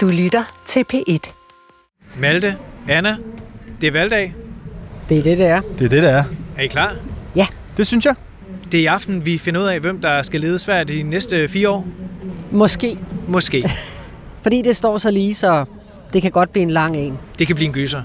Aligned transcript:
Du 0.00 0.08
lytter 0.08 0.62
til 0.66 0.84
P1. 0.94 1.30
Malte, 2.18 2.56
Anna, 2.88 3.16
det 3.80 3.86
er 3.86 3.92
valgdag. 3.92 4.34
Det 5.08 5.18
er 5.18 5.22
det, 5.22 5.38
det 5.38 5.46
er. 5.46 5.60
Det 5.78 5.84
er 5.84 5.88
det, 5.88 6.02
der 6.02 6.08
er. 6.08 6.24
Er 6.56 6.62
I 6.62 6.66
klar? 6.66 6.96
Ja, 7.36 7.46
Det 7.76 7.86
synes 7.86 8.04
jeg. 8.04 8.14
Det 8.72 8.78
er 8.78 8.82
i 8.82 8.86
aften, 8.86 9.26
vi 9.26 9.38
finder 9.38 9.60
ud 9.60 9.66
af, 9.66 9.80
hvem 9.80 10.00
der 10.00 10.22
skal 10.22 10.40
lede 10.40 10.58
Sverige 10.58 10.84
de 10.84 11.02
næste 11.02 11.48
fire 11.48 11.68
år. 11.68 11.86
måske. 12.50 12.98
Måske. 13.28 13.70
Fordi 14.42 14.62
det 14.62 14.76
står 14.76 14.98
så 14.98 15.10
lige, 15.10 15.34
så 15.34 15.64
det 16.12 16.22
kan 16.22 16.30
godt 16.30 16.52
blive 16.52 16.62
en 16.62 16.70
lang 16.70 16.96
en. 16.96 17.18
Det 17.38 17.46
kan 17.46 17.56
blive 17.56 17.66
en 17.66 17.72
gyser. 17.74 18.02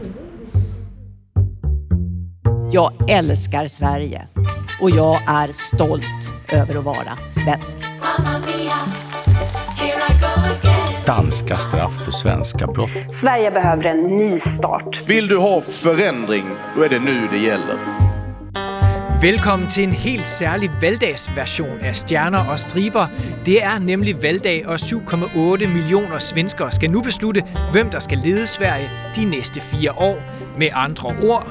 Jag 2.74 2.92
älskar 3.10 3.68
Sverige 3.68 4.22
och 4.82 4.90
jag 4.90 5.22
är 5.28 5.48
stolt 5.54 6.34
över 6.52 6.78
att 6.80 6.86
vara 6.86 7.18
svensk. 7.32 7.78
Danska 11.06 11.56
straff 11.56 12.06
för 12.06 12.12
svenska 12.12 12.68
brott. 12.68 12.90
Sverige 13.12 13.52
behöver 13.52 13.84
en 13.84 13.98
ny 13.98 14.40
start. 14.40 15.04
Vill 15.08 15.28
du 15.28 15.38
ha 15.38 15.62
förändring, 15.62 16.44
då 16.76 16.84
är 16.84 16.90
det 16.90 17.00
nu 17.00 17.28
det 17.32 17.38
gäller. 17.38 17.76
Velkommen 19.22 19.68
til 19.68 19.84
en 19.84 19.92
helt 19.92 20.28
særlig 20.28 20.70
valgdagsversion 20.82 21.80
af 21.82 21.96
Stjerner 21.96 22.46
og 22.50 22.60
Striber. 22.60 23.08
Det 23.46 23.64
er 23.64 23.80
nemlig 23.80 24.24
valgdag, 24.24 24.68
og 24.68 24.76
7,8 24.76 25.68
millioner 25.68 26.18
svenskere 26.18 26.72
skal 26.72 26.92
nu 26.92 27.02
beslutte, 27.02 27.44
hvem 27.72 27.90
der 27.90 28.00
skal 28.00 28.18
lede 28.18 28.48
Sverige 28.48 28.90
de 29.16 29.26
næste 29.26 29.62
fire 29.62 29.92
år. 29.92 30.18
Med 30.58 30.70
andre 30.74 31.16
ord, 31.24 31.48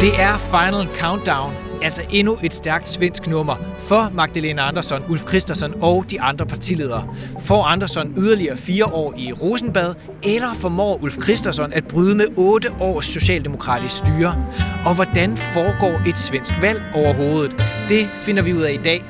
Det 0.00 0.20
er 0.20 0.38
Final 0.38 0.96
Countdown, 0.98 1.54
altså 1.82 2.02
endnu 2.10 2.36
et 2.42 2.54
stærkt 2.54 2.88
svensk 2.88 3.26
nummer 3.26 3.56
for 3.78 4.10
Magdalena 4.14 4.68
Andersson, 4.68 5.02
Ulf 5.08 5.28
Christensen 5.28 5.74
og 5.80 6.04
de 6.10 6.20
andre 6.20 6.46
partiledere. 6.46 7.08
Får 7.40 7.64
Andersson 7.64 8.14
yderligere 8.18 8.56
fire 8.56 8.84
år 8.84 9.14
i 9.16 9.32
Rosenbad, 9.32 9.94
eller 10.24 10.54
formår 10.54 10.98
Ulf 11.02 11.22
Christensen 11.22 11.72
at 11.72 11.86
bryde 11.86 12.14
med 12.14 12.24
otte 12.36 12.68
års 12.80 13.06
socialdemokratisk 13.06 13.96
styre? 13.96 14.44
Og 14.86 14.94
hvordan 14.94 15.36
foregår 15.36 16.08
et 16.08 16.18
svensk 16.18 16.54
valg 16.62 16.82
overhovedet? 16.94 17.64
Det 17.88 18.10
finder 18.14 18.42
vi 18.42 18.52
ud 18.52 18.62
af 18.62 18.72
i 18.72 18.80
dag. 18.84 19.04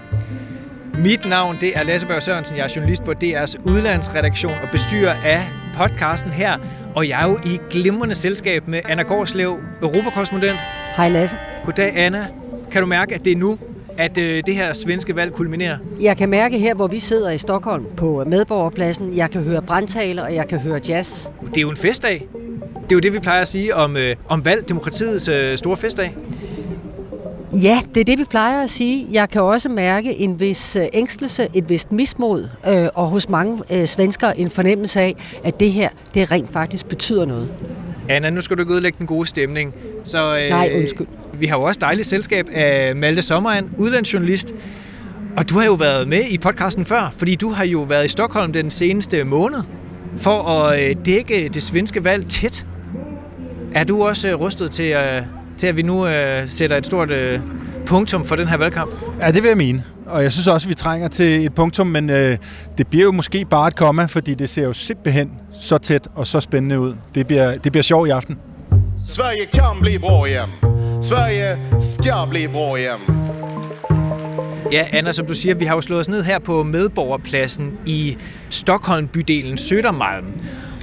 Mit 0.94 1.27
navn 1.27 1.56
det 1.60 1.77
er 1.78 1.82
Lasse 1.82 2.06
Berg 2.06 2.22
Sørensen. 2.22 2.56
Jeg 2.56 2.64
er 2.64 2.72
journalist 2.77 3.05
på 3.05 3.12
DR's 3.25 3.70
udlandsredaktion 3.70 4.55
og 4.62 4.69
bestyrer 4.72 5.14
af 5.25 5.42
podcasten 5.75 6.30
her. 6.30 6.58
Og 6.94 7.08
jeg 7.08 7.22
er 7.22 7.28
jo 7.28 7.38
i 7.44 7.60
glimrende 7.70 8.14
selskab 8.14 8.69
med 8.69 8.80
Anna 8.88 9.03
Gårdslev, 9.03 9.58
europakorrespondent. 9.82 10.56
Hej 10.97 11.08
Lasse. 11.08 11.36
Goddag, 11.64 11.92
Anna. 11.97 12.27
Kan 12.70 12.83
du 12.83 12.86
mærke, 12.86 13.14
at 13.14 13.25
det 13.25 13.33
er 13.33 13.36
nu, 13.36 13.58
at 13.98 14.19
øh, 14.19 14.42
det 14.47 14.55
her 14.55 14.72
svenske 14.72 15.16
valg 15.16 15.33
kulminerer? 15.33 15.78
Jeg 16.00 16.16
kan 16.16 16.28
mærke 16.28 16.58
her, 16.58 16.75
hvor 16.75 16.86
vi 16.86 16.98
sidder 16.98 17.30
i 17.30 17.38
Stockholm 17.38 17.84
på 17.97 18.25
medborgerpladsen, 18.27 19.16
jeg 19.16 19.30
kan 19.30 19.42
høre 19.42 19.62
brandtaler, 19.62 20.22
og 20.22 20.34
jeg 20.34 20.48
kan 20.48 20.58
høre 20.58 20.80
jazz. 20.88 21.28
Det 21.48 21.56
er 21.56 21.61
jo 21.61 21.70
en 21.70 21.77
festdag. 21.77 22.28
Det 22.75 22.92
er 22.92 22.97
jo 22.97 22.98
det, 22.98 23.12
vi 23.12 23.19
plejer 23.19 23.42
at 23.42 23.48
sige 23.48 23.75
om, 23.75 23.97
øh, 23.97 24.16
om 24.28 24.44
valg, 24.44 24.69
demokratiets 24.69 25.28
øh, 25.28 25.58
store 25.58 25.77
festdag. 25.77 26.16
Ja, 27.62 27.81
det 27.94 28.00
er 28.00 28.05
det, 28.05 28.19
vi 28.19 28.25
plejer 28.31 28.62
at 28.62 28.70
sige. 28.70 29.06
Jeg 29.12 29.28
kan 29.28 29.42
også 29.42 29.69
mærke 29.69 30.16
en 30.19 30.41
vis 30.41 30.77
øh, 30.77 30.86
ængstelse, 30.92 31.48
et 31.55 31.69
vist 31.69 31.92
mismod, 31.92 32.48
øh, 32.69 32.88
og 32.94 33.06
hos 33.06 33.28
mange 33.28 33.62
øh, 33.72 33.86
svenskere 33.86 34.38
en 34.38 34.50
fornemmelse 34.50 35.00
af, 35.00 35.14
at 35.44 35.60
det 35.60 35.72
her, 35.72 35.88
det 36.14 36.33
rent 36.33 36.53
faktisk 36.53 36.86
betyder 36.86 37.27
noget. 37.27 37.48
Anna, 38.08 38.30
nu 38.30 38.40
skal 38.40 38.56
du 38.56 38.62
ikke 38.62 38.74
udlægge 38.74 38.98
den 38.98 39.06
gode 39.06 39.26
stemning. 39.26 39.74
Så, 40.04 40.36
øh, 40.38 40.48
Nej, 40.48 40.70
undskyld. 40.76 41.06
Vi 41.34 41.46
har 41.46 41.56
jo 41.56 41.62
også 41.62 41.78
dejligt 41.80 42.06
selskab 42.08 42.48
af 42.52 42.96
Malte 42.96 43.22
Sommeren, 43.22 43.70
udlandsjournalist. 43.78 44.54
Og 45.36 45.50
du 45.50 45.58
har 45.58 45.66
jo 45.66 45.74
været 45.74 46.08
med 46.08 46.24
i 46.28 46.38
podcasten 46.38 46.84
før, 46.84 47.14
fordi 47.18 47.34
du 47.34 47.48
har 47.50 47.64
jo 47.64 47.80
været 47.80 48.04
i 48.04 48.08
Stockholm 48.08 48.52
den 48.52 48.70
seneste 48.70 49.24
måned 49.24 49.62
for 50.16 50.42
at 50.42 50.82
øh, 50.91 50.97
dække 51.06 51.48
det 51.54 51.62
svenske 51.62 52.04
valg 52.04 52.28
tæt. 52.28 52.66
Er 53.75 53.84
du 53.84 54.04
også 54.04 54.28
øh, 54.28 54.41
rustet 54.41 54.70
til, 54.70 54.92
øh, 54.92 55.22
til 55.59 55.67
at 55.67 55.77
vi 55.77 55.83
nu 55.83 56.06
øh, 56.06 56.49
sætter 56.49 56.77
et 56.77 56.87
stort 56.87 57.11
øh, 57.11 57.41
punktum 57.87 58.25
for 58.25 58.37
den 58.37 58.49
her 58.49 58.56
valgkamp? 58.56 58.91
Ja, 59.21 59.31
det 59.31 59.43
vil 59.43 59.49
jeg 59.49 59.56
mene. 59.56 59.84
Og 60.06 60.22
jeg 60.22 60.33
synes 60.33 60.47
også, 60.47 60.67
at 60.67 60.69
vi 60.69 60.75
trænger 60.75 61.09
til 61.09 61.47
et 61.47 61.55
punktum, 61.55 61.87
men 61.87 62.11
øh, 62.11 62.37
det 62.78 62.87
bliver 62.87 63.05
jo 63.05 63.12
måske 63.12 63.44
bare 63.44 63.69
et 63.69 63.77
komma, 63.77 64.05
fordi 64.05 64.34
det 64.34 64.49
ser 64.49 64.62
jo 64.62 64.72
simpelthen 64.72 65.33
så 65.61 65.78
tæt 65.78 66.09
og 66.15 66.27
så 66.27 66.41
spændende 66.41 66.81
ud. 66.81 66.94
Det 67.15 67.27
bliver, 67.27 67.59
det 67.59 67.72
bliver 67.72 67.83
sjov 67.83 68.06
i 68.06 68.11
aften. 68.11 68.39
Sverige 69.09 69.47
kan 69.47 69.62
bli 69.81 69.99
bra 69.99 70.25
igen. 70.25 70.50
Sverige 71.03 71.59
ska 71.81 72.27
bli 72.31 72.47
bra 72.47 72.77
igen. 72.77 73.17
Ja, 74.73 74.87
Anna, 74.93 75.12
som 75.12 75.27
du 75.27 75.34
siger, 75.34 75.55
vi 75.55 75.65
har 75.65 75.75
jo 75.75 75.81
slået 75.81 76.00
os 76.00 76.09
ned 76.09 76.23
her 76.23 76.38
på 76.38 76.62
medborgerpladsen 76.62 77.78
i 77.87 78.17
Stockholm-bydelen 78.50 79.59
Södermalm. 79.59 80.25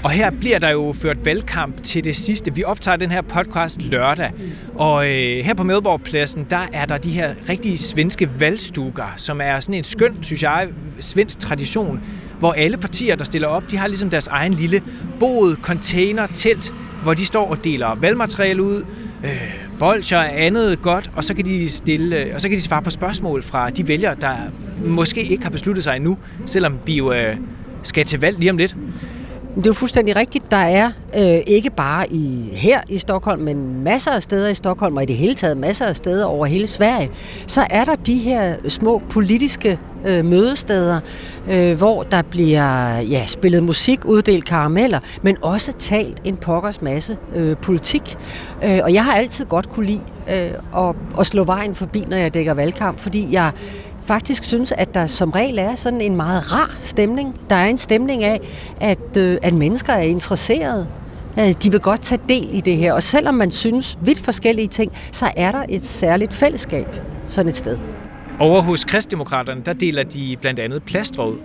Og 0.04 0.12
her 0.12 0.32
bliver 0.32 0.60
der 0.60 0.70
jo 0.70 0.94
ført 1.02 1.26
valgkamp 1.26 1.84
til 1.84 2.04
det 2.04 2.16
sidste. 2.16 2.56
Vi 2.56 2.64
optager 2.64 2.98
den 2.98 3.12
her 3.12 3.22
podcast 3.22 3.82
lørdag, 3.82 4.32
og 4.76 5.06
øh, 5.06 5.46
her 5.46 5.54
på 5.54 5.64
Medborgpladsen, 5.64 6.48
der 6.50 6.70
er 6.74 6.86
der 6.86 6.98
de 6.98 7.10
her 7.10 7.34
rigtige 7.50 7.78
svenske 7.78 8.30
valgstukker, 8.40 9.14
som 9.18 9.42
er 9.42 9.60
sådan 9.60 9.76
en 9.76 9.84
skøn, 9.84 10.18
synes 10.22 10.44
jeg, 10.44 10.68
svensk 11.00 11.40
tradition, 11.40 12.00
hvor 12.40 12.54
alle 12.54 12.78
partier, 12.78 13.16
der 13.16 13.26
stiller 13.26 13.48
op, 13.48 13.64
de 13.72 13.78
har 13.78 13.88
ligesom 13.88 14.10
deres 14.10 14.28
egen 14.28 14.54
lille 14.54 14.82
bod, 15.20 15.56
container, 15.62 16.28
telt, 16.28 16.74
hvor 17.04 17.14
de 17.14 17.26
står 17.26 17.50
og 17.50 17.64
deler 17.64 17.96
valgmateriale 17.96 18.64
ud, 18.64 18.86
øh, 19.24 19.54
bolcher 19.80 20.18
og 20.18 20.42
andet 20.42 20.82
godt, 20.82 21.12
og 21.16 21.24
så 21.24 21.34
kan 21.34 21.46
de 21.46 21.70
stille, 21.70 22.24
øh, 22.24 22.36
og 22.36 22.42
så 22.42 22.50
kan 22.50 22.58
de 22.58 22.62
svare 22.62 22.82
på 22.82 22.90
spørgsmål 22.90 23.44
fra 23.44 23.70
de 23.70 23.88
vælgere, 23.88 24.16
der 24.22 24.36
måske 24.86 25.24
ikke 25.24 25.44
har 25.44 25.52
besluttet 25.52 25.84
sig 25.84 25.96
endnu, 25.96 26.18
selvom 26.46 26.80
vi 26.86 26.94
jo 26.94 27.14
øh, 27.14 27.36
skal 27.84 28.06
til 28.06 28.20
valg 28.20 28.40
lige 28.40 28.52
om 28.52 28.58
lidt. 28.58 28.76
Det 29.56 29.66
er 29.66 29.70
jo 29.70 29.74
fuldstændig 29.74 30.16
rigtigt. 30.16 30.52
Der 30.52 30.58
er 30.58 30.92
øh, 31.18 31.40
ikke 31.48 31.70
bare 31.70 32.14
i 32.14 32.50
her 32.54 32.82
i 32.90 32.98
Stockholm, 32.98 33.42
men 33.42 33.84
masser 33.84 34.12
af 34.12 34.24
steder 34.24 34.50
i 34.50 34.56
Stockholm, 34.56 34.96
og 34.98 35.04
i 35.04 35.06
det 35.06 35.16
hele 35.16 35.34
taget 35.34 35.58
masser 35.58 35.86
af 35.86 35.96
steder 35.96 36.26
over 36.26 36.46
hele 36.46 36.68
Sverige, 36.68 37.12
så 37.48 37.68
er 37.70 37.86
der 37.86 37.96
de 37.96 38.18
her 38.18 38.56
små 38.68 39.02
politiske 39.10 39.80
øh, 40.06 40.26
mødesteder, 40.26 41.00
øh, 41.50 41.78
hvor 41.78 42.04
der 42.04 42.22
bliver 42.22 42.98
ja, 43.00 43.26
spillet 43.26 43.64
musik, 43.64 44.06
uddelt 44.06 44.46
karameller, 44.46 45.00
men 45.22 45.38
også 45.42 45.72
talt 45.72 46.22
en 46.24 46.38
pokkers 46.38 46.82
masse 46.82 47.18
øh, 47.36 47.58
politik. 47.58 48.18
Øh, 48.64 48.80
og 48.84 48.94
jeg 48.94 49.06
har 49.06 49.14
altid 49.14 49.46
godt 49.46 49.70
kunne 49.70 49.86
lide 49.86 50.04
øh, 50.30 50.88
at, 50.88 50.96
at 51.20 51.26
slå 51.26 51.44
vejen 51.44 51.76
forbi, 51.76 52.06
når 52.08 52.18
jeg 52.18 52.34
dækker 52.34 52.54
valgkamp, 52.54 53.00
fordi 53.00 53.28
jeg 53.32 53.52
faktisk 54.08 54.44
synes, 54.44 54.72
at 54.72 54.94
der 54.94 55.06
som 55.06 55.32
regel 55.32 55.58
er 55.58 55.76
sådan 55.76 56.02
en 56.02 56.16
meget 56.16 56.54
rar 56.54 56.76
stemning. 56.80 57.36
Der 57.50 57.56
er 57.56 57.66
en 57.66 57.78
stemning 57.78 58.24
af, 58.24 58.40
at, 58.82 59.18
øh, 59.18 59.38
at 59.42 59.54
mennesker 59.54 59.94
er 59.94 60.02
interesserede. 60.02 60.88
Øh, 61.40 61.54
De 61.64 61.72
vil 61.72 61.80
godt 61.80 62.02
tage 62.02 62.22
del 62.30 62.50
i 62.52 62.62
det 62.62 62.78
her, 62.78 62.94
og 62.94 63.04
selvom 63.04 63.34
man 63.34 63.52
synes 63.52 63.98
vidt 64.02 64.20
forskellige 64.20 64.68
ting, 64.68 64.92
så 65.12 65.32
er 65.36 65.52
der 65.52 65.64
et 65.70 65.86
særligt 65.86 66.34
fællesskab 66.34 66.88
sådan 67.28 67.50
et 67.50 67.56
sted. 67.56 67.78
Over 68.40 68.62
hos 68.62 68.84
kristdemokraterne, 68.84 69.62
der 69.66 69.74
deler 69.74 70.04
de 70.04 70.38
blandt 70.42 70.60
andet 70.60 70.84
plaster 70.84 71.24
ud. 71.24 71.38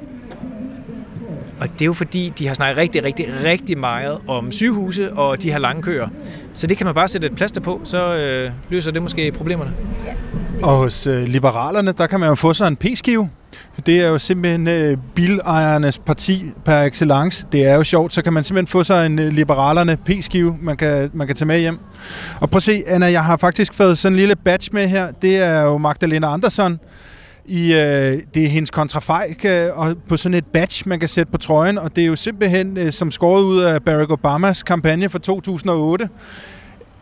Og 1.60 1.68
det 1.72 1.80
er 1.80 1.86
jo 1.86 1.92
fordi, 1.92 2.32
de 2.38 2.46
har 2.46 2.54
snakket 2.54 2.76
rigtig, 2.78 3.04
rigtig, 3.04 3.26
rigtig 3.44 3.78
meget 3.78 4.18
om 4.28 4.52
sygehuse 4.52 5.12
og 5.12 5.42
de 5.42 5.50
her 5.50 5.58
lange 5.58 5.82
køer. 5.82 6.08
Så 6.52 6.66
det 6.66 6.76
kan 6.76 6.86
man 6.86 6.94
bare 6.94 7.08
sætte 7.08 7.26
et 7.26 7.34
plaster 7.34 7.60
på, 7.60 7.80
så 7.84 8.16
øh, 8.16 8.50
løser 8.70 8.90
det 8.90 9.02
måske 9.02 9.32
problemerne. 9.32 9.72
Og 10.62 10.76
hos 10.76 11.06
øh, 11.06 11.22
liberalerne, 11.22 11.92
der 11.92 12.06
kan 12.06 12.20
man 12.20 12.28
jo 12.28 12.34
få 12.34 12.54
sig 12.54 12.68
en 12.68 12.76
p-skive. 12.76 13.28
Det 13.86 14.00
er 14.00 14.08
jo 14.08 14.18
simpelthen 14.18 14.68
øh, 14.68 14.96
bilejernes 15.14 15.98
parti 15.98 16.44
per 16.64 16.82
excellence. 16.82 17.46
Det 17.52 17.66
er 17.66 17.74
jo 17.74 17.84
sjovt, 17.84 18.14
så 18.14 18.22
kan 18.22 18.32
man 18.32 18.44
simpelthen 18.44 18.66
få 18.66 18.84
sig 18.84 19.06
en 19.06 19.18
øh, 19.18 19.32
liberalerne 19.32 19.96
p-skive, 19.96 20.56
man 20.60 20.76
kan, 20.76 21.10
man 21.12 21.26
kan 21.26 21.36
tage 21.36 21.46
med 21.46 21.60
hjem. 21.60 21.78
Og 22.40 22.50
prøv 22.50 22.56
at 22.56 22.62
se, 22.62 22.82
Anna, 22.86 23.06
jeg 23.06 23.24
har 23.24 23.36
faktisk 23.36 23.74
fået 23.74 23.98
sådan 23.98 24.12
en 24.12 24.18
lille 24.18 24.36
badge 24.36 24.70
med 24.72 24.88
her. 24.88 25.10
Det 25.22 25.36
er 25.36 25.62
jo 25.62 25.78
Magdalena 25.78 26.32
Andersson. 26.32 26.80
I, 27.46 27.72
øh, 27.72 28.18
det 28.34 28.44
er 28.44 28.48
hendes 28.48 28.70
kontrafejk 28.70 29.44
øh, 29.44 29.68
og 29.74 29.96
på 30.08 30.16
sådan 30.16 30.38
et 30.38 30.46
badge, 30.46 30.88
man 30.88 31.00
kan 31.00 31.08
sætte 31.08 31.32
på 31.32 31.38
trøjen. 31.38 31.78
Og 31.78 31.96
det 31.96 32.02
er 32.02 32.08
jo 32.08 32.16
simpelthen 32.16 32.76
øh, 32.76 32.92
som 32.92 33.10
skåret 33.10 33.42
ud 33.42 33.60
af 33.60 33.82
Barack 33.82 34.10
Obamas 34.10 34.62
kampagne 34.62 35.08
fra 35.08 35.18
2008. 35.18 36.08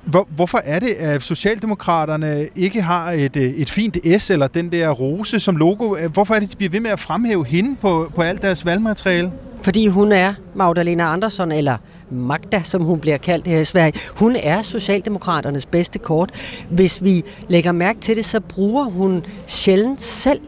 Hvor, 0.07 0.29
hvorfor 0.31 0.59
er 0.65 0.79
det, 0.79 0.89
at 0.89 1.23
Socialdemokraterne 1.23 2.49
ikke 2.57 2.83
har 2.83 3.11
et, 3.11 3.37
øh, 3.37 3.43
et 3.43 3.71
fint 3.71 3.97
S 4.19 4.31
eller 4.31 4.47
den 4.47 4.73
der 4.73 4.91
rose 4.91 5.41
som 5.41 5.57
logo? 5.57 5.97
Øh, 5.97 6.13
hvorfor 6.13 6.35
er 6.35 6.41
det, 6.41 6.51
de 6.51 6.57
bliver 6.57 6.71
ved 6.71 6.81
med 6.81 6.91
at 6.91 7.01
fremhæve 7.01 7.47
hende 7.47 7.77
på, 7.81 8.13
på 8.15 8.23
alt 8.23 8.43
deres 8.43 8.67
valgmateriale? 8.67 9.33
Fordi 9.63 9.87
hun 9.87 10.13
er 10.13 10.35
Magdalena 10.55 11.13
Andersson, 11.13 11.53
eller 11.53 11.77
Magda, 12.11 12.63
som 12.63 12.83
hun 12.83 13.01
bliver 13.01 13.17
kaldt 13.17 13.47
her 13.47 13.61
i 13.61 13.65
Sverige. 13.65 13.93
Hun 14.17 14.37
er 14.37 14.63
Socialdemokraternes 14.63 15.67
bedste 15.67 15.99
kort. 15.99 16.31
Hvis 16.71 17.05
vi 17.05 17.23
lægger 17.49 17.73
mærke 17.73 18.01
til 18.01 18.17
det, 18.17 18.25
så 18.25 18.41
bruger 18.41 18.85
hun 18.85 19.25
sjældent 19.47 20.03
selv 20.03 20.41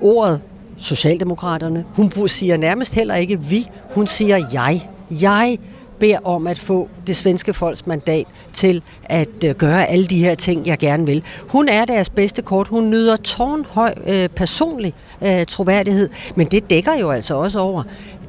ordet 0.00 0.40
Socialdemokraterne. 0.76 1.84
Hun 1.94 2.28
siger 2.28 2.56
nærmest 2.56 2.94
heller 2.94 3.14
ikke 3.14 3.40
vi, 3.40 3.68
hun 3.94 4.06
siger 4.06 4.48
jeg. 4.52 4.88
Jeg 5.10 5.58
beder 5.98 6.18
om 6.24 6.46
at 6.46 6.58
få 6.58 6.88
det 7.06 7.16
svenske 7.16 7.54
folks 7.54 7.86
mandat 7.86 8.26
til 8.52 8.82
at 9.04 9.44
øh, 9.46 9.54
gøre 9.54 9.86
alle 9.86 10.06
de 10.06 10.18
her 10.18 10.34
ting, 10.34 10.66
jeg 10.66 10.78
gerne 10.78 11.06
vil. 11.06 11.22
Hun 11.48 11.68
er 11.68 11.84
deres 11.84 12.10
bedste 12.10 12.42
kort. 12.42 12.68
Hun 12.68 12.90
nyder 12.90 13.16
tårnhøj 13.16 13.94
øh, 14.06 14.28
personlig 14.28 14.94
øh, 15.22 15.44
troværdighed, 15.46 16.08
men 16.34 16.46
det 16.46 16.70
dækker 16.70 16.94
jo 16.94 17.10
altså 17.10 17.34
også 17.34 17.60
over, 17.60 17.82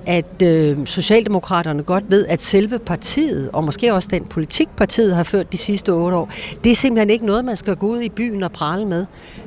at 0.06 0.42
øh, 0.44 0.78
Socialdemokraterne 0.86 1.84
godt 1.84 2.04
ved, 2.10 2.26
at 2.26 2.42
selve 2.42 2.80
partiet, 2.80 3.50
og 3.54 3.64
måske 3.64 3.94
også 3.94 4.10
den 4.12 4.26
politik, 4.26 4.68
partiet 4.78 5.16
har 5.16 5.24
ført 5.24 5.52
de 5.52 5.58
sidste 5.58 5.90
otte 5.90 6.18
år, 6.18 6.32
det 6.64 6.72
er 6.72 6.76
simpelthen 6.76 7.10
ikke 7.10 7.26
noget, 7.26 7.46
man 7.46 7.58
skal 7.58 7.76
gå 7.76 7.88
ud 7.88 8.02
i 8.02 8.10
byen 8.10 8.44
og 8.44 8.52
prale 8.52 8.86
med. 8.86 9.06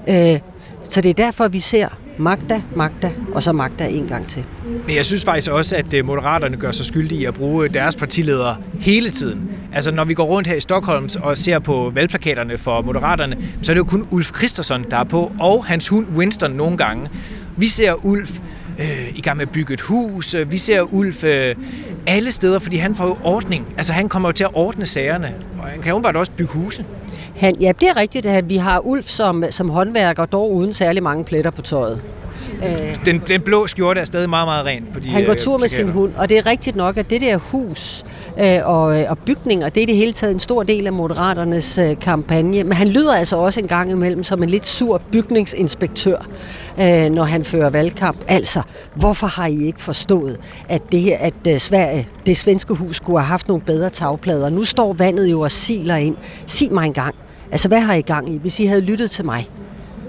Øh, 0.08 0.40
så 0.82 1.00
det 1.00 1.08
er 1.10 1.14
derfor, 1.14 1.48
vi 1.48 1.60
ser 1.60 1.88
Magda, 2.18 2.62
Magda 2.76 3.12
og 3.34 3.42
så 3.42 3.52
Magda 3.52 3.88
en 3.88 4.06
gang 4.06 4.28
til. 4.28 4.44
Men 4.86 4.96
jeg 4.96 5.04
synes 5.04 5.24
faktisk 5.24 5.50
også, 5.50 5.76
at 5.76 5.94
øh, 5.94 6.04
Moderaterne 6.04 6.56
gør 6.56 6.70
sig 6.70 6.86
skyldige 6.86 7.20
i 7.20 7.24
at 7.24 7.34
bruge 7.34 7.64
øh, 7.64 7.74
deres 7.74 7.96
partiledere 7.96 8.56
hele 8.80 9.10
tiden. 9.10 9.50
Altså 9.72 9.92
når 9.92 10.04
vi 10.04 10.14
går 10.14 10.24
rundt 10.24 10.48
her 10.48 10.54
i 10.54 10.60
Stockholm 10.60 11.08
og 11.22 11.36
ser 11.36 11.58
på 11.58 11.92
valgplakaterne 11.94 12.58
for 12.58 12.82
Moderaterne, 12.82 13.36
så 13.62 13.72
er 13.72 13.74
det 13.74 13.78
jo 13.78 13.84
kun 13.84 14.06
Ulf 14.10 14.30
Christensen, 14.36 14.84
der 14.90 14.96
er 14.96 15.04
på, 15.04 15.32
og 15.40 15.64
hans 15.64 15.88
hund 15.88 16.06
Winston 16.16 16.50
nogle 16.50 16.76
gange. 16.76 17.10
Vi 17.56 17.68
ser 17.68 18.06
Ulf 18.06 18.38
øh, 18.78 19.18
i 19.18 19.20
gang 19.20 19.36
med 19.36 19.46
at 19.46 19.52
bygge 19.52 19.74
et 19.74 19.80
hus. 19.80 20.34
Øh, 20.34 20.52
vi 20.52 20.58
ser 20.58 20.82
Ulf 20.82 21.24
øh, 21.24 21.54
alle 22.06 22.32
steder, 22.32 22.58
fordi 22.58 22.76
han 22.76 22.94
får 22.94 23.06
jo 23.06 23.16
ordning. 23.24 23.66
Altså 23.76 23.92
han 23.92 24.08
kommer 24.08 24.28
jo 24.28 24.32
til 24.32 24.44
at 24.44 24.50
ordne 24.54 24.86
sagerne, 24.86 25.34
og 25.58 25.64
han 25.64 25.82
kan 25.82 25.92
jo 25.92 25.98
bare 25.98 26.16
også 26.16 26.32
bygge 26.32 26.52
huse. 26.52 26.84
Han, 27.36 27.56
ja, 27.60 27.72
det 27.80 27.88
er 27.88 27.96
rigtigt, 27.96 28.26
at 28.26 28.48
vi 28.48 28.56
har 28.56 28.80
Ulf 28.86 29.06
som, 29.06 29.44
som 29.50 29.70
håndværker, 29.70 30.24
dog 30.24 30.52
uden 30.52 30.72
særlig 30.72 31.02
mange 31.02 31.24
pletter 31.24 31.50
på 31.50 31.62
tøjet. 31.62 32.02
Øh, 32.66 32.96
den, 33.04 33.22
den 33.28 33.40
blå 33.40 33.66
skjorte 33.66 34.00
er 34.00 34.04
stadig 34.04 34.30
meget, 34.30 34.46
meget 34.46 34.66
ren. 34.66 34.88
Fordi, 34.92 35.08
han 35.08 35.24
går 35.24 35.34
tur 35.34 35.58
med 35.58 35.68
sin 35.68 35.88
hund, 35.88 36.12
og 36.16 36.28
det 36.28 36.38
er 36.38 36.46
rigtigt 36.46 36.76
nok, 36.76 36.96
at 36.96 37.10
det 37.10 37.20
der 37.20 37.36
hus 37.36 38.04
øh, 38.40 38.58
og, 38.64 38.84
og 38.84 39.18
bygninger, 39.18 39.68
det 39.68 39.82
er 39.82 39.86
det 39.86 39.96
hele 39.96 40.12
taget 40.12 40.34
en 40.34 40.40
stor 40.40 40.62
del 40.62 40.86
af 40.86 40.92
Moderaternes 40.92 41.78
øh, 41.78 42.00
kampagne. 42.00 42.64
Men 42.64 42.72
han 42.72 42.88
lyder 42.88 43.14
altså 43.14 43.36
også 43.36 43.60
en 43.60 43.66
gang 43.66 43.90
imellem 43.90 44.24
som 44.24 44.42
en 44.42 44.50
lidt 44.50 44.66
sur 44.66 45.02
bygningsinspektør, 45.12 46.26
øh, 46.80 47.10
når 47.10 47.24
han 47.24 47.44
fører 47.44 47.70
valgkamp. 47.70 48.24
Altså, 48.28 48.62
hvorfor 48.94 49.26
har 49.26 49.46
I 49.46 49.62
ikke 49.66 49.80
forstået, 49.80 50.38
at 50.68 50.82
det 50.92 51.00
her, 51.00 51.18
at 51.18 51.34
øh, 51.48 51.58
Sverige, 51.58 52.08
det 52.26 52.36
svenske 52.36 52.74
hus, 52.74 52.96
skulle 52.96 53.18
have 53.18 53.26
haft 53.26 53.48
nogle 53.48 53.62
bedre 53.62 53.90
tagplader? 53.90 54.50
Nu 54.50 54.64
står 54.64 54.92
vandet 54.92 55.26
jo 55.26 55.40
og 55.40 55.50
siler 55.50 55.96
ind. 55.96 56.16
Sig 56.46 56.72
mig 56.72 56.86
en 56.86 56.92
gang. 56.92 57.14
Altså, 57.50 57.68
hvad 57.68 57.80
har 57.80 57.94
I 57.94 58.00
gang 58.00 58.34
i? 58.34 58.38
Hvis 58.38 58.60
I 58.60 58.64
havde 58.64 58.80
lyttet 58.80 59.10
til 59.10 59.24
mig, 59.24 59.48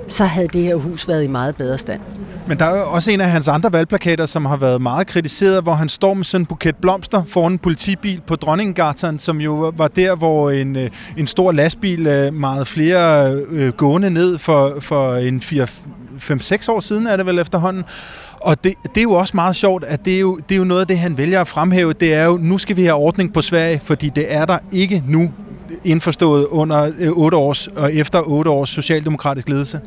så 0.07 0.25
havde 0.25 0.47
det 0.47 0.61
her 0.61 0.75
hus 0.75 1.07
været 1.07 1.23
i 1.23 1.27
meget 1.27 1.55
bedre 1.55 1.77
stand. 1.77 2.01
Men 2.47 2.59
der 2.59 2.65
er 2.65 2.77
jo 2.77 2.91
også 2.91 3.11
en 3.11 3.21
af 3.21 3.31
hans 3.31 3.47
andre 3.47 3.73
valgplakater, 3.73 4.25
som 4.25 4.45
har 4.45 4.55
været 4.55 4.81
meget 4.81 5.07
kritiseret, 5.07 5.63
hvor 5.63 5.73
han 5.73 5.89
står 5.89 6.13
med 6.13 6.25
sådan 6.25 6.41
en 6.41 6.45
buket 6.45 6.75
blomster 6.75 7.23
foran 7.27 7.51
en 7.51 7.57
politibil 7.57 8.21
på 8.27 8.35
Dronninggatan, 8.35 9.19
som 9.19 9.41
jo 9.41 9.73
var 9.77 9.87
der, 9.87 10.15
hvor 10.15 10.51
en, 10.51 10.75
øh, 10.75 10.89
en 11.17 11.27
stor 11.27 11.51
lastbil 11.51 12.07
øh, 12.07 12.33
meget 12.33 12.67
flere 12.67 13.31
øh, 13.33 13.73
gående 13.73 14.09
ned 14.09 14.37
for, 14.37 14.73
for 14.79 15.15
en 15.15 15.41
5-6 16.17 16.71
år 16.71 16.79
siden, 16.79 17.07
er 17.07 17.15
det 17.15 17.25
vel 17.25 17.39
efterhånden. 17.39 17.83
Og 18.39 18.63
det, 18.63 18.73
det 18.83 18.97
er 18.97 19.01
jo 19.01 19.11
også 19.11 19.31
meget 19.35 19.55
sjovt, 19.55 19.83
at 19.83 20.05
det 20.05 20.15
er, 20.15 20.19
jo, 20.19 20.39
det 20.49 20.55
er 20.55 20.59
jo 20.59 20.63
noget 20.63 20.81
af 20.81 20.87
det, 20.87 20.99
han 20.99 21.17
vælger 21.17 21.41
at 21.41 21.47
fremhæve. 21.47 21.93
Det 21.93 22.13
er 22.13 22.25
jo, 22.25 22.37
nu 22.41 22.57
skal 22.57 22.75
vi 22.75 22.83
have 22.83 22.95
ordning 22.95 23.33
på 23.33 23.41
Sverige, 23.41 23.81
fordi 23.83 24.09
det 24.09 24.33
er 24.33 24.45
der 24.45 24.57
ikke 24.71 25.03
nu 25.07 25.31
indforstået 25.83 26.45
under 26.45 26.91
8 27.15 27.37
års 27.37 27.67
og 27.67 27.93
efter 27.93 28.21
8 28.21 28.51
års 28.51 28.69
socialdemokratisk 28.69 29.49
ledelse. 29.49 29.79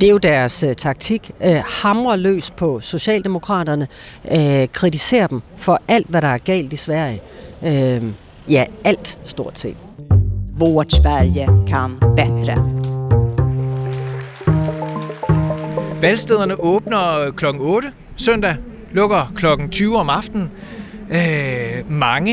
Det 0.00 0.06
er 0.06 0.10
jo 0.10 0.18
deres 0.18 0.64
uh, 0.64 0.72
taktik. 0.72 1.30
Uh, 1.40 1.56
hamrer 1.82 2.16
løs 2.16 2.50
på 2.50 2.80
Socialdemokraterne. 2.80 3.88
Uh, 4.24 4.68
kritiserer 4.72 5.26
dem 5.26 5.42
for 5.56 5.80
alt, 5.88 6.06
hvad 6.08 6.22
der 6.22 6.28
er 6.28 6.38
galt 6.38 6.72
i 6.72 6.76
Sverige. 6.76 7.20
Uh, 7.60 8.04
ja, 8.48 8.64
alt 8.84 9.18
stort 9.24 9.58
set. 9.58 9.76
Vårt 10.58 10.92
Sverige 10.92 11.48
kan 11.66 11.90
bättre. 12.20 12.88
Valgstederne 16.00 16.60
åbner 16.60 17.30
kl. 17.36 17.46
8 17.60 17.88
søndag, 18.16 18.56
lukker 18.92 19.32
kl. 19.36 19.46
20 19.70 19.96
om 19.96 20.10
aftenen. 20.10 20.50
Øh, 21.10 21.92
mange 21.92 22.32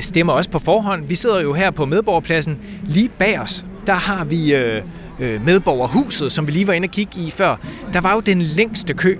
stemmer 0.00 0.32
også 0.32 0.50
på 0.50 0.58
forhånd. 0.58 1.06
Vi 1.06 1.14
sidder 1.14 1.40
jo 1.40 1.52
her 1.52 1.70
på 1.70 1.86
medborgerpladsen. 1.86 2.58
Lige 2.86 3.08
bag 3.18 3.40
os, 3.40 3.64
der 3.86 3.92
har 3.92 4.24
vi 4.24 4.54
øh, 4.54 4.82
øh, 5.20 5.44
medborgerhuset, 5.44 6.32
som 6.32 6.46
vi 6.46 6.52
lige 6.52 6.66
var 6.66 6.72
inde 6.72 6.86
og 6.86 6.90
kigge 6.90 7.20
i 7.20 7.30
før, 7.30 7.56
der 7.92 8.00
var 8.00 8.14
jo 8.14 8.20
den 8.20 8.42
længste 8.42 8.94
kø, 8.94 9.16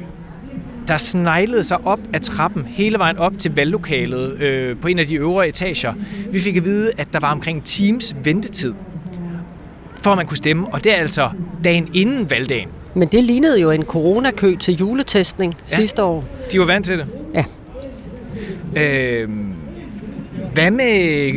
der 0.89 0.97
sneglede 0.97 1.65
sig 1.65 1.87
op 1.87 1.99
ad 2.12 2.21
trappen 2.21 2.65
hele 2.67 2.99
vejen 2.99 3.19
op 3.19 3.33
til 3.39 3.55
valglokalet 3.55 4.41
øh, 4.41 4.77
på 4.77 4.89
en 4.89 4.99
af 4.99 5.06
de 5.06 5.15
øvre 5.15 5.49
etager. 5.49 5.95
Vi 6.31 6.41
fik 6.41 6.56
at 6.56 6.65
vide, 6.65 6.93
at 6.99 7.09
der 7.12 7.21
var 7.21 7.33
omkring 7.33 7.65
times 7.65 8.17
ventetid, 8.25 8.75
for 10.03 10.11
at 10.11 10.17
man 10.17 10.27
kunne 10.27 10.37
stemme, 10.37 10.67
og 10.73 10.85
det 10.85 10.93
er 10.93 10.97
altså 10.97 11.31
dagen 11.65 11.89
inden 11.95 12.31
valgdagen. 12.31 12.69
Men 12.95 13.09
det 13.09 13.25
lignede 13.25 13.61
jo 13.61 13.71
en 13.71 13.83
coronakø 13.83 14.56
til 14.56 14.77
juletestning 14.77 15.55
ja, 15.71 15.77
sidste 15.77 16.05
år. 16.05 16.25
De 16.53 16.59
var 16.59 16.67
vant 16.67 16.87
til 16.87 16.99
det. 16.99 17.06
Ja. 17.35 17.45
Øh, 18.78 19.28
hvad 20.54 20.70
med 20.70 21.32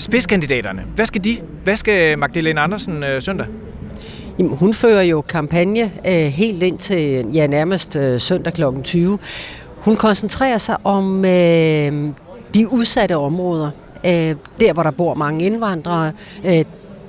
spidskandidaterne? 0.00 0.84
Hvad 0.94 1.06
skal 1.06 1.24
de? 1.24 1.36
Hvad 1.64 1.76
skal 1.76 2.18
Magdalene 2.18 2.60
Andersen 2.60 3.02
øh, 3.02 3.22
søndag? 3.22 3.46
Jamen, 4.38 4.56
hun 4.56 4.74
fører 4.74 5.02
jo 5.02 5.20
kampagne 5.20 5.92
øh, 6.06 6.12
helt 6.12 6.62
ind 6.62 6.78
til 6.78 7.26
ja, 7.34 7.46
nærmest 7.46 7.96
øh, 7.96 8.20
søndag 8.20 8.52
kl. 8.52 8.62
20. 8.84 9.18
Hun 9.76 9.96
koncentrerer 9.96 10.58
sig 10.58 10.76
om 10.84 11.24
øh, 11.24 12.10
de 12.54 12.72
udsatte 12.72 13.16
områder. 13.16 13.70
Øh, 14.06 14.34
der, 14.60 14.72
hvor 14.72 14.82
der 14.82 14.90
bor 14.90 15.14
mange 15.14 15.44
indvandrere. 15.44 16.12
Øh, 16.44 16.64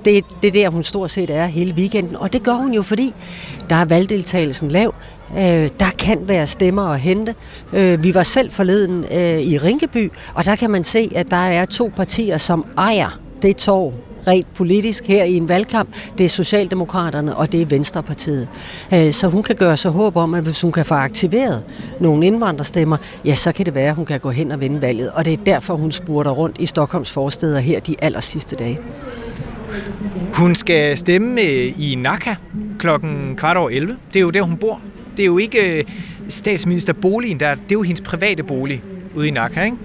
det, 0.06 0.26
det 0.42 0.48
er 0.48 0.52
der, 0.52 0.70
hun 0.70 0.84
stort 0.84 1.12
set 1.12 1.30
er 1.30 1.46
hele 1.46 1.74
weekenden. 1.74 2.16
Og 2.16 2.34
det 2.34 2.44
gør 2.44 2.54
hun 2.54 2.74
jo, 2.74 2.82
fordi 2.82 3.14
der 3.70 3.76
er 3.76 3.86
valgdeltagelsen 3.86 4.72
lav. 4.72 4.96
Øh, 5.38 5.70
der 5.80 5.92
kan 6.00 6.28
være 6.28 6.48
stemmer 6.48 6.82
at 6.82 7.00
hente. 7.00 7.36
Øh, 7.74 8.04
vi 8.04 8.14
var 8.14 8.24
selv 8.24 8.52
forleden 8.52 9.06
øh, 9.14 9.40
i 9.40 9.58
Rinkeby, 9.58 10.12
og 10.34 10.46
der 10.46 10.56
kan 10.56 10.72
man 10.72 10.84
se, 10.84 11.12
at 11.16 11.32
der 11.32 11.38
er 11.38 11.66
to 11.66 11.92
partier, 11.96 12.38
som 12.38 12.66
ejer 12.78 13.20
det 13.42 13.56
tog 13.56 13.94
rent 14.28 14.54
politisk 14.54 15.06
her 15.06 15.24
i 15.24 15.34
en 15.34 15.50
valgkamp. 15.50 15.90
Det 16.18 16.24
er 16.24 16.30
Socialdemokraterne, 16.30 17.36
og 17.36 17.52
det 17.52 17.62
er 17.62 17.66
Venstrepartiet. 17.66 18.48
Øh, 18.94 19.14
så 19.14 19.28
hun 19.28 19.44
kan 19.44 19.56
gøre 19.56 19.78
sig 19.78 19.92
håb 19.92 20.16
om, 20.16 20.34
at 20.34 20.44
hvis 20.44 20.62
hun 20.62 20.72
kan 20.72 20.86
få 20.86 20.94
aktiveret 20.94 21.64
nogle 22.00 22.26
indvandrerstemmer, 22.26 22.98
ja, 23.26 23.36
så 23.36 23.52
kan 23.52 23.66
det 23.66 23.76
være, 23.76 23.90
at 23.90 23.96
hun 23.96 24.06
kan 24.06 24.20
gå 24.20 24.30
hen 24.30 24.52
og 24.52 24.62
vinde 24.62 24.82
valget. 24.82 25.12
Og 25.12 25.26
det 25.26 25.34
er 25.34 25.44
derfor, 25.46 25.76
hun 25.76 25.92
spurter 25.92 26.32
rundt 26.32 26.56
i 26.60 26.66
Stockholms 26.66 27.12
forsteder 27.12 27.60
her 27.60 27.80
de 27.80 27.96
aller 28.00 28.20
sidste 28.20 28.56
dage. 28.56 28.80
Hun 30.34 30.56
skal 30.56 30.98
stemme 30.98 31.42
øh, 31.42 31.80
i 31.80 31.96
Naka 31.96 32.36
klokken 32.80 33.36
kvart 33.36 33.58
over 33.58 33.70
11. 33.70 33.98
Det 34.08 34.16
er 34.16 34.22
jo 34.22 34.30
der, 34.30 34.42
hun 34.42 34.58
bor. 34.58 34.82
Det 35.18 35.24
er 35.24 35.26
jo 35.26 35.38
ikke 35.38 35.78
øh, 35.78 35.84
statsministerboligen 36.30 37.40
der, 37.40 37.56
det 37.56 37.62
er 37.62 37.76
jo 37.76 37.82
hendes 37.82 38.02
private 38.02 38.44
bolig 38.44 38.84
ude 39.16 39.28
i 39.28 39.32
Naka, 39.32 39.64
ikke? 39.64 39.78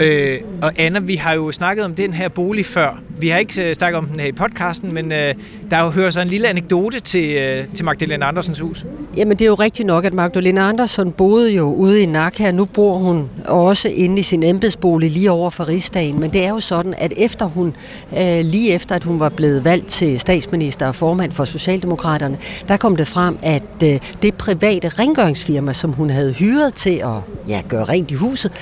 Øh, 0.00 0.40
og 0.62 0.72
Anna, 0.76 0.98
vi 0.98 1.14
har 1.14 1.34
jo 1.34 1.52
snakket 1.52 1.84
om 1.84 1.94
den 1.94 2.12
her 2.12 2.28
bolig 2.28 2.66
før. 2.66 3.00
Vi 3.18 3.28
har 3.28 3.38
ikke 3.38 3.68
øh, 3.68 3.74
snakket 3.74 3.98
om 3.98 4.06
den 4.06 4.20
her 4.20 4.26
i 4.26 4.32
podcasten, 4.32 4.94
men 4.94 5.12
øh, 5.12 5.34
der 5.70 5.90
hører 5.90 6.10
så 6.10 6.20
en 6.20 6.28
lille 6.28 6.48
anekdote 6.48 7.00
til, 7.00 7.36
øh, 7.36 7.64
til 7.74 7.84
Magdalene 7.84 8.24
Andersens 8.24 8.60
hus. 8.60 8.86
Jamen 9.16 9.38
det 9.38 9.44
er 9.44 9.48
jo 9.48 9.54
rigtigt 9.54 9.86
nok, 9.86 10.04
at 10.04 10.14
Magdalene 10.14 10.60
Andersen 10.60 11.12
boede 11.12 11.52
jo 11.52 11.72
ude 11.72 12.02
i 12.02 12.06
Naka. 12.06 12.50
Nu 12.50 12.64
bor 12.64 12.94
hun 12.94 13.30
også 13.44 13.88
inde 13.88 14.18
i 14.18 14.22
sin 14.22 14.42
embedsbolig 14.42 15.10
lige 15.10 15.30
over 15.30 15.50
for 15.50 15.68
rigsdagen. 15.68 16.20
Men 16.20 16.30
det 16.30 16.44
er 16.44 16.48
jo 16.48 16.60
sådan, 16.60 16.94
at 16.98 17.12
efter 17.16 17.46
hun, 17.46 17.76
øh, 18.18 18.40
lige 18.40 18.72
efter 18.72 18.94
at 18.94 19.04
hun 19.04 19.20
var 19.20 19.28
blevet 19.28 19.64
valgt 19.64 19.86
til 19.86 20.20
statsminister 20.20 20.86
og 20.86 20.94
formand 20.94 21.32
for 21.32 21.44
Socialdemokraterne, 21.44 22.38
der 22.68 22.76
kom 22.76 22.96
det 22.96 23.08
frem, 23.08 23.38
at 23.42 23.62
øh, 23.84 24.00
det 24.22 24.34
private 24.34 24.88
rengøringsfirma, 24.88 25.72
som 25.72 25.92
hun 25.92 26.10
havde 26.10 26.32
hyret 26.32 26.74
til 26.74 26.90
at 27.04 27.48
ja, 27.48 27.62
gøre 27.68 27.84
rent 27.84 28.10
i 28.10 28.14
huset, 28.14 28.52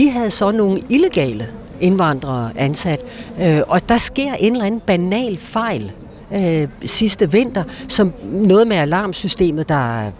de 0.00 0.10
havde 0.10 0.30
så 0.30 0.52
nogle 0.52 0.80
illegale 0.90 1.48
indvandrere 1.80 2.50
ansat, 2.56 3.04
øh, 3.40 3.60
og 3.68 3.88
der 3.88 3.96
sker 3.96 4.34
en 4.34 4.52
eller 4.52 4.64
anden 4.64 4.80
banal 4.80 5.36
fejl 5.36 5.92
øh, 6.34 6.68
sidste 6.84 7.32
vinter, 7.32 7.64
som 7.88 8.12
noget 8.22 8.66
med 8.66 8.76
alarmsystemet, 8.76 9.68
der 9.68 10.10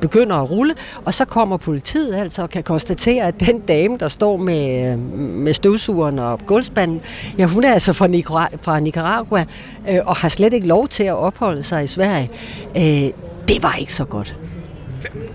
begynder 0.00 0.36
at 0.36 0.50
rulle, 0.50 0.74
og 1.04 1.14
så 1.14 1.24
kommer 1.24 1.56
politiet 1.56 2.16
altså 2.16 2.42
og 2.42 2.50
kan 2.50 2.62
konstatere, 2.62 3.24
at 3.24 3.40
den 3.40 3.60
dame, 3.60 3.96
der 3.96 4.08
står 4.08 4.36
med, 4.36 4.96
med 5.16 5.52
støvsugeren 5.52 6.18
og 6.18 6.40
gulvspanden, 6.46 7.00
ja, 7.38 7.46
hun 7.46 7.64
er 7.64 7.72
altså 7.72 7.92
fra, 7.92 8.06
Nicaragua, 8.06 8.58
fra 8.62 8.80
Nicaragua 8.80 9.44
øh, 9.88 9.98
og 10.06 10.16
har 10.16 10.28
slet 10.28 10.52
ikke 10.52 10.66
lov 10.66 10.88
til 10.88 11.04
at 11.04 11.14
opholde 11.14 11.62
sig 11.62 11.84
i 11.84 11.86
Sverige. 11.86 12.30
Øh, 12.76 13.12
det 13.48 13.62
var 13.62 13.74
ikke 13.80 13.92
så 13.92 14.04
godt. 14.04 14.36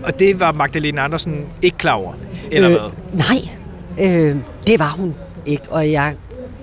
Og 0.04 0.20
det 0.20 0.40
var 0.40 0.52
Magdalene 0.52 1.02
Andersen 1.02 1.46
ikke 1.62 1.78
klar 1.78 1.94
over, 1.94 2.14
eller 2.52 2.70
øh, 2.70 2.76
hvad? 2.76 2.92
Nej, 3.14 3.63
Øh, 4.00 4.36
det 4.68 4.80
var 4.80 4.90
hun 4.98 5.16
ikke, 5.46 5.64
og 5.70 5.92
jeg 5.92 6.16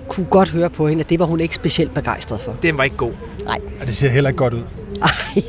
kunne 0.09 0.25
godt 0.25 0.51
høre 0.51 0.69
på 0.69 0.87
hende, 0.87 1.01
at 1.01 1.09
det 1.09 1.19
var 1.19 1.25
hun 1.25 1.39
ikke 1.39 1.55
specielt 1.55 1.93
begejstret 1.93 2.41
for. 2.41 2.55
Den 2.61 2.77
var 2.77 2.83
ikke 2.83 2.95
god. 2.97 3.11
Nej. 3.45 3.59
Og 3.81 3.87
det 3.87 3.95
ser 3.95 4.09
heller 4.09 4.29
ikke 4.29 4.37
godt 4.37 4.53
ud. 4.53 4.63
Ej. 5.01 5.43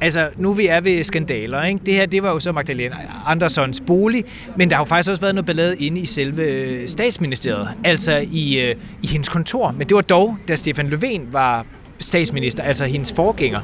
Altså, 0.00 0.28
nu 0.36 0.52
vi 0.52 0.66
er 0.66 0.80
ved 0.80 1.04
skandaler, 1.04 1.64
ikke? 1.64 1.80
Det 1.86 1.94
her, 1.94 2.06
det 2.06 2.22
var 2.22 2.30
jo 2.30 2.38
så 2.38 2.52
Magdalena 2.52 2.96
Andersons 3.26 3.82
bolig, 3.86 4.24
men 4.56 4.70
der 4.70 4.76
har 4.76 4.82
jo 4.82 4.84
faktisk 4.84 5.10
også 5.10 5.20
været 5.20 5.34
noget 5.34 5.46
ballade 5.46 5.76
inde 5.76 6.00
i 6.00 6.06
selve 6.06 6.42
øh, 6.42 6.88
statsministeriet, 6.88 7.68
altså 7.84 8.24
i, 8.32 8.60
øh, 8.60 8.74
i 9.02 9.06
hendes 9.06 9.28
kontor. 9.28 9.74
Men 9.78 9.88
det 9.88 9.94
var 9.94 10.00
dog, 10.00 10.36
da 10.48 10.56
Stefan 10.56 10.86
Löfven 10.86 11.20
var 11.32 11.66
statsminister, 12.02 12.62
altså 12.62 12.84
hendes 12.84 13.12
forgænger. 13.12 13.60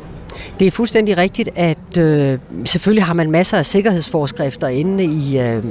Det 0.58 0.66
er 0.66 0.70
fuldstændig 0.70 1.16
rigtigt, 1.16 1.48
at 1.56 1.98
øh, 1.98 2.38
selvfølgelig 2.64 3.04
har 3.04 3.14
man 3.14 3.30
masser 3.30 3.58
af 3.58 3.66
sikkerhedsforskrifter 3.66 4.68
inde 4.68 5.04
i, 5.04 5.38
øh, 5.38 5.64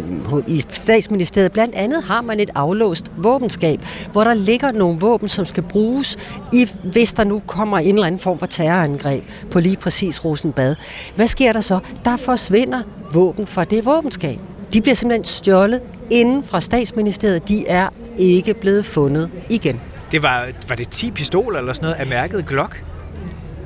i 0.48 0.64
statsministeriet. 0.74 1.52
Blandt 1.52 1.76
andet 1.76 2.04
har 2.04 2.22
man 2.22 2.40
et 2.40 2.50
aflåst 2.56 3.12
våbenskab, 3.18 3.80
hvor 4.12 4.24
der 4.24 4.34
ligger 4.34 4.72
nogle 4.72 5.00
våben, 5.00 5.30
som 5.30 5.46
skal 5.46 5.64
bruges, 5.64 6.18
i, 6.54 6.70
hvis 6.84 7.14
der 7.14 7.24
nu 7.24 7.42
kommer 7.48 7.78
en 7.80 7.94
eller 7.96 8.08
anden 8.08 8.20
form 8.20 8.40
for 8.40 8.46
terrorangreb 8.46 9.24
på 9.52 9.60
lige 9.60 9.78
præcis 9.78 10.26
Rosenbad. 10.26 10.76
Hvad 11.16 11.28
sker 11.28 11.54
der 11.54 11.62
så? 11.62 11.80
Der 12.06 12.18
forsvinder 12.18 12.82
våben 13.14 13.48
fra 13.48 13.64
det 13.66 13.86
våbenskab. 13.86 14.40
De 14.74 14.82
bliver 14.82 14.96
simpelthen 14.96 15.26
stjålet 15.26 15.82
inden 16.12 16.44
fra 16.44 16.62
statsministeriet. 16.62 17.50
De 17.50 17.68
er 17.68 17.90
ikke 18.18 18.54
blevet 18.54 18.86
fundet 18.86 19.30
igen. 19.50 19.82
Det 20.12 20.24
var, 20.24 20.48
var 20.68 20.76
det 20.76 20.90
10 20.90 21.12
pistoler 21.12 21.60
eller 21.60 21.74
sådan 21.74 21.86
noget 21.86 22.00
af 22.00 22.08
mærket 22.08 22.46
Glock? 22.46 22.84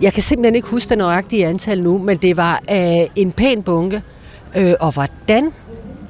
Jeg 0.02 0.14
kan 0.14 0.24
simpelthen 0.24 0.56
ikke 0.56 0.68
huske 0.68 0.90
det 0.90 0.98
nøjagtige 0.98 1.48
antal 1.48 1.84
nu, 1.84 1.98
men 1.98 2.18
det 2.18 2.38
var 2.38 2.62
øh, 2.72 3.08
en 3.16 3.32
pæn 3.32 3.64
bunke. 3.64 4.02
Øh, 4.56 4.74
og 4.80 4.94
hvordan 4.94 5.52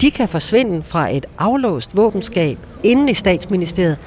de 0.02 0.12
kan 0.12 0.28
forsvinde 0.28 0.84
fra 0.84 1.16
et 1.16 1.26
aflåst 1.38 1.98
våbenskab 1.98 2.58
inden 2.84 3.10
i 3.10 3.14
statsministeriet, 3.14 3.98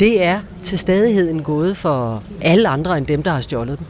det 0.00 0.24
er 0.24 0.40
til 0.62 0.78
stadighed 0.78 1.30
en 1.30 1.42
gåde 1.42 1.74
for 1.74 2.22
alle 2.40 2.68
andre 2.68 2.98
end 2.98 3.06
dem, 3.06 3.22
der 3.22 3.30
har 3.30 3.40
stjålet 3.40 3.78
dem. 3.78 3.86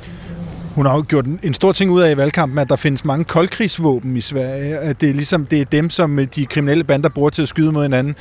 Hun 0.75 0.87
har 0.87 0.95
jo 0.95 1.05
gjort 1.09 1.27
en 1.43 1.55
stor 1.55 1.73
ting 1.73 1.91
ud 1.91 2.03
af 2.03 2.11
i 2.11 2.17
valgkampen, 2.17 2.59
at 2.59 2.69
der 2.69 2.77
findes 2.77 3.05
mange 3.05 3.25
koldkrigsvåben 3.25 4.17
i 4.17 4.21
Sverige. 4.21 4.79
At 4.79 5.01
det 5.01 5.11
er 5.11 5.15
ligesom 5.15 5.47
det 5.47 5.61
er 5.61 5.65
dem, 5.65 5.91
som 5.91 6.27
de 6.35 6.47
kriminelle 6.47 6.85
bander 6.85 7.09
bruger 7.09 7.31
til 7.31 7.43
at 7.43 7.49
skyde 7.49 7.73
mod 7.73 7.83
hinanden. 7.83 8.17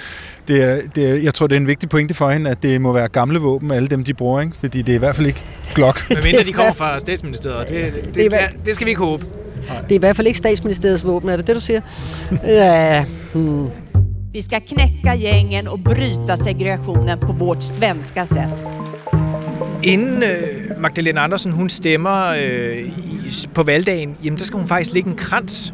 Det 0.47 0.63
er, 0.63 0.81
det 0.95 1.09
er, 1.09 1.13
jeg 1.15 1.33
tror, 1.33 1.47
det 1.47 1.55
er 1.55 1.59
en 1.59 1.67
vigtig 1.67 1.89
pointe 1.89 2.13
for 2.13 2.29
hende, 2.29 2.49
at 2.49 2.63
det 2.63 2.81
må 2.81 2.93
være 2.93 3.07
gamle 3.07 3.39
våben, 3.39 3.71
alle 3.71 3.87
dem, 3.87 4.03
de 4.03 4.13
bruger. 4.13 4.41
Ikke? 4.41 4.53
Fordi 4.59 4.81
det 4.81 4.91
er 4.91 4.95
i 4.95 4.99
hvert 4.99 5.15
fald 5.15 5.27
ikke 5.27 5.45
Glock. 5.75 6.09
Men 6.09 6.17
mindre 6.23 6.43
de 6.43 6.53
kommer 6.53 6.73
fra 6.73 6.99
statsministeriet. 6.99 7.69
Det, 7.69 7.95
det, 7.95 8.15
det, 8.15 8.31
det, 8.31 8.65
det 8.65 8.75
skal 8.75 8.85
vi 8.85 8.89
ikke 8.89 9.01
håbe. 9.01 9.25
Det 9.83 9.91
er 9.91 9.95
i 9.95 9.97
hvert 9.97 10.15
fald 10.15 10.27
ikke 10.27 10.37
statsministeriets 10.37 11.05
våben, 11.05 11.29
er 11.29 11.37
det 11.37 11.47
det, 11.47 11.55
du 11.55 11.61
siger? 11.61 11.81
ja. 12.47 13.05
Hmm. 13.33 13.67
Vi 14.33 14.41
ska 14.41 14.59
knäcka 14.59 15.15
gängen 15.15 15.67
och 15.67 15.79
bryta 15.79 16.37
segregationen 16.37 17.19
på 17.19 17.33
vårt 17.33 17.63
svenska 17.63 18.25
sätt. 18.25 18.63
Inden 19.83 20.23
øh, 20.23 20.81
Magdalene 20.81 21.19
Andersen 21.19 21.51
hun 21.51 21.69
stemmer 21.69 22.25
øh, 22.27 22.77
i, 22.77 23.47
på 23.53 23.63
valgdagen, 23.63 24.17
jamen 24.23 24.39
der 24.39 24.45
skal 24.45 24.59
hun 24.59 24.67
faktisk 24.67 24.93
lægge 24.93 25.09
en 25.09 25.15
krans 25.15 25.73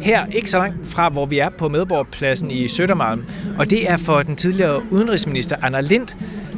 her, 0.00 0.26
ikke 0.26 0.50
så 0.50 0.58
langt 0.58 0.86
fra, 0.86 1.08
hvor 1.08 1.26
vi 1.26 1.38
er 1.38 1.48
på 1.58 1.68
medborgerpladsen 1.68 2.50
i 2.50 2.68
Søndermalm. 2.68 3.24
Og 3.58 3.70
det 3.70 3.90
er 3.90 3.96
for 3.96 4.22
den 4.22 4.36
tidligere 4.36 4.92
udenrigsminister 4.92 5.56
Anna 5.62 5.80
Lind, 5.80 6.08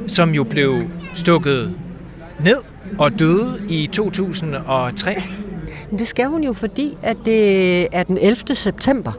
som 0.06 0.34
jo 0.34 0.44
blev 0.44 0.82
stukket 1.14 1.74
ned 2.40 2.56
og 2.98 3.18
døde 3.18 3.66
i 3.70 3.86
2003. 3.92 5.22
Men 5.90 5.98
det 5.98 6.08
skal 6.08 6.26
hun 6.26 6.44
jo, 6.44 6.52
fordi 6.52 6.96
at 7.02 7.16
det 7.24 7.82
er 7.96 8.02
den 8.02 8.18
11. 8.18 8.36
september. 8.54 9.12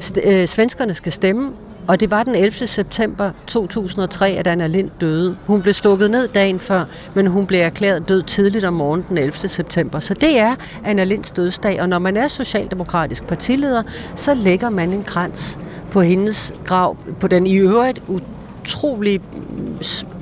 St- 0.00 0.28
øh, 0.28 0.48
svenskerne 0.48 0.94
skal 0.94 1.12
stemme, 1.12 1.50
og 1.88 2.00
det 2.00 2.10
var 2.10 2.22
den 2.22 2.34
11. 2.34 2.52
september 2.66 3.30
2003, 3.46 4.30
at 4.30 4.46
Anna 4.46 4.66
Lind 4.66 4.90
døde. 5.00 5.36
Hun 5.46 5.62
blev 5.62 5.74
stukket 5.74 6.10
ned 6.10 6.28
dagen 6.28 6.60
før, 6.60 6.84
men 7.14 7.26
hun 7.26 7.46
blev 7.46 7.60
erklæret 7.60 8.08
død 8.08 8.22
tidligt 8.22 8.64
om 8.64 8.74
morgenen 8.74 9.06
den 9.08 9.18
11. 9.18 9.32
september. 9.32 10.00
Så 10.00 10.14
det 10.14 10.38
er 10.38 10.54
Anna 10.84 11.04
Linds 11.04 11.30
dødsdag, 11.30 11.82
og 11.82 11.88
når 11.88 11.98
man 11.98 12.16
er 12.16 12.28
socialdemokratisk 12.28 13.24
partileder, 13.26 13.82
så 14.16 14.34
lægger 14.34 14.70
man 14.70 14.92
en 14.92 15.04
krans 15.04 15.58
på 15.90 16.00
hendes 16.00 16.54
grav, 16.64 16.96
på 17.20 17.28
den 17.28 17.46
i 17.46 17.56
øvrigt 17.56 18.00
utrolig 18.08 19.20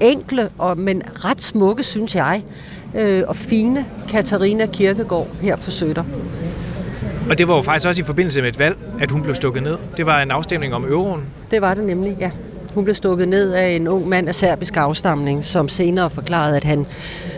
enkle, 0.00 0.49
og, 0.59 0.78
men 0.78 1.02
ret 1.14 1.40
smukke, 1.40 1.83
synes 1.83 2.14
jeg, 2.14 2.42
øh, 2.94 3.23
og 3.28 3.37
fine 3.37 3.87
Katarina 4.09 4.66
Kirkegård 4.66 5.28
her 5.40 5.56
på 5.56 5.71
Søtter. 5.71 6.04
Og 7.31 7.38
det 7.38 7.49
var 7.49 7.57
jo 7.57 7.62
faktisk 7.62 7.88
også 7.88 8.02
i 8.02 8.04
forbindelse 8.04 8.40
med 8.40 8.49
et 8.49 8.59
valg, 8.59 8.76
at 9.00 9.11
hun 9.11 9.23
blev 9.23 9.35
stukket 9.35 9.62
ned. 9.62 9.76
Det 9.97 10.07
var 10.07 10.23
en 10.23 10.31
afstemning 10.31 10.75
om 10.75 10.85
euroen. 10.85 11.23
Det 11.50 11.62
var 11.62 11.75
det 11.75 11.85
nemlig, 11.85 12.16
ja. 12.21 12.31
Hun 12.75 12.85
blev 12.85 12.95
stukket 12.95 13.28
ned 13.28 13.52
af 13.52 13.69
en 13.69 13.88
ung 13.88 14.09
mand 14.09 14.28
af 14.28 14.35
serbisk 14.35 14.76
afstamning, 14.76 15.45
som 15.45 15.69
senere 15.69 16.11
forklarede, 16.11 16.57
at 16.57 16.64
han 16.64 16.87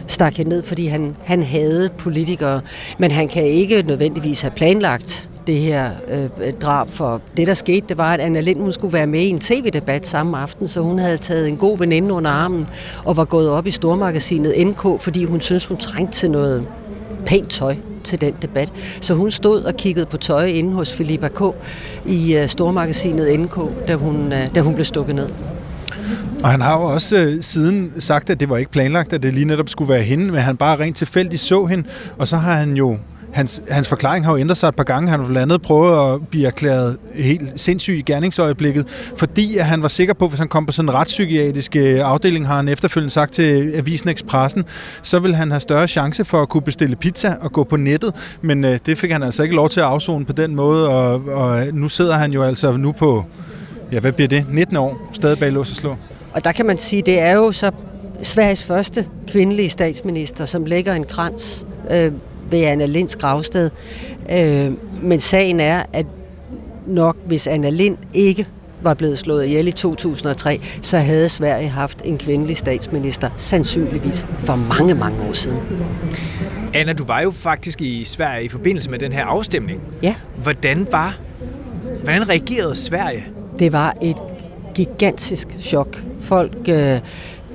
stak 0.07 0.35
hende 0.35 0.49
ned, 0.49 0.63
fordi 0.63 0.87
han, 0.87 1.17
han 1.25 1.43
havde 1.43 1.91
politikere. 1.99 2.61
Men 2.99 3.11
han 3.11 3.29
kan 3.29 3.45
ikke 3.45 3.83
nødvendigvis 3.83 4.41
have 4.41 4.51
planlagt 4.51 5.29
det 5.47 5.59
her 5.59 5.91
øh, 6.09 6.53
drab, 6.53 6.91
for 6.91 7.21
det 7.37 7.47
der 7.47 7.55
skete, 7.55 7.87
det 7.89 7.99
var, 7.99 8.15
at 8.15 8.21
Anna 8.21 8.41
Lind 8.41 8.61
hun 8.61 8.73
skulle 8.73 8.93
være 8.93 9.07
med 9.07 9.21
i 9.21 9.29
en 9.29 9.41
tv-debat 9.41 10.07
samme 10.07 10.39
aften, 10.39 10.69
så 10.69 10.81
hun 10.81 10.99
havde 10.99 11.17
taget 11.17 11.49
en 11.49 11.57
god 11.57 11.79
veninde 11.79 12.13
under 12.13 12.31
armen 12.31 12.67
og 13.05 13.17
var 13.17 13.25
gået 13.25 13.51
op 13.51 13.67
i 13.67 13.71
stormagasinet 13.71 14.67
NK, 14.67 15.03
fordi 15.03 15.25
hun 15.25 15.41
syntes, 15.41 15.67
hun 15.67 15.77
trængte 15.77 16.19
til 16.19 16.31
noget 16.31 16.67
pænt 17.27 17.51
tøj 17.51 17.77
til 18.07 18.21
den 18.21 18.35
debat. 18.43 18.73
Så 19.01 19.15
hun 19.15 19.31
stod 19.31 19.63
og 19.63 19.77
kiggede 19.77 20.07
på 20.07 20.17
tøj 20.17 20.45
inde 20.45 20.73
hos 20.73 20.93
Filippa 20.93 21.29
K. 21.29 21.41
i 22.07 22.37
øh, 22.37 22.49
stormagasinet 22.49 23.41
NK, 23.41 23.59
da 23.89 23.95
hun, 23.95 24.33
øh, 24.33 24.55
da 24.55 24.61
hun 24.61 24.75
blev 24.75 24.85
stukket 24.85 25.15
ned. 25.15 25.29
Og 26.43 26.51
han 26.51 26.61
har 26.61 26.79
jo 26.79 26.85
også 26.85 27.17
øh, 27.17 27.43
siden 27.43 27.93
sagt, 27.99 28.31
at 28.31 28.41
det 28.41 28.49
var 28.49 28.57
ikke 28.57 28.71
planlagt, 28.71 29.13
at 29.13 29.23
det 29.23 29.35
lige 29.35 29.47
netop 29.47 29.69
skulle 29.69 29.89
være 29.89 30.03
hende, 30.03 30.25
men 30.25 30.41
han 30.41 30.57
bare 30.57 30.79
rent 30.79 30.97
tilfældigt 30.97 31.43
så 31.43 31.67
hende, 31.67 31.89
og 32.19 32.29
så 32.29 32.37
har 32.37 32.55
han 32.55 32.77
jo 32.77 32.99
hans, 33.37 33.63
hans 33.71 33.89
forklaring 33.89 34.25
har 34.25 34.33
jo 34.33 34.39
ændret 34.39 34.59
sig 34.59 34.69
et 34.69 34.77
par 34.77 34.85
gange. 34.85 35.11
Han 35.11 35.21
har 35.21 35.27
blandt 35.27 35.43
andet 35.43 35.63
prøvet 35.63 36.15
at 36.15 36.29
blive 36.29 36.47
erklæret 36.47 36.97
helt 37.15 37.61
sindssyg 37.61 37.99
i 37.99 38.03
gerningsøjeblikket, 38.03 38.87
fordi 39.17 39.57
at 39.57 39.65
han 39.65 39.83
var 39.83 39.89
sikker 39.89 40.15
på, 40.15 40.25
at 40.25 40.31
hvis 40.31 40.39
han 40.39 40.49
kom 40.49 40.67
på 40.67 40.73
sådan 40.73 40.89
en 40.89 40.95
retspsykiatrisk 40.95 41.77
øh, 41.77 42.01
afdeling, 42.01 42.47
har 42.47 42.57
han 42.57 42.69
efterfølgende 42.69 43.13
sagt 43.13 43.33
til 43.33 43.73
Avisen 43.75 44.11
Expressen, 44.11 44.65
så 45.03 45.19
vil 45.19 45.35
han 45.35 45.51
have 45.51 45.61
større 45.61 45.89
chance 45.89 46.25
for 46.25 46.43
at 46.43 46.49
kunne 46.49 46.63
bestille 46.63 46.97
pizza 46.97 47.35
og 47.41 47.53
gå 47.53 47.65
på 47.65 47.77
nettet. 47.77 48.15
Men 48.43 48.65
øh, 48.65 48.79
det 48.87 48.99
fik 48.99 49.13
han 49.13 49.23
altså 49.23 49.43
ikke 49.43 49.55
lov 49.55 49.69
til 49.69 49.81
at 49.81 49.87
afzone 49.87 50.25
på 50.25 50.33
den 50.33 50.55
måde, 50.55 50.89
og, 50.89 51.23
og 51.27 51.67
øh, 51.67 51.75
nu 51.75 51.89
sidder 51.89 52.15
han 52.15 52.33
jo 52.33 52.43
altså 52.43 52.73
nu 52.73 52.93
på, 52.93 53.25
ja 53.93 54.01
hvad 54.01 54.13
bliver 54.13 54.29
det, 54.29 54.47
19 54.51 54.77
år, 54.77 55.09
stadig 55.13 55.39
bag 55.39 55.53
lås 55.53 55.71
og 55.71 55.77
slå. 55.77 55.97
Og 56.33 56.45
der 56.45 56.53
kan 56.53 56.67
man 56.67 56.79
sige, 56.79 57.03
det 57.03 57.21
er 57.21 57.33
jo 57.33 57.53
så 57.53 57.71
Sveriges 58.23 58.63
første 58.63 59.07
kvindelige 59.29 59.71
statsminister, 59.71 60.45
som 60.45 60.65
lægger 60.65 60.95
en 60.95 61.05
krans 61.05 61.67
øh, 61.91 62.13
ved 62.51 62.63
Anna 62.63 62.87
Linds 62.87 63.17
gravsted. 63.17 63.71
Øh, 64.33 64.73
men 65.03 65.21
sagen 65.21 65.61
er, 65.61 65.83
at 65.93 66.07
nok 66.87 67.17
hvis 67.27 67.47
Anna 67.47 67.71
Lind 67.71 67.97
ikke 68.15 68.47
var 68.83 68.95
blevet 68.95 69.19
slået 69.19 69.47
ihjel 69.47 69.69
i 69.69 69.73
2003, 69.73 70.61
så 70.83 70.99
havde 70.99 71.29
Sverige 71.29 71.69
haft 71.69 72.03
en 72.05 72.19
kvindelig 72.19 72.57
statsminister, 72.57 73.31
sandsynligvis 73.37 74.27
for 74.39 74.57
mange, 74.57 74.95
mange 74.95 75.23
år 75.29 75.33
siden. 75.33 75.59
Anna, 76.75 76.93
du 76.93 77.05
var 77.05 77.21
jo 77.21 77.31
faktisk 77.31 77.81
i 77.81 78.05
Sverige 78.05 78.45
i 78.45 78.49
forbindelse 78.49 78.91
med 78.91 78.99
den 78.99 79.13
her 79.13 79.25
afstemning. 79.25 79.81
Ja. 80.03 80.15
Hvordan 80.43 80.87
var, 80.91 81.19
hvordan 82.03 82.29
reagerede 82.29 82.75
Sverige? 82.75 83.25
Det 83.59 83.73
var 83.73 83.97
et 84.03 84.17
gigantisk 84.75 85.49
chok. 85.61 86.03
Folk 86.21 86.69
øh, 86.69 87.01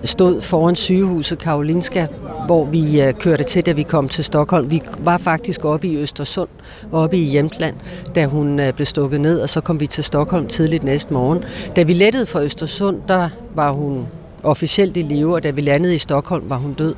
stod 0.03 0.41
foran 0.41 0.75
sygehuset 0.75 1.39
Karolinska 1.39 2.07
hvor 2.45 2.65
vi 2.65 3.01
øh, 3.01 3.13
kørte 3.13 3.43
til, 3.43 3.65
da 3.65 3.71
vi 3.71 3.83
kom 3.83 4.09
til 4.09 4.23
Stockholm. 4.23 4.71
Vi 4.71 4.81
var 4.99 5.17
faktisk 5.17 5.65
oppe 5.65 5.87
i 5.87 5.97
Østersund, 5.97 6.49
oppe 6.91 7.17
i 7.17 7.35
Jämtland, 7.35 7.75
da 8.15 8.25
hun 8.25 8.59
øh, 8.59 8.73
blev 8.73 8.85
stukket 8.85 9.21
ned, 9.21 9.41
og 9.41 9.49
så 9.49 9.61
kom 9.61 9.79
vi 9.79 9.87
til 9.87 10.03
Stockholm 10.03 10.47
tidligt 10.47 10.83
næste 10.83 11.13
morgen. 11.13 11.43
Da 11.75 11.83
vi 11.83 11.93
lettede 11.93 12.25
fra 12.25 12.43
Østersund, 12.43 12.97
der 13.07 13.29
var 13.55 13.71
hun 13.71 14.07
officielt 14.43 14.97
i 14.97 15.01
live, 15.01 15.35
og 15.35 15.43
da 15.43 15.49
vi 15.49 15.61
landede 15.61 15.95
i 15.95 15.97
Stockholm, 15.97 16.49
var 16.49 16.57
hun 16.57 16.73
død. 16.73 16.95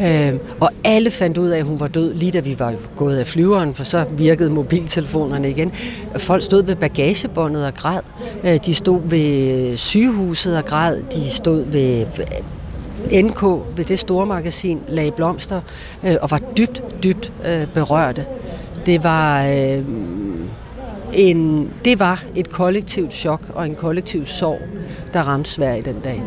Øh, 0.00 0.34
og 0.60 0.70
alle 0.84 1.10
fandt 1.10 1.38
ud 1.38 1.48
af, 1.48 1.58
at 1.58 1.64
hun 1.64 1.80
var 1.80 1.86
død, 1.86 2.14
lige 2.14 2.32
da 2.32 2.40
vi 2.40 2.58
var 2.58 2.74
gået 2.96 3.16
af 3.16 3.26
flyveren, 3.26 3.74
for 3.74 3.84
så 3.84 4.04
virkede 4.10 4.50
mobiltelefonerne 4.50 5.50
igen. 5.50 5.72
Folk 6.16 6.42
stod 6.42 6.64
ved 6.64 6.76
bagagebåndet 6.76 7.66
og 7.66 7.74
græd. 7.74 8.00
Øh, 8.44 8.58
de 8.66 8.74
stod 8.74 9.00
ved 9.04 9.76
sygehuset 9.76 10.58
og 10.58 10.64
græd. 10.64 10.96
De 10.96 11.30
stod 11.30 11.64
ved 11.64 12.00
øh, 12.00 12.26
NK 13.12 13.42
ved 13.76 13.84
det 13.84 13.98
store 13.98 14.26
magasin 14.26 14.80
lagde 14.88 15.10
blomster 15.10 15.60
øh, 16.04 16.16
og 16.22 16.30
var 16.30 16.40
dybt, 16.56 16.82
dybt 17.02 17.32
øh, 17.46 17.66
berørte. 17.66 18.26
Det 18.86 19.04
var, 19.04 19.46
øh, 19.46 19.84
en, 21.14 21.70
det 21.84 22.00
var 22.00 22.24
et 22.34 22.50
kollektivt 22.50 23.14
chok 23.14 23.40
og 23.54 23.66
en 23.66 23.74
kollektiv 23.74 24.26
sorg, 24.26 24.60
der 25.12 25.22
ramte 25.22 25.50
Sverige 25.50 25.82
den 25.82 26.00
dag. 26.04 26.22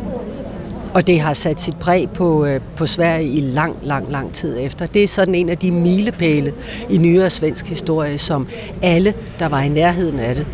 Og 0.93 1.07
det 1.07 1.19
har 1.19 1.33
sat 1.33 1.59
sit 1.61 1.75
præg 1.79 2.09
på, 2.09 2.45
øh, 2.45 2.61
på 2.75 2.85
Sverige 2.85 3.29
i 3.29 3.41
lang, 3.41 3.75
lang, 3.83 4.11
lang 4.11 4.33
tid 4.33 4.57
efter. 4.61 4.85
Det 4.85 5.03
er 5.03 5.07
sådan 5.07 5.35
en 5.35 5.49
af 5.49 5.57
de 5.57 5.71
milepæle 5.71 6.53
i 6.89 6.97
nyere 6.97 7.29
svensk 7.29 7.67
historie, 7.67 8.17
som 8.17 8.47
alle, 8.81 9.13
der 9.39 9.47
var 9.49 9.61
i 9.61 9.69
nærheden 9.69 10.19
af 10.19 10.35
det, 10.35 10.47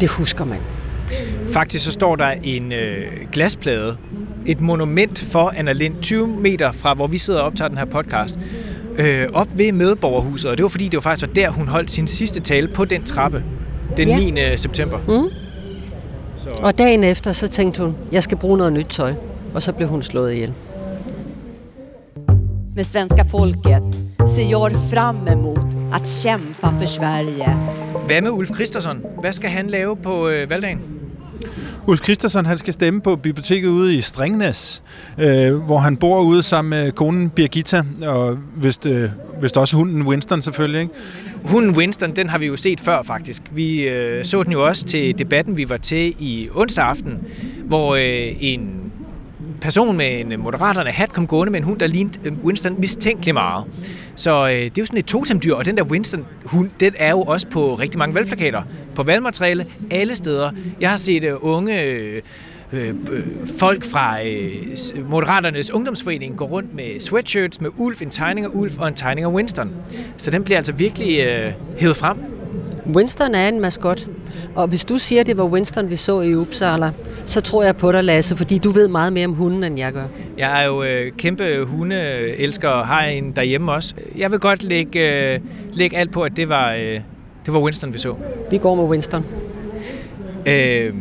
det 0.00 0.10
husker 0.10 0.44
man. 0.44 0.58
Faktisk 1.48 1.84
så 1.84 1.92
står 1.92 2.16
der 2.16 2.30
en 2.44 2.72
øh, 2.72 3.02
glasplade, 3.32 3.96
et 4.46 4.60
monument 4.60 5.18
for 5.30 5.52
Anna 5.56 5.72
Lind, 5.72 5.94
20 6.02 6.28
meter 6.28 6.72
fra 6.72 6.94
hvor 6.94 7.06
vi 7.06 7.18
sidder 7.18 7.40
og 7.40 7.46
optager 7.46 7.68
den 7.68 7.78
her 7.78 7.84
podcast, 7.84 8.38
øh, 8.98 9.26
op 9.34 9.48
ved 9.54 9.72
medborgerhuset, 9.72 10.50
og 10.50 10.56
det 10.56 10.62
var 10.62 10.68
fordi, 10.68 10.84
det 10.84 10.94
var 10.94 11.00
faktisk 11.00 11.26
var 11.26 11.32
der, 11.34 11.50
hun 11.50 11.68
holdt 11.68 11.90
sin 11.90 12.06
sidste 12.06 12.40
tale 12.40 12.68
på 12.68 12.84
den 12.84 13.02
trappe 13.02 13.44
den 13.96 14.08
Ja. 14.08 14.18
9. 14.50 14.56
september. 14.56 14.98
Mm. 14.98 15.30
Så, 16.36 16.48
Og 16.62 16.78
dagen 16.78 17.04
efter, 17.04 17.32
så 17.32 17.48
tænkte 17.48 17.82
hun, 17.82 17.94
jeg 18.12 18.22
skal 18.22 18.38
bruge 18.38 18.58
noget 18.58 18.72
nyt 18.72 18.86
tøj. 18.86 19.12
Og 19.56 19.62
så 19.62 19.72
blev 19.72 19.88
hun 19.88 20.02
slået 20.02 20.32
ihjel. 20.32 20.52
Med 22.74 22.84
svenska 22.84 23.22
folket 23.22 23.82
ser 24.26 24.50
jag 24.50 24.72
fram 24.92 25.28
emot 25.28 25.76
att 25.92 26.08
kämpa 26.08 26.78
för 26.78 26.86
Sverige. 26.86 27.56
hvad 28.06 28.22
med 28.22 28.30
Ulf 28.30 28.50
Christensen? 28.54 29.02
Hvad 29.20 29.32
skal 29.32 29.50
han 29.50 29.70
lave 29.70 29.96
på 29.96 30.28
øh, 30.28 30.50
valgdagen? 30.50 30.80
Ulf 31.86 32.04
Christensen 32.04 32.46
han 32.46 32.58
skal 32.58 32.74
stemme 32.74 33.00
på 33.00 33.16
biblioteket 33.16 33.68
ude 33.68 33.94
i 33.94 34.00
Stringnes, 34.00 34.82
øh, 35.18 35.54
hvor 35.54 35.78
han 35.78 35.96
bor 35.96 36.20
ude 36.20 36.42
sammen 36.42 36.70
med 36.70 36.92
konen 36.92 37.30
Birgitta, 37.30 37.82
og 38.02 38.38
vist, 38.56 38.86
øh, 38.86 39.10
vist 39.42 39.56
også 39.56 39.76
hunden 39.76 40.02
Winston 40.02 40.42
selvfølgelig. 40.42 40.80
Ikke? 40.80 40.94
Hunden 41.44 41.76
Winston, 41.76 42.16
den 42.16 42.28
har 42.28 42.38
vi 42.38 42.46
jo 42.46 42.56
set 42.56 42.80
før 42.80 43.02
faktisk. 43.02 43.42
Vi 43.50 43.88
øh, 43.88 44.24
så 44.24 44.42
den 44.42 44.52
jo 44.52 44.66
også 44.66 44.84
til 44.84 45.18
debatten, 45.18 45.56
vi 45.56 45.68
var 45.68 45.76
til 45.76 46.14
i 46.18 46.48
onsdag 46.54 46.84
aften, 46.84 47.18
hvor 47.64 47.94
øh, 47.94 48.36
en 48.40 48.85
person 49.66 49.96
med 49.96 50.20
en 50.20 50.32
øh, 50.32 50.38
moderaterne 50.38 50.90
hat 50.90 51.12
kom 51.12 51.26
gående 51.26 51.50
med 51.50 51.60
en 51.60 51.64
hund, 51.64 51.78
der 51.78 51.86
lignede 51.86 52.18
øh, 52.24 52.32
Winston 52.44 52.80
mistænkelig 52.80 53.34
meget. 53.34 53.64
Så 54.14 54.46
øh, 54.46 54.52
det 54.52 54.64
er 54.64 54.70
jo 54.78 54.86
sådan 54.86 54.98
et 54.98 55.04
totemdyr, 55.04 55.54
og 55.54 55.64
den 55.64 55.76
der 55.76 55.84
Winston-hund, 55.84 56.70
den 56.80 56.94
er 56.98 57.10
jo 57.10 57.22
også 57.22 57.46
på 57.48 57.74
rigtig 57.74 57.98
mange 57.98 58.14
valgplakater. 58.14 58.62
På 58.94 59.02
valgmateriale, 59.02 59.66
alle 59.90 60.16
steder. 60.16 60.50
Jeg 60.80 60.90
har 60.90 60.96
set 60.96 61.24
øh, 61.24 61.34
unge... 61.40 61.82
Øh, 61.82 62.22
øh, 62.72 62.94
folk 63.58 63.84
fra 63.84 64.24
øh, 64.24 65.08
Moderaternes 65.10 65.70
Ungdomsforening 65.74 66.36
går 66.36 66.46
rundt 66.46 66.74
med 66.74 67.00
sweatshirts 67.00 67.60
med 67.60 67.70
Ulf, 67.76 68.02
en 68.02 68.10
tegning 68.10 68.46
af 68.46 68.50
Ulf 68.52 68.78
og 68.78 68.88
en 68.88 68.94
tegning 68.94 69.24
af 69.24 69.30
Winston. 69.30 69.70
Så 70.16 70.30
den 70.30 70.44
bliver 70.44 70.58
altså 70.58 70.72
virkelig 70.72 71.26
øh, 71.26 71.52
hævet 71.78 71.96
frem. 71.96 72.16
Winston 72.94 73.34
er 73.34 73.48
en 73.48 73.60
maskot. 73.60 74.08
Og 74.54 74.68
hvis 74.68 74.84
du 74.84 74.98
siger, 74.98 75.22
det 75.22 75.36
var 75.36 75.44
Winston, 75.44 75.90
vi 75.90 75.96
så 75.96 76.20
i 76.20 76.34
Uppsala, 76.34 76.90
så 77.26 77.40
tror 77.40 77.62
jeg 77.64 77.76
på 77.76 77.92
dig, 77.92 78.04
Lasse, 78.04 78.36
fordi 78.36 78.58
du 78.58 78.70
ved 78.70 78.88
meget 78.88 79.12
mere 79.12 79.26
om 79.26 79.32
hunden, 79.32 79.64
end 79.64 79.78
jeg 79.78 79.92
gør. 79.92 80.04
Jeg 80.38 80.62
er 80.62 80.66
jo 80.66 80.82
øh, 80.82 81.12
kæmpe 81.18 81.64
hundeelsker 81.64 82.68
og 82.68 82.86
har 82.86 83.04
en 83.04 83.32
derhjemme 83.36 83.72
også. 83.72 83.94
Jeg 84.16 84.30
vil 84.30 84.38
godt 84.38 84.62
lægge, 84.62 85.32
øh, 85.34 85.40
lægge 85.72 85.96
alt 85.96 86.12
på, 86.12 86.22
at 86.22 86.32
det 86.36 86.48
var, 86.48 86.72
øh, 86.74 87.00
det 87.46 87.54
var 87.54 87.60
Winston, 87.60 87.92
vi 87.94 87.98
så. 87.98 88.14
Vi 88.50 88.58
går 88.58 88.74
med 88.74 88.84
Winston. 88.84 89.24
Øh, 90.46 90.94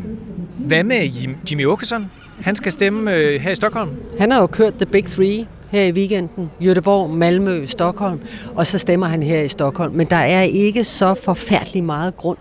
hvad 0.58 0.84
med 0.84 1.01
Jim- 1.08 1.38
Jimmy 1.51 1.65
Åkesson? 1.65 2.12
Han 2.42 2.56
skal 2.56 2.72
stemme 2.72 3.15
øh, 3.15 3.42
her 3.42 3.51
i 3.51 3.56
Stockholm. 3.56 3.89
Han 4.20 4.32
har 4.32 4.39
jo 4.42 4.48
kørt 4.48 4.74
The 4.74 4.86
Big 4.86 5.06
Three 5.06 5.46
her 5.75 5.84
i 5.84 5.91
weekenden. 5.91 6.51
Göteborg, 6.63 7.10
Malmø, 7.10 7.65
Stockholm. 7.65 8.20
Og 8.55 8.67
så 8.67 8.77
stemmer 8.77 9.08
han 9.08 9.24
her 9.24 9.41
i 9.41 9.48
Stockholm. 9.48 9.94
Men 9.94 10.08
der 10.08 10.15
er 10.15 10.41
ikke 10.41 10.84
så 10.84 11.13
forfærdelig 11.13 11.84
meget 11.84 12.17
grund 12.17 12.38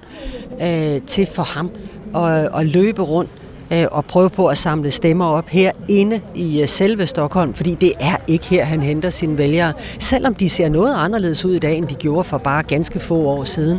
øh, 0.62 1.00
til 1.07 1.26
for 1.26 1.43
ham 1.43 1.71
at, 2.17 2.61
at 2.61 2.67
løbe 2.67 3.03
rundt 3.03 3.31
øh, 3.73 3.87
og 3.91 4.05
prøve 4.05 4.31
på 4.31 4.47
at 4.47 4.59
samle 4.59 4.91
stemmer 4.91 5.25
op 5.25 5.49
herinde 5.49 6.21
i 6.35 6.61
øh, 6.61 6.69
selve 6.69 7.07
Stockholm, 7.07 7.55
fordi 7.55 7.75
det 7.75 7.93
er 8.00 8.17
ikke 8.26 8.47
her, 8.47 8.64
han 8.64 8.83
henter 8.83 9.11
sine 9.11 9.38
vælgere. 9.38 9.73
Selvom 9.99 10.35
de 10.35 10.50
ser 10.50 10.69
noget 10.69 10.95
anderledes 10.97 11.45
ud 11.45 11.55
i 11.55 11.59
dag, 11.59 11.76
end 11.76 11.87
de 11.87 11.95
gjorde 11.95 12.25
for 12.25 12.38
bare 12.38 12.62
ganske 12.62 13.00
få 13.00 13.17
år 13.17 13.45
siden. 13.45 13.79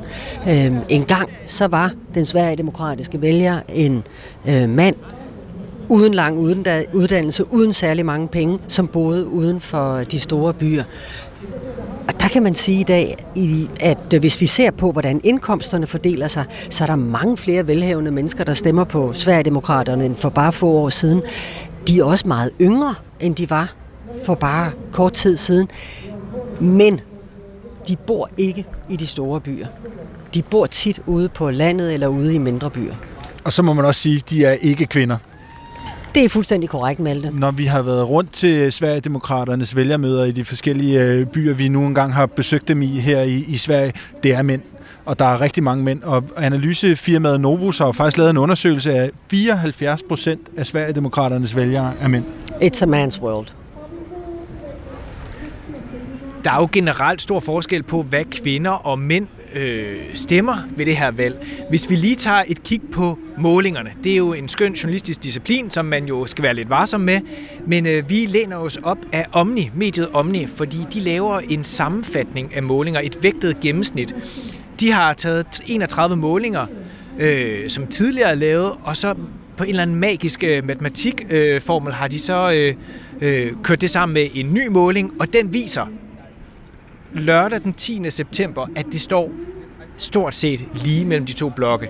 Øh, 0.49 0.71
en 0.89 1.03
gang 1.03 1.29
så 1.45 1.67
var 1.67 1.91
den 2.15 2.25
sverigedemokratiske 2.25 3.21
vælger 3.21 3.59
en 3.69 4.03
øh, 4.45 4.69
mand, 4.69 4.95
uden 5.89 6.13
lang 6.13 6.37
uddannelse, 6.93 7.53
uden 7.53 7.73
særlig 7.73 8.05
mange 8.05 8.27
penge, 8.27 8.59
som 8.67 8.87
boede 8.87 9.27
uden 9.27 9.61
for 9.61 9.97
de 9.97 10.19
store 10.19 10.53
byer. 10.53 10.83
Og 12.07 12.19
der 12.19 12.27
kan 12.27 12.43
man 12.43 12.55
sige 12.55 12.79
i 12.79 12.83
dag, 12.83 13.25
i- 13.35 13.69
at 13.79 14.13
hvis 14.19 14.41
vi 14.41 14.45
ser 14.45 14.71
på, 14.71 14.91
hvordan 14.91 15.21
indkomsterne 15.23 15.87
fordeler 15.87 16.27
sig, 16.27 16.45
så 16.69 16.83
er 16.83 16.87
der 16.87 16.95
mange 16.95 17.37
flere 17.37 17.67
velhavende 17.67 18.11
mennesker, 18.11 18.43
der 18.43 18.53
stemmer 18.53 18.83
på 18.83 19.13
Sverigedemokraterne 19.13 20.05
end 20.05 20.15
for 20.15 20.29
bare 20.29 20.51
få 20.51 20.67
år 20.67 20.89
siden. 20.89 21.21
De 21.87 21.99
er 21.99 22.03
også 22.03 22.27
meget 22.27 22.51
yngre, 22.61 22.95
end 23.19 23.35
de 23.35 23.49
var 23.49 23.73
for 24.25 24.35
bare 24.35 24.71
kort 24.91 25.13
tid 25.13 25.37
siden. 25.37 25.67
Men 26.59 27.01
de 27.87 27.95
bor 27.95 28.29
ikke 28.37 28.65
i 28.89 28.95
de 28.95 29.07
store 29.07 29.41
byer. 29.41 29.67
De 30.33 30.41
bor 30.41 30.65
tit 30.65 30.99
ude 31.05 31.29
på 31.29 31.49
landet 31.51 31.93
eller 31.93 32.07
ude 32.07 32.35
i 32.35 32.37
mindre 32.37 32.69
byer. 32.69 32.93
Og 33.43 33.53
så 33.53 33.61
må 33.61 33.73
man 33.73 33.85
også 33.85 34.01
sige, 34.01 34.15
at 34.17 34.29
de 34.29 34.45
er 34.45 34.51
ikke 34.51 34.85
kvinder. 34.85 35.17
Det 36.15 36.25
er 36.25 36.29
fuldstændig 36.29 36.69
korrekt, 36.69 36.99
Malte. 36.99 37.31
Når 37.33 37.51
vi 37.51 37.65
har 37.65 37.81
været 37.81 38.09
rundt 38.09 38.31
til 38.31 38.71
Sverigedemokraternes 38.71 39.75
vælgermøder 39.75 40.25
i 40.25 40.31
de 40.31 40.45
forskellige 40.45 41.03
øh, 41.03 41.25
byer, 41.25 41.53
vi 41.53 41.67
nu 41.67 41.85
engang 41.85 42.13
har 42.13 42.25
besøgt 42.25 42.67
dem 42.67 42.81
i 42.81 42.99
her 42.99 43.21
i, 43.21 43.45
i 43.47 43.57
Sverige, 43.57 43.93
det 44.23 44.33
er 44.33 44.41
mænd. 44.41 44.61
Og 45.05 45.19
der 45.19 45.25
er 45.25 45.41
rigtig 45.41 45.63
mange 45.63 45.83
mænd. 45.83 46.03
Og 46.03 46.23
analysefirmaet 46.37 47.41
Novus 47.41 47.77
har 47.77 47.91
faktisk 47.91 48.17
lavet 48.17 48.29
en 48.29 48.37
undersøgelse 48.37 48.93
af 48.93 49.11
74 49.31 50.03
procent 50.03 50.41
af 50.57 50.65
Sverigedemokraternes 50.65 51.55
vælgere 51.55 51.93
er 52.01 52.07
mænd. 52.07 52.25
It's 52.61 52.83
a 52.83 52.85
man's 52.85 53.21
world. 53.21 53.47
Der 56.43 56.51
er 56.51 56.59
jo 56.59 56.67
generelt 56.71 57.21
stor 57.21 57.39
forskel 57.39 57.83
på, 57.83 58.01
hvad 58.01 58.23
kvinder 58.23 58.71
og 58.71 58.99
mænd 58.99 59.27
øh, 59.55 59.97
stemmer 60.13 60.53
ved 60.77 60.85
det 60.85 60.97
her 60.97 61.11
valg. 61.11 61.47
Hvis 61.69 61.89
vi 61.89 61.95
lige 61.95 62.15
tager 62.15 62.43
et 62.47 62.63
kig 62.63 62.81
på 62.91 63.19
målingerne, 63.37 63.91
det 64.03 64.11
er 64.11 64.17
jo 64.17 64.33
en 64.33 64.47
skøn 64.47 64.73
journalistisk 64.73 65.23
disciplin, 65.23 65.69
som 65.69 65.85
man 65.85 66.05
jo 66.05 66.25
skal 66.25 66.43
være 66.43 66.53
lidt 66.53 66.69
varsom 66.69 67.01
med, 67.01 67.21
men 67.67 67.85
øh, 67.85 68.09
vi 68.09 68.25
læner 68.25 68.57
os 68.57 68.77
op 68.83 68.97
af 69.11 69.25
Omni, 69.31 69.71
mediet 69.75 70.09
Omni, 70.13 70.47
fordi 70.47 70.77
de 70.93 70.99
laver 70.99 71.39
en 71.39 71.63
sammenfatning 71.63 72.55
af 72.55 72.63
målinger, 72.63 73.01
et 73.03 73.17
vægtet 73.21 73.59
gennemsnit. 73.59 74.15
De 74.79 74.91
har 74.91 75.13
taget 75.13 75.61
31 75.67 76.15
målinger, 76.15 76.65
øh, 77.19 77.69
som 77.69 77.87
tidligere 77.87 78.29
er 78.29 78.35
lavet, 78.35 78.71
og 78.83 78.97
så 78.97 79.15
på 79.57 79.63
en 79.63 79.69
eller 79.69 79.81
anden 79.81 79.95
magisk 79.95 80.43
øh, 80.43 80.65
matematikformel 80.67 81.35
øh, 81.35 81.61
formel 81.61 81.93
har 81.93 82.07
de 82.07 82.19
så 82.19 82.51
øh, 82.53 82.75
øh, 83.21 83.51
kørt 83.63 83.81
det 83.81 83.89
sammen 83.89 84.13
med 84.13 84.27
en 84.33 84.53
ny 84.53 84.67
måling, 84.67 85.13
og 85.19 85.33
den 85.33 85.53
viser, 85.53 85.85
lørdag 87.15 87.63
den 87.63 87.73
10. 87.73 88.09
september, 88.09 88.67
at 88.75 88.85
det 88.91 89.01
står 89.01 89.31
stort 89.97 90.35
set 90.35 90.65
lige 90.83 91.05
mellem 91.05 91.25
de 91.25 91.33
to 91.33 91.49
blokke. 91.49 91.89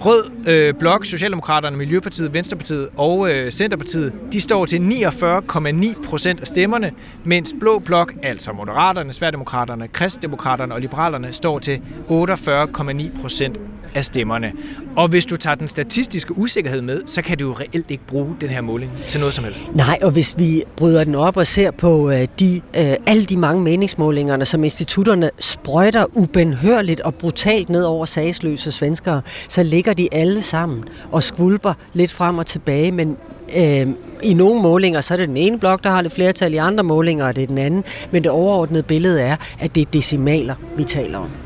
Rød 0.00 0.24
øh, 0.48 0.74
blok, 0.74 1.04
Socialdemokraterne, 1.04 1.76
Miljøpartiet, 1.76 2.34
Venstrepartiet 2.34 2.88
og 2.96 3.30
øh, 3.30 3.50
Centerpartiet, 3.50 4.12
de 4.32 4.40
står 4.40 4.66
til 4.66 4.78
49,9 4.78 6.08
procent 6.08 6.40
af 6.40 6.46
stemmerne, 6.46 6.92
mens 7.24 7.54
Blå 7.60 7.78
Blok, 7.78 8.14
altså 8.22 8.52
Moderaterne, 8.52 9.12
Sværdemokraterne, 9.12 9.88
Kristdemokraterne 9.88 10.74
og 10.74 10.80
Liberalerne, 10.80 11.32
står 11.32 11.58
til 11.58 11.80
48,9 12.08 13.20
procent 13.20 13.60
af 13.94 14.04
stemmerne. 14.04 14.52
Og 14.96 15.08
hvis 15.08 15.26
du 15.26 15.36
tager 15.36 15.54
den 15.54 15.68
statistiske 15.68 16.38
usikkerhed 16.38 16.82
med, 16.82 17.02
så 17.06 17.22
kan 17.22 17.38
du 17.38 17.48
jo 17.48 17.52
reelt 17.52 17.90
ikke 17.90 18.06
bruge 18.06 18.36
den 18.40 18.50
her 18.50 18.60
måling 18.60 18.92
til 19.08 19.20
noget 19.20 19.34
som 19.34 19.44
helst. 19.44 19.64
Nej, 19.74 19.98
og 20.02 20.10
hvis 20.10 20.34
vi 20.38 20.62
bryder 20.76 21.04
den 21.04 21.14
op 21.14 21.36
og 21.36 21.46
ser 21.46 21.70
på 21.70 22.10
øh, 22.10 22.26
de, 22.40 22.60
øh, 22.76 22.94
alle 23.06 23.24
de 23.24 23.36
mange 23.36 23.62
meningsmålingerne, 23.62 24.44
som 24.44 24.64
institutterne 24.64 25.30
sprøjter 25.40 26.04
ubenhørligt 26.14 27.00
og 27.00 27.14
brutalt 27.14 27.68
ned 27.68 27.84
over 27.84 28.04
sagsløse 28.04 28.72
svenskere, 28.72 29.22
så 29.48 29.62
ligger 29.62 29.92
de 29.92 30.08
alle 30.12 30.42
sammen 30.42 30.84
og 31.12 31.22
skvulper 31.22 31.74
lidt 31.92 32.12
frem 32.12 32.38
og 32.38 32.46
tilbage, 32.46 32.92
men 32.92 33.16
øh, 33.56 33.86
i 34.22 34.34
nogle 34.34 34.62
målinger, 34.62 35.00
så 35.00 35.14
er 35.14 35.18
det 35.18 35.28
den 35.28 35.36
ene 35.36 35.58
blok, 35.58 35.84
der 35.84 35.90
har 35.90 36.02
lidt 36.02 36.14
flertal, 36.14 36.54
i 36.54 36.56
andre 36.56 36.84
målinger 36.84 37.26
er 37.26 37.32
det 37.32 37.48
den 37.48 37.58
anden, 37.58 37.84
men 38.10 38.22
det 38.22 38.30
overordnede 38.30 38.82
billede 38.82 39.22
er, 39.22 39.36
at 39.60 39.74
det 39.74 39.80
er 39.80 39.90
decimaler, 39.92 40.54
vi 40.76 40.84
taler 40.84 41.18
om. 41.18 41.41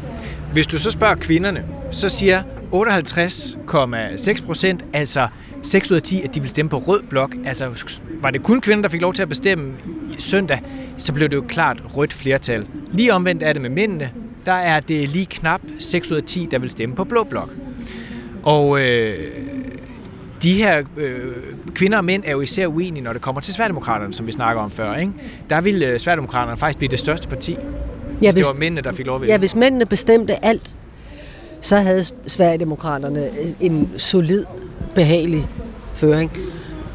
Hvis 0.56 0.66
du 0.66 0.78
så 0.78 0.90
spørger 0.90 1.14
kvinderne, 1.14 1.64
så 1.90 2.08
siger 2.08 2.42
58,6 2.72 4.46
procent, 4.46 4.84
altså 4.92 5.28
6 5.62 5.90
ud 5.90 5.96
af 5.96 6.02
10, 6.02 6.22
at 6.22 6.34
de 6.34 6.40
vil 6.40 6.50
stemme 6.50 6.68
på 6.68 6.78
rød 6.78 7.02
blok. 7.02 7.34
Altså 7.46 7.98
var 8.20 8.30
det 8.30 8.42
kun 8.42 8.60
kvinder, 8.60 8.82
der 8.82 8.88
fik 8.88 9.00
lov 9.00 9.12
til 9.12 9.22
at 9.22 9.28
bestemme 9.28 9.74
i 10.18 10.20
søndag, 10.20 10.60
så 10.96 11.12
blev 11.12 11.28
det 11.28 11.36
jo 11.36 11.44
klart 11.48 11.96
rødt 11.96 12.12
flertal. 12.12 12.66
Lige 12.92 13.14
omvendt 13.14 13.42
er 13.42 13.52
det 13.52 13.62
med 13.62 13.70
mændene. 13.70 14.10
Der 14.46 14.52
er 14.52 14.80
det 14.80 15.08
lige 15.08 15.26
knap 15.26 15.60
6 15.78 16.10
ud 16.10 16.16
af 16.16 16.22
10, 16.22 16.48
der 16.50 16.58
vil 16.58 16.70
stemme 16.70 16.94
på 16.94 17.04
blå 17.04 17.24
blok. 17.24 17.50
Og 18.42 18.80
øh, 18.80 19.14
de 20.42 20.52
her 20.52 20.82
øh, 20.96 21.20
kvinder 21.74 21.98
og 21.98 22.04
mænd 22.04 22.22
er 22.26 22.32
jo 22.32 22.40
især 22.40 22.66
uenige, 22.66 23.04
når 23.04 23.12
det 23.12 23.22
kommer 23.22 23.40
til 23.40 23.54
Sværdemokraterne, 23.54 24.12
som 24.12 24.26
vi 24.26 24.32
snakker 24.32 24.62
om 24.62 24.70
før. 24.70 24.94
Ikke? 24.94 25.12
Der 25.50 25.60
vil 25.60 25.82
øh, 25.82 25.98
Sværdemokraterne 25.98 26.56
faktisk 26.56 26.78
blive 26.78 26.90
det 26.90 26.98
største 26.98 27.28
parti, 27.28 27.56
Ja, 28.22 28.26
hvis 28.26 28.34
det 28.34 28.46
var 28.46 28.60
mændene, 28.60 28.80
der 28.80 28.92
fik 28.92 29.06
lov 29.06 29.14
at 29.16 29.20
vælge. 29.20 29.32
Ja, 29.32 29.38
hvis 29.38 29.54
mændene 29.54 29.86
bestemte 29.86 30.44
alt, 30.44 30.76
så 31.60 31.76
havde 31.76 32.04
Sverigedemokraterne 32.26 33.28
en 33.60 33.90
solid, 33.96 34.44
behagelig 34.94 35.46
føring. 35.94 36.30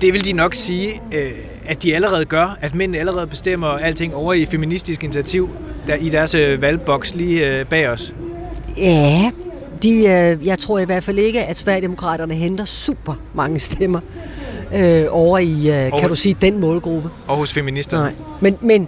Det 0.02 0.14
vil 0.14 0.26
de 0.26 0.34
nok 0.34 0.54
sige, 0.54 1.02
øh, 1.14 1.32
at 1.68 1.84
de 1.84 1.96
allerede 1.96 2.26
gør, 2.26 2.58
at 2.62 2.76
mænd 2.76 2.96
allerede 2.96 3.28
bestemmer 3.28 3.68
alting 3.68 4.16
over 4.16 4.34
i 4.34 4.46
Feministisk 4.46 5.04
Initiativ, 5.04 5.50
der 5.88 5.96
i 5.96 6.10
deres 6.10 6.36
øh, 6.36 6.62
valgboks 6.62 7.16
lige 7.16 7.48
øh, 7.60 7.66
bag 7.66 7.90
os. 7.90 8.14
Ja, 8.78 9.32
de, 9.84 10.10
jeg 10.46 10.60
tror 10.60 10.80
i 10.80 10.86
hvert 10.86 11.04
fald 11.04 11.20
ikke, 11.20 11.44
at 11.44 11.58
Sverigedemokraterne 11.58 12.34
henter 12.34 12.66
super 12.66 13.14
mange 13.36 13.60
stemmer 13.60 14.00
øh, 14.76 15.06
over 15.10 15.38
i, 15.40 15.52
øh, 15.52 15.66
kan 15.66 15.92
Over- 15.92 16.08
du 16.08 16.16
sige, 16.16 16.36
den 16.42 16.60
målgruppe. 16.60 17.10
Og 17.28 17.38
hos 17.38 17.54
feministerne. 17.54 18.04
Nej. 18.04 18.14
Men, 18.42 18.58
men 18.62 18.88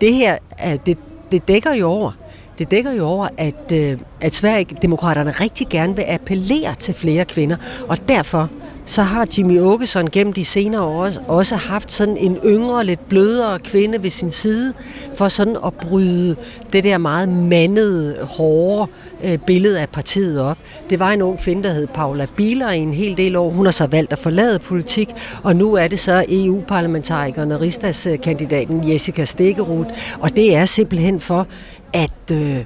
det 0.00 0.14
her, 0.14 0.36
er- 0.58 0.76
det, 0.76 0.98
det 1.32 1.48
dækker 1.48 1.74
jo 1.74 1.88
over, 1.88 2.12
det 2.58 2.70
dækker 2.70 2.92
jo 2.92 3.06
over, 3.06 3.28
at, 3.38 3.72
øh, 3.72 3.98
at 4.20 4.34
Sverigedemokraterne 4.34 5.30
rigtig 5.30 5.68
gerne 5.68 5.96
vil 5.96 6.04
appellere 6.08 6.74
til 6.74 6.94
flere 6.94 7.24
kvinder, 7.24 7.56
og 7.88 8.08
derfor 8.08 8.50
så 8.90 9.02
har 9.02 9.26
Jimmy 9.38 9.60
Åkesson 9.60 10.10
gennem 10.10 10.32
de 10.32 10.44
senere 10.44 10.82
år 10.82 11.10
også, 11.28 11.56
haft 11.56 11.92
sådan 11.92 12.16
en 12.16 12.38
yngre, 12.44 12.84
lidt 12.84 13.08
blødere 13.08 13.58
kvinde 13.58 14.02
ved 14.02 14.10
sin 14.10 14.30
side, 14.30 14.72
for 15.14 15.28
sådan 15.28 15.56
at 15.66 15.74
bryde 15.74 16.36
det 16.72 16.84
der 16.84 16.98
meget 16.98 17.28
mandede, 17.28 18.16
hårde 18.22 18.90
øh, 19.24 19.38
billede 19.38 19.80
af 19.80 19.88
partiet 19.88 20.40
op. 20.40 20.58
Det 20.90 20.98
var 20.98 21.10
en 21.10 21.22
ung 21.22 21.38
kvinde, 21.40 21.62
der 21.62 21.72
hed 21.72 21.86
Paula 21.86 22.26
Biler 22.36 22.70
i 22.70 22.78
en 22.78 22.94
hel 22.94 23.16
del 23.16 23.36
år. 23.36 23.50
Hun 23.50 23.64
har 23.64 23.72
så 23.72 23.86
valgt 23.86 24.12
at 24.12 24.18
forlade 24.18 24.58
politik, 24.58 25.08
og 25.42 25.56
nu 25.56 25.74
er 25.74 25.88
det 25.88 25.98
så 25.98 26.24
EU-parlamentarikeren 26.28 27.52
og 27.52 27.60
rigsdagskandidaten 27.60 28.90
Jessica 28.90 29.24
Stikkerud, 29.24 29.84
og 30.20 30.36
det 30.36 30.56
er 30.56 30.64
simpelthen 30.64 31.20
for 31.20 31.46
at, 31.92 32.30
øh, 32.32 32.64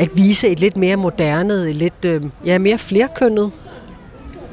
at 0.00 0.08
vise 0.14 0.48
et 0.48 0.60
lidt 0.60 0.76
mere 0.76 0.96
moderne, 0.96 1.54
et 1.54 1.76
lidt 1.76 2.04
øh, 2.04 2.22
ja, 2.46 2.58
mere 2.58 2.78
flerkønnet, 2.78 3.50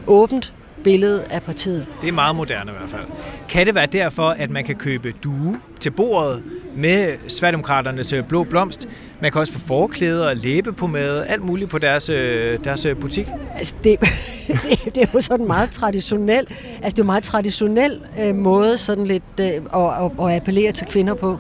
åbent 0.08 0.54
billede 0.92 1.24
af 1.30 1.44
partiet. 1.44 1.86
Det 2.02 2.08
er 2.08 2.12
meget 2.14 2.36
moderne 2.36 2.72
i 2.72 2.74
hvert 2.78 2.90
fald. 2.90 3.02
Kan 3.50 3.66
det 3.68 3.76
være 3.76 3.86
derfor, 3.86 4.24
at 4.30 4.50
man 4.50 4.64
kan 4.64 4.76
købe 4.76 5.14
due 5.24 5.60
til 5.80 5.92
bordet 5.92 6.44
med 6.76 7.14
Sverigedemokraternes 7.28 8.14
øh, 8.14 8.24
blå 8.24 8.44
blomst? 8.44 8.88
Man 9.22 9.32
kan 9.32 9.42
også 9.42 9.54
få 9.54 9.60
forklæder, 9.60 10.34
læbepomade, 10.34 11.26
alt 11.28 11.44
muligt 11.46 11.70
på 11.70 11.78
deres, 11.78 12.10
øh, 12.10 12.60
deres 12.64 12.86
øh, 12.86 12.96
butik. 12.96 13.28
Altså, 13.56 13.76
det, 13.84 14.00
det, 14.48 14.96
det 14.96 15.04
er 15.04 15.08
jo 15.14 15.22
sådan 15.22 15.48
meget 15.48 15.70
traditionel, 15.72 16.46
altså 16.84 16.90
det 16.90 17.00
er 17.00 17.04
jo 17.04 17.04
meget 17.04 17.24
traditionel 17.24 18.00
øh, 18.24 18.36
måde 18.36 18.78
sådan 18.78 19.06
lidt 19.08 19.24
øh, 19.40 19.46
at, 19.48 19.62
at, 19.74 20.12
at 20.28 20.36
appellere 20.36 20.72
til 20.72 20.88
kvinder 20.88 21.14
på. 21.14 21.38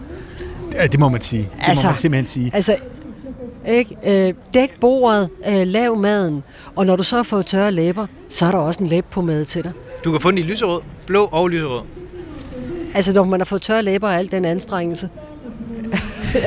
Ja, 0.73 0.87
det 0.87 0.99
må 0.99 1.09
man 1.09 1.21
sige. 1.21 1.43
Det 1.43 1.49
Altså- 1.59 1.87
må 1.87 1.91
man 1.91 1.99
simpelthen 1.99 2.25
sige. 2.27 2.51
Altså, 2.53 2.75
ikke? 3.67 4.27
Øh, 4.27 4.33
dæk 4.53 4.79
bordet, 4.79 5.29
øh, 5.47 5.67
lav 5.67 5.95
maden, 5.95 6.43
og 6.75 6.85
når 6.85 6.95
du 6.95 7.03
så 7.03 7.15
har 7.15 7.23
fået 7.23 7.45
tørre 7.45 7.71
læber, 7.71 8.07
så 8.29 8.45
er 8.45 8.51
der 8.51 8.57
også 8.57 8.83
en 8.83 8.87
læb 8.89 9.05
på 9.05 9.21
mad 9.21 9.45
til 9.45 9.63
dig. 9.63 9.71
Du 10.03 10.11
kan 10.11 10.21
få 10.21 10.31
den 10.31 10.37
i 10.37 10.41
lyserød, 10.41 10.81
blå 11.07 11.25
og 11.31 11.49
lyserød. 11.49 11.81
Altså, 12.95 13.13
når 13.13 13.23
man 13.23 13.39
har 13.39 13.45
fået 13.45 13.61
tørre 13.61 13.83
læber 13.83 14.07
og 14.07 14.15
al 14.15 14.31
den 14.31 14.45
anstrengelse, 14.45 15.09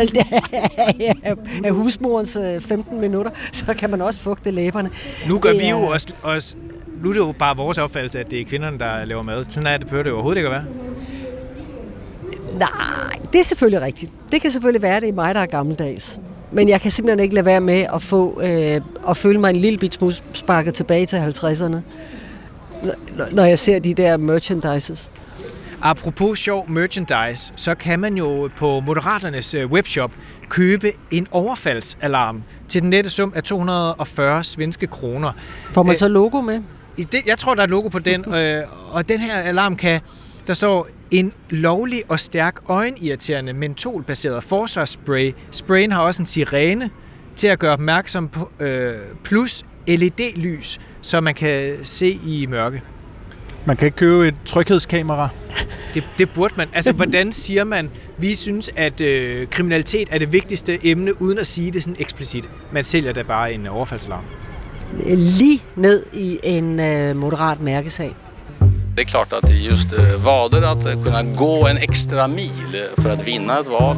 af, 1.65 1.71
husmorens 1.73 2.37
øh, 2.37 2.61
15 2.61 3.01
minutter, 3.01 3.31
så 3.53 3.75
kan 3.75 3.91
man 3.91 4.01
også 4.01 4.21
fugte 4.21 4.51
læberne. 4.51 4.91
Nu 5.29 5.39
gør 5.39 5.51
Det 5.51 5.61
vi 5.61 5.69
jo 5.69 5.79
også, 5.79 6.13
også 6.23 6.57
nu 7.03 7.09
er 7.09 7.13
det 7.13 7.21
jo 7.21 7.35
bare 7.39 7.57
vores 7.57 7.79
opfattelse, 7.79 8.21
at 8.21 8.31
det 8.31 8.41
er 8.41 8.45
kvinderne, 8.45 8.79
der 8.79 9.05
laver 9.05 9.23
mad. 9.23 9.45
Sådan 9.49 9.67
er 9.67 9.77
det, 9.77 9.87
behøver 9.87 10.03
det 10.03 10.13
overhovedet 10.13 10.39
ikke 10.39 10.49
at 10.49 10.53
være. 10.53 10.65
Nej, 12.59 13.19
det 13.33 13.41
er 13.41 13.45
selvfølgelig 13.45 13.83
rigtigt. 13.83 14.13
Det 14.33 14.41
kan 14.41 14.51
selvfølgelig 14.51 14.83
være, 14.83 14.97
at 14.97 15.03
det 15.03 15.09
er 15.09 15.13
mig, 15.13 15.35
der 15.35 15.41
er 15.41 15.47
gammeldags. 15.47 16.21
Men 16.53 16.69
jeg 16.69 16.81
kan 16.81 16.91
simpelthen 16.91 17.21
ikke 17.21 17.35
lade 17.35 17.47
være 17.47 17.61
med 17.61 17.87
at 17.95 18.03
få 18.03 18.41
øh, 18.43 18.81
at 19.09 19.17
føle 19.17 19.41
mig 19.41 19.51
en 19.51 19.57
lille 19.57 19.79
bit 19.79 19.95
smule 19.95 20.15
sparket 20.33 20.75
tilbage 20.75 21.07
til 21.07 21.17
50'erne, 21.17 21.77
når- 23.33 23.45
jeg 23.45 23.59
ser 23.59 23.79
de 23.79 23.95
der 23.95 24.17
merchandises. 24.17 25.11
Apropos 25.85 26.39
sjov 26.39 26.71
merchandise, 26.71 27.53
så 27.57 27.75
kan 27.75 28.01
man 28.01 28.15
jo 28.17 28.51
på 28.57 28.81
Moderaternes 28.81 29.55
øh, 29.55 29.71
webshop 29.71 30.11
købe 30.49 30.93
en 31.11 31.27
overfaldsalarm 31.31 32.43
til 32.69 32.83
den 32.83 32.91
nette 32.91 33.11
sum 33.11 33.33
af 33.37 33.43
240 33.43 34.45
svenske 34.45 34.87
kroner. 34.87 35.33
Får 35.73 35.83
man 35.83 35.91
Øh, 35.91 35.97
så 35.97 36.09
logo 36.09 36.41
med? 36.41 36.61
Det, 36.97 37.27
jeg 37.27 37.39
tror, 37.39 37.55
der 37.55 37.63
er 37.63 37.67
logo 37.67 37.89
på 37.89 37.99
den, 37.99 38.35
øh, 38.35 38.63
og 38.91 39.09
den 39.09 39.19
her 39.21 39.35
alarm 39.39 39.77
kan, 39.77 40.01
der 40.47 40.53
står 40.53 40.89
en 41.11 41.33
lovlig 41.51 42.03
og 42.09 42.21
stærk 42.21 42.57
øjenirriterende 42.69 43.53
mentolbaseret 43.53 44.45
forsvarsspray. 44.45 45.33
Sprayen 45.51 45.93
har 45.93 46.01
også 46.03 46.23
en 46.23 46.27
sirene 46.27 46.91
til 47.37 47.49
at 47.49 47.59
gøre 47.59 47.73
opmærksom 47.73 48.29
på, 48.29 48.51
øh, 48.61 48.95
plus 49.25 49.65
LED-lys, 49.87 50.79
så 51.01 51.21
man 51.21 51.35
kan 51.35 51.77
se 51.83 52.19
i 52.27 52.47
mørke. 52.47 52.83
Man 53.67 53.77
kan 53.77 53.87
ikke 53.87 53.97
købe 53.97 54.29
et 54.29 54.35
tryghedskamera. 54.47 55.29
Det, 55.95 56.09
det 56.19 56.31
burde 56.35 56.55
man. 56.57 56.69
Altså, 56.75 56.93
hvordan 56.93 57.33
siger 57.33 57.65
man, 57.65 57.91
vi 58.19 58.35
synes, 58.35 58.71
at 58.77 59.01
øh, 59.01 59.47
kriminalitet 59.47 60.09
er 60.11 60.19
det 60.19 60.33
vigtigste 60.33 60.87
emne, 60.87 61.23
uden 61.23 61.39
at 61.39 61.47
sige 61.47 61.71
det 61.71 61.83
sådan 61.83 61.97
eksplicit. 61.99 62.51
Man 62.73 62.85
sælger 62.85 63.13
da 63.13 63.23
bare 63.23 63.53
en 63.53 63.67
overfaldsalarm. 63.67 64.25
Lige 65.17 65.63
ned 65.77 66.07
i 66.13 66.39
en 66.45 66.81
øh, 66.81 67.17
moderat 67.17 67.61
mærkesag. 67.61 68.15
Det 68.97 69.01
är 69.03 69.05
klart 69.07 69.33
att 69.33 69.51
i 69.51 69.67
just 69.67 69.93
eh, 69.93 70.17
vader 70.25 70.63
att 70.63 70.87
eh, 70.87 71.03
kunna 71.05 71.23
gå 71.23 71.67
en 71.67 71.77
extra 71.77 72.29
mil 72.29 72.83
för 72.97 73.11
att 73.11 73.27
vinna 73.27 73.59
ett 73.59 73.67
val. 73.67 73.97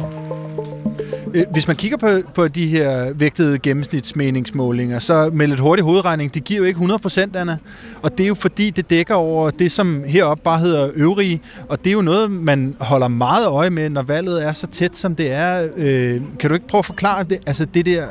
Øh, 1.33 1.43
Hvis 1.51 1.67
man 1.67 1.75
kigger 1.75 1.97
på, 1.97 2.21
på 2.35 2.47
de 2.47 2.67
her 2.67 3.13
vægtede 3.13 3.59
gennemsnitsmeningsmålinger, 3.59 4.99
så 4.99 5.29
med 5.33 5.47
lidt 5.47 5.59
hurtig 5.59 5.85
hovedregning, 5.85 6.33
det 6.33 6.43
giver 6.43 6.59
jo 6.59 6.65
ikke 6.65 6.79
100% 6.79 7.37
Anna. 7.37 7.57
Og 8.01 8.17
det 8.17 8.23
er 8.23 8.27
jo 8.27 8.33
fordi, 8.35 8.69
det 8.69 8.89
dækker 8.89 9.15
over 9.15 9.49
det, 9.49 9.71
som 9.71 10.03
heroppe 10.07 10.43
bare 10.43 10.59
hedder 10.59 10.89
øvrige. 10.95 11.41
Og 11.69 11.83
det 11.83 11.87
er 11.87 11.93
jo 11.93 12.01
noget, 12.01 12.31
man 12.31 12.75
holder 12.79 13.07
meget 13.07 13.47
øje 13.47 13.69
med, 13.69 13.89
når 13.89 14.01
valget 14.01 14.45
er 14.45 14.53
så 14.53 14.67
tæt, 14.67 14.95
som 14.97 15.15
det 15.15 15.31
er. 15.31 15.67
Øh, 15.75 16.21
kan 16.39 16.49
du 16.49 16.53
ikke 16.53 16.67
prøve 16.67 16.79
at 16.79 16.85
forklare 16.85 17.23
det, 17.23 17.39
altså 17.45 17.65
det 17.65 17.85
der 17.85 18.03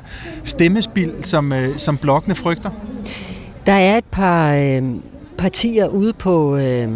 stemmespil, 0.45 1.13
som, 1.23 1.53
øh, 1.53 1.79
som 1.79 1.97
blokkene 1.97 2.35
frygter? 2.35 2.71
Der 3.67 3.73
er 3.73 3.99
et 3.99 4.05
par 4.05 4.55
øh, 4.55 4.83
partier 5.39 5.89
ude 5.89 6.13
på 6.13 6.57
øh, 6.57 6.89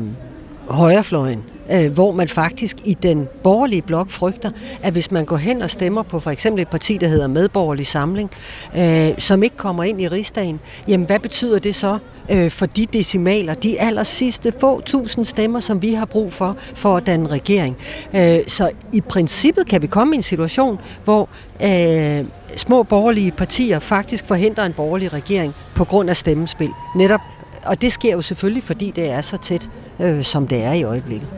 højrefløjen, 0.68 1.42
øh, 1.72 1.92
hvor 1.92 2.12
man 2.12 2.28
faktisk 2.28 2.76
i 2.84 2.94
den 2.94 3.28
borgerlige 3.42 3.82
blok 3.82 4.10
frygter, 4.10 4.50
at 4.82 4.92
hvis 4.92 5.10
man 5.10 5.24
går 5.24 5.36
hen 5.36 5.62
og 5.62 5.70
stemmer 5.70 6.02
på 6.02 6.20
for 6.20 6.30
eksempel 6.30 6.62
et 6.62 6.68
parti, 6.68 6.96
der 6.96 7.08
hedder 7.08 7.26
Medborgerlig 7.26 7.86
Samling, 7.86 8.30
øh, 8.76 9.08
som 9.18 9.42
ikke 9.42 9.56
kommer 9.56 9.84
ind 9.84 10.00
i 10.00 10.08
rigsdagen, 10.08 10.60
jamen 10.88 11.06
hvad 11.06 11.18
betyder 11.18 11.58
det 11.58 11.74
så 11.74 11.98
øh, 12.30 12.50
for 12.50 12.66
de 12.66 12.86
decimaler, 12.86 13.54
de 13.54 13.80
aller 13.80 14.02
sidste 14.02 14.52
få 14.60 14.80
tusind 14.80 15.24
stemmer, 15.24 15.60
som 15.60 15.82
vi 15.82 15.92
har 15.92 16.06
brug 16.06 16.32
for, 16.32 16.56
for 16.74 16.96
at 16.96 17.06
danne 17.06 17.28
regering. 17.28 17.76
Øh, 18.14 18.38
så 18.46 18.70
i 18.92 19.00
princippet 19.00 19.66
kan 19.66 19.82
vi 19.82 19.86
komme 19.86 20.14
i 20.14 20.16
en 20.16 20.22
situation, 20.22 20.78
hvor 21.04 21.28
øh, 21.62 22.24
små 22.56 22.82
borgerlige 22.82 23.32
partier 23.32 23.78
faktisk 23.78 24.24
forhindrer 24.24 24.64
en 24.64 24.72
borgerlig 24.72 25.12
regering 25.12 25.54
på 25.74 25.84
grund 25.84 26.10
af 26.10 26.16
stemmespil. 26.16 26.70
Netop, 26.96 27.20
og 27.68 27.82
det 27.82 27.92
sker 27.92 28.12
jo 28.12 28.22
selvfølgelig, 28.22 28.62
fordi 28.62 28.90
det 28.90 29.10
er 29.10 29.20
så 29.20 29.36
tæt, 29.36 29.70
øh, 30.00 30.22
som 30.22 30.46
det 30.46 30.62
er 30.62 30.72
i 30.72 30.82
øjeblikket. 30.82 31.28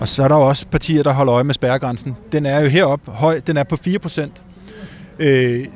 Og 0.00 0.08
så 0.08 0.22
er 0.24 0.28
der 0.28 0.36
jo 0.36 0.42
også 0.42 0.66
partier, 0.66 1.02
der 1.02 1.12
holder 1.12 1.34
øje 1.34 1.44
med 1.44 1.54
spærregrænsen. 1.54 2.16
Den 2.32 2.46
er 2.46 2.60
jo 2.60 2.68
heroppe 2.68 3.10
høj, 3.10 3.40
den 3.46 3.56
er 3.56 3.64
på 3.64 3.76
4%. 3.76 4.30
Øh, 5.18 5.66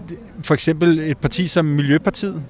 for 0.43 0.55
eksempel 0.55 0.99
et 0.99 1.19
parti 1.19 1.47
som 1.49 1.65
Miljøpartiet 1.65 2.43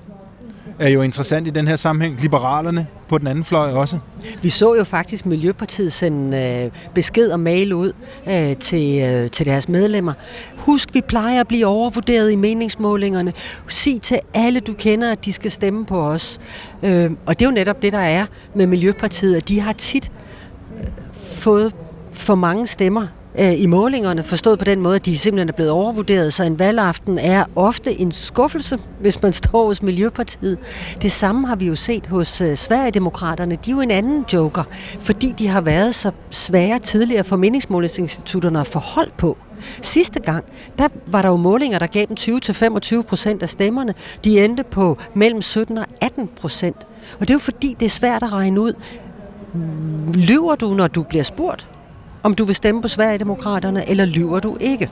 er 0.83 0.89
jo 0.89 1.03
interessant 1.03 1.47
i 1.47 1.51
den 1.51 1.69
her 1.69 1.77
sammenhæng. 1.77 2.21
Liberalerne 2.21 2.87
på 3.09 3.19
den 3.19 3.27
anden 3.27 3.45
fløj 3.45 3.73
også. 3.73 3.99
Vi 4.43 4.49
så 4.49 4.75
jo 4.75 4.85
faktisk 4.85 5.27
Miljøpartiet 5.27 5.93
sende 5.93 6.39
øh, 6.39 6.71
besked 6.95 7.31
og 7.31 7.41
mail 7.41 7.73
ud 7.73 7.93
øh, 8.29 8.57
til, 8.57 9.03
øh, 9.03 9.31
til 9.31 9.47
deres 9.47 9.69
medlemmer. 9.69 10.13
Husk, 10.57 10.95
vi 10.95 11.01
plejer 11.01 11.41
at 11.41 11.49
blive 11.49 11.67
overvurderet 11.67 12.33
i 12.33 12.37
meningsmålingerne. 12.37 13.33
Sig 13.69 14.03
til 14.03 14.19
alle, 14.35 14.61
du 14.61 14.73
kender, 14.73 15.13
at 15.13 15.25
de 15.25 15.33
skal 15.33 15.51
stemme 15.51 15.87
på 15.87 16.03
os. 16.03 16.41
Øh, 16.83 17.11
og 17.27 17.39
det 17.39 17.45
er 17.45 17.49
jo 17.49 17.55
netop 17.55 17.83
det, 17.83 17.93
der 17.93 17.99
er 17.99 18.27
med 18.55 18.67
Miljøpartiet, 18.67 19.37
at 19.37 19.49
de 19.49 19.61
har 19.61 19.73
tit 19.73 20.11
øh, 20.81 20.87
fået 21.25 21.75
for 22.13 22.35
mange 22.35 22.67
stemmer 22.67 23.07
øh, 23.39 23.61
i 23.61 23.67
målingerne, 23.67 24.23
forstået 24.23 24.59
på 24.59 24.65
den 24.65 24.81
måde, 24.81 24.97
at 24.97 25.07
de 25.07 25.19
simpelthen 25.19 25.49
er 25.49 25.53
blevet 25.53 25.71
overvurderet, 25.71 26.35
så 26.35 26.45
en 26.45 26.59
valgaften 26.59 27.19
er 27.19 27.45
ofte 27.57 28.01
en 28.01 28.13
skuffelse, 28.13 28.79
hvis 29.01 29.23
man 29.23 29.33
står 29.33 29.67
hos 29.67 29.83
Miljøpartiet. 29.83 30.59
Det 31.03 31.13
samme 31.13 31.47
har 31.47 31.57
vi 31.57 31.67
jo 31.67 31.75
set 31.75 32.07
hos 32.07 32.41
øh, 32.41 32.57
Sverigedemokraterne. 32.57 33.59
De 33.65 33.71
er 33.71 33.75
jo 33.75 33.81
en 33.81 33.91
anden 33.91 34.25
joker, 34.33 34.65
fordi 35.01 35.35
de 35.39 35.49
har 35.49 35.61
været 35.61 35.95
så 35.95 36.11
svære 36.31 36.79
tidligere 36.79 37.25
for 37.25 37.37
meningsmålingsinstitutterne 37.37 38.61
at 38.61 38.67
forholde 38.67 39.13
på. 39.19 39.39
Sidste 39.83 40.21
gang, 40.21 40.45
der 40.79 40.89
var 41.07 41.23
der 41.23 41.29
jo 41.29 41.37
målinger, 41.37 41.79
der 41.79 41.87
gav 41.87 42.07
dem 42.07 42.17
20-25 42.21 43.03
procent 43.03 43.43
af 43.43 43.49
stemmerne. 43.49 43.95
De 44.25 44.45
endte 44.45 44.65
på 44.65 44.99
mellem 45.15 45.43
17 45.43 45.79
og 45.79 45.87
18 46.01 46.29
procent. 46.41 46.77
Og 47.21 47.21
det 47.21 47.31
er 47.31 47.35
jo 47.35 47.39
fordi, 47.39 47.77
det 47.81 47.87
er 47.87 47.91
svært 47.91 48.23
at 48.23 48.33
regne 48.33 48.61
ud, 48.61 48.73
mm, 49.55 50.13
lyver 50.13 50.55
du, 50.55 50.75
når 50.75 50.87
du 50.87 51.03
bliver 51.03 51.25
spurgt, 51.25 51.67
om 52.23 52.35
du 52.35 52.45
vil 52.45 52.55
stemme 52.55 52.83
på 52.83 52.89
Sverigedemokraterne, 52.89 53.89
eller 53.89 54.05
lyver 54.05 54.41
du 54.41 54.57
ikke? 54.61 54.91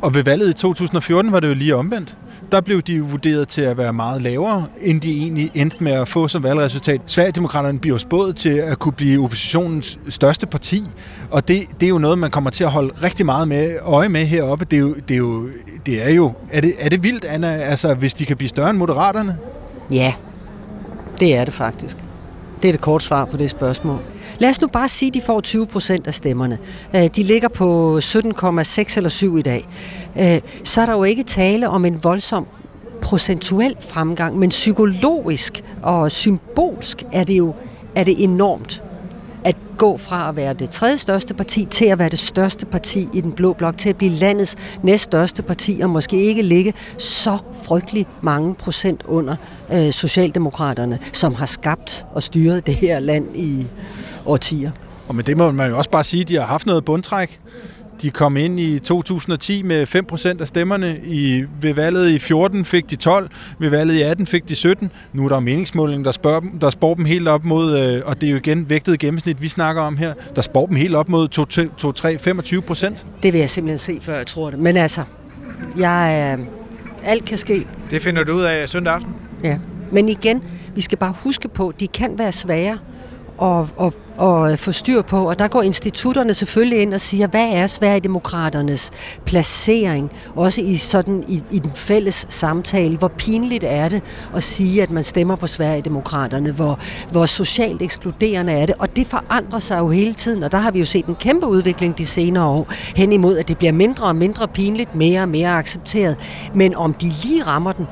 Og 0.00 0.14
ved 0.14 0.24
valget 0.24 0.48
i 0.48 0.52
2014 0.52 1.32
var 1.32 1.40
det 1.40 1.48
jo 1.48 1.54
lige 1.54 1.76
omvendt. 1.76 2.16
Der 2.52 2.60
blev 2.60 2.82
de 2.82 3.00
vurderet 3.00 3.48
til 3.48 3.62
at 3.62 3.78
være 3.78 3.92
meget 3.92 4.22
lavere, 4.22 4.66
end 4.80 5.00
de 5.00 5.16
egentlig 5.16 5.50
endte 5.54 5.84
med 5.84 5.92
at 5.92 6.08
få 6.08 6.28
som 6.28 6.42
valgresultat. 6.42 7.00
Sverigedemokraterne 7.06 7.78
bliver 7.78 7.98
spået 7.98 8.36
til 8.36 8.48
at 8.48 8.78
kunne 8.78 8.92
blive 8.92 9.24
oppositionens 9.24 9.98
største 10.08 10.46
parti, 10.46 10.84
og 11.30 11.48
det, 11.48 11.62
det 11.80 11.86
er 11.86 11.90
jo 11.90 11.98
noget, 11.98 12.18
man 12.18 12.30
kommer 12.30 12.50
til 12.50 12.64
at 12.64 12.70
holde 12.70 12.94
rigtig 13.02 13.26
meget 13.26 13.48
med, 13.48 13.76
øje 13.82 14.08
med 14.08 14.24
heroppe. 14.24 14.64
Det 14.64 14.76
er 14.76 14.80
jo, 14.80 14.94
det 15.08 15.14
er 15.14 15.18
jo, 15.18 15.48
det 15.86 16.08
er, 16.08 16.14
jo 16.14 16.32
er, 16.50 16.60
det, 16.60 16.74
er 16.78 16.88
det 16.88 17.02
vildt, 17.02 17.24
Anna, 17.24 17.48
altså, 17.48 17.94
hvis 17.94 18.14
de 18.14 18.24
kan 18.24 18.36
blive 18.36 18.48
større 18.48 18.70
end 18.70 18.78
moderaterne? 18.78 19.38
Ja, 19.90 20.14
det 21.20 21.36
er 21.36 21.44
det 21.44 21.54
faktisk. 21.54 21.96
Det 22.62 22.68
er 22.68 22.72
det 22.72 22.80
kort 22.80 23.02
svar 23.02 23.24
på 23.24 23.36
det 23.36 23.50
spørgsmål. 23.50 23.98
Lad 24.38 24.50
os 24.50 24.60
nu 24.60 24.66
bare 24.66 24.88
sige, 24.88 25.08
at 25.08 25.14
de 25.14 25.22
får 25.22 25.40
20 25.40 25.66
procent 25.66 26.06
af 26.06 26.14
stemmerne. 26.14 26.58
Øh, 26.94 27.06
de 27.16 27.22
ligger 27.22 27.48
på 27.48 27.98
17,6 27.98 28.96
eller 28.96 29.08
7 29.08 29.38
i 29.38 29.42
dag. 29.42 29.68
Øh, 30.18 30.40
så 30.64 30.80
er 30.80 30.86
der 30.86 30.92
jo 30.92 31.04
ikke 31.04 31.22
tale 31.22 31.68
om 31.68 31.84
en 31.84 32.04
voldsom 32.04 32.46
procentuel 33.02 33.76
fremgang, 33.80 34.38
men 34.38 34.48
psykologisk 34.48 35.64
og 35.82 36.12
symbolsk 36.12 37.02
er 37.12 37.24
det 37.24 37.38
jo 37.38 37.54
er 37.94 38.04
det 38.04 38.22
enormt 38.22 38.82
at 39.48 39.56
gå 39.78 39.96
fra 39.96 40.28
at 40.28 40.36
være 40.36 40.52
det 40.52 40.70
tredje 40.70 40.96
største 40.96 41.34
parti 41.34 41.64
til 41.64 41.84
at 41.84 41.98
være 41.98 42.08
det 42.08 42.18
største 42.18 42.66
parti 42.66 43.08
i 43.14 43.20
den 43.20 43.32
blå 43.32 43.52
blok, 43.52 43.76
til 43.78 43.88
at 43.88 43.96
blive 43.96 44.12
landets 44.12 44.56
næststørste 44.82 45.42
parti, 45.42 45.80
og 45.82 45.90
måske 45.90 46.22
ikke 46.22 46.42
ligge 46.42 46.74
så 46.98 47.38
frygtelig 47.62 48.06
mange 48.22 48.54
procent 48.54 49.02
under 49.06 49.36
øh, 49.72 49.92
Socialdemokraterne, 49.92 50.98
som 51.12 51.34
har 51.34 51.46
skabt 51.46 52.06
og 52.14 52.22
styret 52.22 52.66
det 52.66 52.74
her 52.74 52.98
land 52.98 53.36
i 53.36 53.66
årtier. 54.26 54.70
Og 55.08 55.14
med 55.14 55.24
det 55.24 55.36
må 55.36 55.50
man 55.52 55.70
jo 55.70 55.78
også 55.78 55.90
bare 55.90 56.04
sige, 56.04 56.20
at 56.20 56.28
de 56.28 56.34
har 56.34 56.46
haft 56.46 56.66
noget 56.66 56.84
bundtræk. 56.84 57.40
De 58.02 58.10
kom 58.10 58.36
ind 58.36 58.60
i 58.60 58.78
2010 58.78 59.62
med 59.62 59.86
5% 60.36 60.40
af 60.40 60.48
stemmerne. 60.48 61.00
I, 61.04 61.44
ved 61.60 61.74
valget 61.74 62.10
i 62.10 62.18
14 62.18 62.64
fik 62.64 62.90
de 62.90 62.96
12. 62.96 63.30
Ved 63.58 63.70
valget 63.70 63.94
i 63.94 64.02
18 64.02 64.26
fik 64.26 64.48
de 64.48 64.54
17. 64.54 64.90
Nu 65.12 65.24
er 65.24 65.28
der 65.28 65.40
meningsmåling, 65.40 66.04
der, 66.04 66.12
spørger, 66.12 66.40
dem, 66.40 66.58
der 66.58 66.70
spår 66.70 66.94
dem 66.94 67.04
helt 67.04 67.28
op 67.28 67.44
mod, 67.44 67.78
øh, 67.78 68.02
og 68.04 68.20
det 68.20 68.26
er 68.26 68.30
jo 68.30 68.36
igen 68.36 68.70
vægtet 68.70 68.98
gennemsnit, 68.98 69.42
vi 69.42 69.48
snakker 69.48 69.82
om 69.82 69.96
her, 69.96 70.14
der 70.36 70.42
spår 70.42 70.66
dem 70.66 70.76
helt 70.76 70.94
op 70.94 71.08
mod 71.08 71.28
2-3-25 72.58 72.60
procent. 72.60 73.06
Det 73.22 73.32
vil 73.32 73.38
jeg 73.38 73.50
simpelthen 73.50 73.78
se, 73.78 73.98
før 74.00 74.16
jeg 74.16 74.26
tror 74.26 74.50
det. 74.50 74.58
Men 74.58 74.76
altså, 74.76 75.02
jeg, 75.78 76.36
øh, 76.38 76.46
alt 77.04 77.24
kan 77.24 77.38
ske. 77.38 77.66
Det 77.90 78.02
finder 78.02 78.24
du 78.24 78.32
ud 78.32 78.42
af 78.42 78.68
søndag 78.68 78.94
aften? 78.94 79.12
Ja. 79.44 79.58
Men 79.92 80.08
igen, 80.08 80.42
vi 80.74 80.80
skal 80.80 80.98
bare 80.98 81.14
huske 81.24 81.48
på, 81.48 81.68
at 81.68 81.80
de 81.80 81.86
kan 81.86 82.18
være 82.18 82.32
svære 82.32 82.78
at, 83.42 83.64
at, 83.80 83.94
at 84.26 84.58
få 84.58 84.72
styr 84.72 85.02
på. 85.02 85.28
Og 85.28 85.38
der 85.38 85.48
går 85.48 85.62
institutterne 85.62 86.34
selvfølgelig 86.34 86.82
ind 86.82 86.94
og 86.94 87.00
siger, 87.00 87.26
hvad 87.26 87.48
er 87.52 87.66
Sverigedemokraternes 87.66 88.90
placering? 89.24 90.10
Også 90.36 90.60
i, 90.60 90.76
sådan, 90.76 91.24
i, 91.28 91.42
i 91.50 91.58
den 91.58 91.72
fælles 91.74 92.26
samtale. 92.28 92.96
Hvor 92.96 93.08
pinligt 93.08 93.64
er 93.64 93.88
det 93.88 94.02
at 94.36 94.44
sige, 94.44 94.82
at 94.82 94.90
man 94.90 95.04
stemmer 95.04 95.36
på 95.36 95.46
Sverigedemokraterne? 95.46 96.52
Hvor, 96.52 96.78
hvor 97.10 97.26
socialt 97.26 97.82
ekskluderende 97.82 98.52
er 98.52 98.66
det? 98.66 98.74
Og 98.78 98.96
det 98.96 99.06
forandrer 99.06 99.58
sig 99.58 99.78
jo 99.78 99.90
hele 99.90 100.14
tiden, 100.14 100.42
og 100.42 100.52
der 100.52 100.58
har 100.58 100.70
vi 100.70 100.78
jo 100.78 100.84
set 100.84 101.06
en 101.06 101.14
kæmpe 101.14 101.46
udvikling 101.46 101.98
de 101.98 102.06
senere 102.06 102.44
år 102.44 102.66
hen 102.96 103.12
imod, 103.12 103.38
at 103.38 103.48
det 103.48 103.58
bliver 103.58 103.72
mindre 103.72 104.04
og 104.04 104.16
mindre 104.16 104.48
pinligt, 104.48 104.94
mere 104.94 105.22
og 105.22 105.28
mere 105.28 105.48
accepteret. 105.48 106.16
Men 106.54 106.74
om 106.74 106.94
de 106.94 107.12
lige 107.22 107.42
rammer 107.42 107.72
den, 107.72 107.86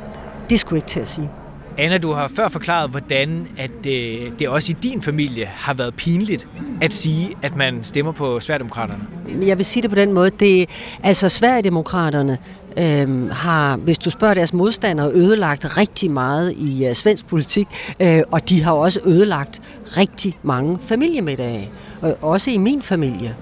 det 0.51 0.61
skulle 0.61 0.79
ikke 0.79 0.89
til 0.89 1.01
at 1.01 1.09
sige. 1.09 1.31
Anna, 1.79 1.99
du 1.99 2.13
har 2.13 2.29
før 2.29 2.49
forklaret, 2.49 2.91
hvordan 2.91 3.49
at 3.59 3.87
øh, 3.87 4.31
det 4.39 4.49
også 4.49 4.73
i 4.73 4.77
din 4.83 5.03
familie 5.03 5.47
har 5.47 5.75
været 5.75 5.95
pinligt 5.95 6.49
at 6.83 6.93
sige, 6.95 7.31
at 7.43 7.57
man 7.57 7.85
stemmer 7.85 8.13
på 8.13 8.41
Sverigedemokraterne. 8.41 9.07
Jeg 9.47 9.59
vil 9.59 9.67
sige 9.67 9.83
det 9.83 9.91
på 9.91 9.97
den 9.97 10.13
måde. 10.13 10.31
Det, 10.31 10.69
altså 11.03 11.29
Sverigedemokraterne 11.29 12.39
øh, 12.79 13.31
har, 13.31 13.77
hvis 13.77 13.99
du 13.99 14.11
spørger 14.11 14.35
deres 14.35 14.53
modstandere, 14.53 15.13
ødelagt 15.13 15.79
rigtig 15.79 16.11
meget 16.11 16.55
i 16.59 16.87
uh, 16.89 16.95
svensk 16.95 17.27
politik, 17.27 17.67
øh, 18.01 18.23
og 18.31 18.49
de 18.49 18.63
har 18.63 18.73
også 18.73 19.01
ødelagt 19.07 19.63
rigtig 19.83 20.39
mange 20.43 20.79
familiemiddage, 20.81 21.71
og 22.01 22.09
øh, 22.09 22.15
også 22.23 22.51
i 22.51 22.59
min 22.59 22.83
familie. 22.83 23.37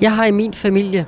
Jeg 0.00 0.12
har 0.12 0.24
i 0.24 0.30
min 0.30 0.54
familie 0.54 1.06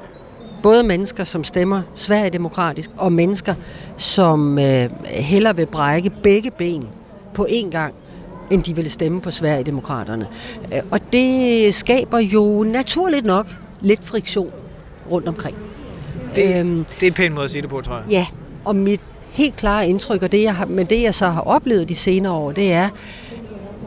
både 0.62 0.82
mennesker, 0.82 1.24
som 1.24 1.44
stemmer 1.44 1.82
Sverigedemokratisk, 1.94 2.90
og 2.96 3.12
mennesker, 3.12 3.54
som 3.96 4.58
øh, 4.58 4.90
heller 5.04 5.52
vil 5.52 5.66
brække 5.66 6.10
begge 6.22 6.50
ben 6.50 6.88
på 7.34 7.46
én 7.50 7.70
gang, 7.70 7.94
end 8.50 8.62
de 8.62 8.76
ville 8.76 8.90
stemme 8.90 9.20
på 9.20 9.30
Sverigedemokraterne. 9.30 10.26
Øh, 10.74 10.80
og 10.90 11.00
det 11.12 11.74
skaber 11.74 12.18
jo 12.18 12.64
naturligt 12.68 13.26
nok 13.26 13.46
lidt 13.80 14.04
friktion 14.04 14.50
rundt 15.10 15.28
omkring. 15.28 15.56
Det, 16.36 16.60
øhm, 16.60 16.84
det 17.00 17.02
er 17.02 17.06
en 17.06 17.14
pæn 17.14 17.32
måde 17.32 17.44
at 17.44 17.50
sige 17.50 17.62
det 17.62 17.70
på, 17.70 17.80
tror 17.80 17.94
jeg. 17.94 18.04
Ja, 18.10 18.26
og 18.64 18.76
mit 18.76 19.00
helt 19.30 19.56
klare 19.56 19.88
indtryk, 19.88 20.22
og 20.22 20.32
det 20.32 20.42
jeg 20.42 20.54
har, 20.54 20.66
men 20.66 20.86
det 20.86 21.02
jeg 21.02 21.14
så 21.14 21.26
har 21.26 21.40
oplevet 21.40 21.88
de 21.88 21.94
senere 21.94 22.32
år, 22.32 22.52
det 22.52 22.72
er, 22.72 22.88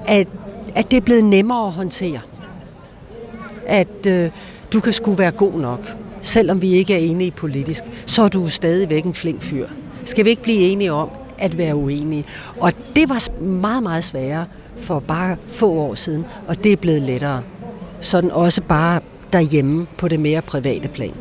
at, 0.07 0.27
at 0.75 0.91
det 0.91 0.97
er 0.97 1.01
blevet 1.01 1.25
nemmere 1.25 1.65
at 1.65 1.71
håndtere. 1.71 2.19
At 3.67 4.05
øh, 4.07 4.29
du 4.73 4.79
kan 4.79 4.93
sgu 4.93 5.11
være 5.11 5.31
god 5.31 5.53
nok 5.53 6.00
selvom 6.21 6.61
vi 6.61 6.71
ikke 6.73 6.93
er 6.93 6.97
enige 6.97 7.31
politisk, 7.31 7.83
så 8.05 8.23
er 8.23 8.27
du 8.27 8.49
stadigvæk 8.49 9.05
en 9.05 9.13
flink 9.13 9.41
fyr. 9.41 9.67
Skal 10.05 10.25
vi 10.25 10.29
ikke 10.29 10.43
blive 10.43 10.59
enige 10.59 10.93
om 10.93 11.09
at 11.37 11.57
være 11.57 11.75
uenige? 11.75 12.25
Og 12.59 12.71
det 12.95 13.09
var 13.09 13.41
meget, 13.41 13.83
meget 13.83 14.03
sværere 14.03 14.45
for 14.77 14.99
bare 14.99 15.37
få 15.47 15.71
år 15.71 15.95
siden, 15.95 16.25
og 16.47 16.63
det 16.63 16.71
er 16.71 16.77
blevet 16.77 17.01
lettere. 17.01 17.41
Sådan 18.01 18.31
også 18.31 18.61
bare 18.61 18.99
derhjemme 19.33 19.87
på 19.97 20.07
det 20.07 20.19
mere 20.19 20.41
private 20.41 20.87
plan. 20.87 21.13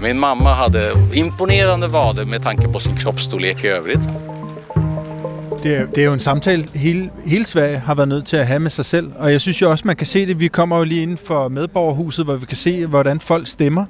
Min 0.00 0.20
mamma 0.20 0.48
havde 0.48 0.90
imponerande 1.14 1.86
vader 1.92 2.24
med 2.24 2.40
tanke 2.40 2.68
på 2.68 2.80
sin 2.80 2.96
kropsstorlek 2.96 3.64
i 3.64 3.66
øvrigt. 3.66 4.27
Det 5.62 5.76
er, 5.76 5.86
det 5.86 5.98
er 5.98 6.04
jo 6.04 6.12
en 6.12 6.20
samtale, 6.20 6.64
hele, 6.74 7.10
hele 7.26 7.46
Sverige 7.46 7.78
har 7.78 7.94
været 7.94 8.08
nødt 8.08 8.24
til 8.24 8.36
at 8.36 8.46
have 8.46 8.60
med 8.60 8.70
sig 8.70 8.84
selv, 8.84 9.10
og 9.18 9.32
jeg 9.32 9.40
synes 9.40 9.62
jo 9.62 9.70
også, 9.70 9.86
man 9.86 9.96
kan 9.96 10.06
se 10.06 10.26
det. 10.26 10.40
Vi 10.40 10.48
kommer 10.48 10.78
jo 10.78 10.84
lige 10.84 11.02
inden 11.02 11.18
for 11.18 11.48
medborgerhuset, 11.48 12.24
hvor 12.24 12.36
vi 12.36 12.46
kan 12.46 12.56
se, 12.56 12.86
hvordan 12.86 13.20
folk 13.20 13.46
stemmer. 13.46 13.84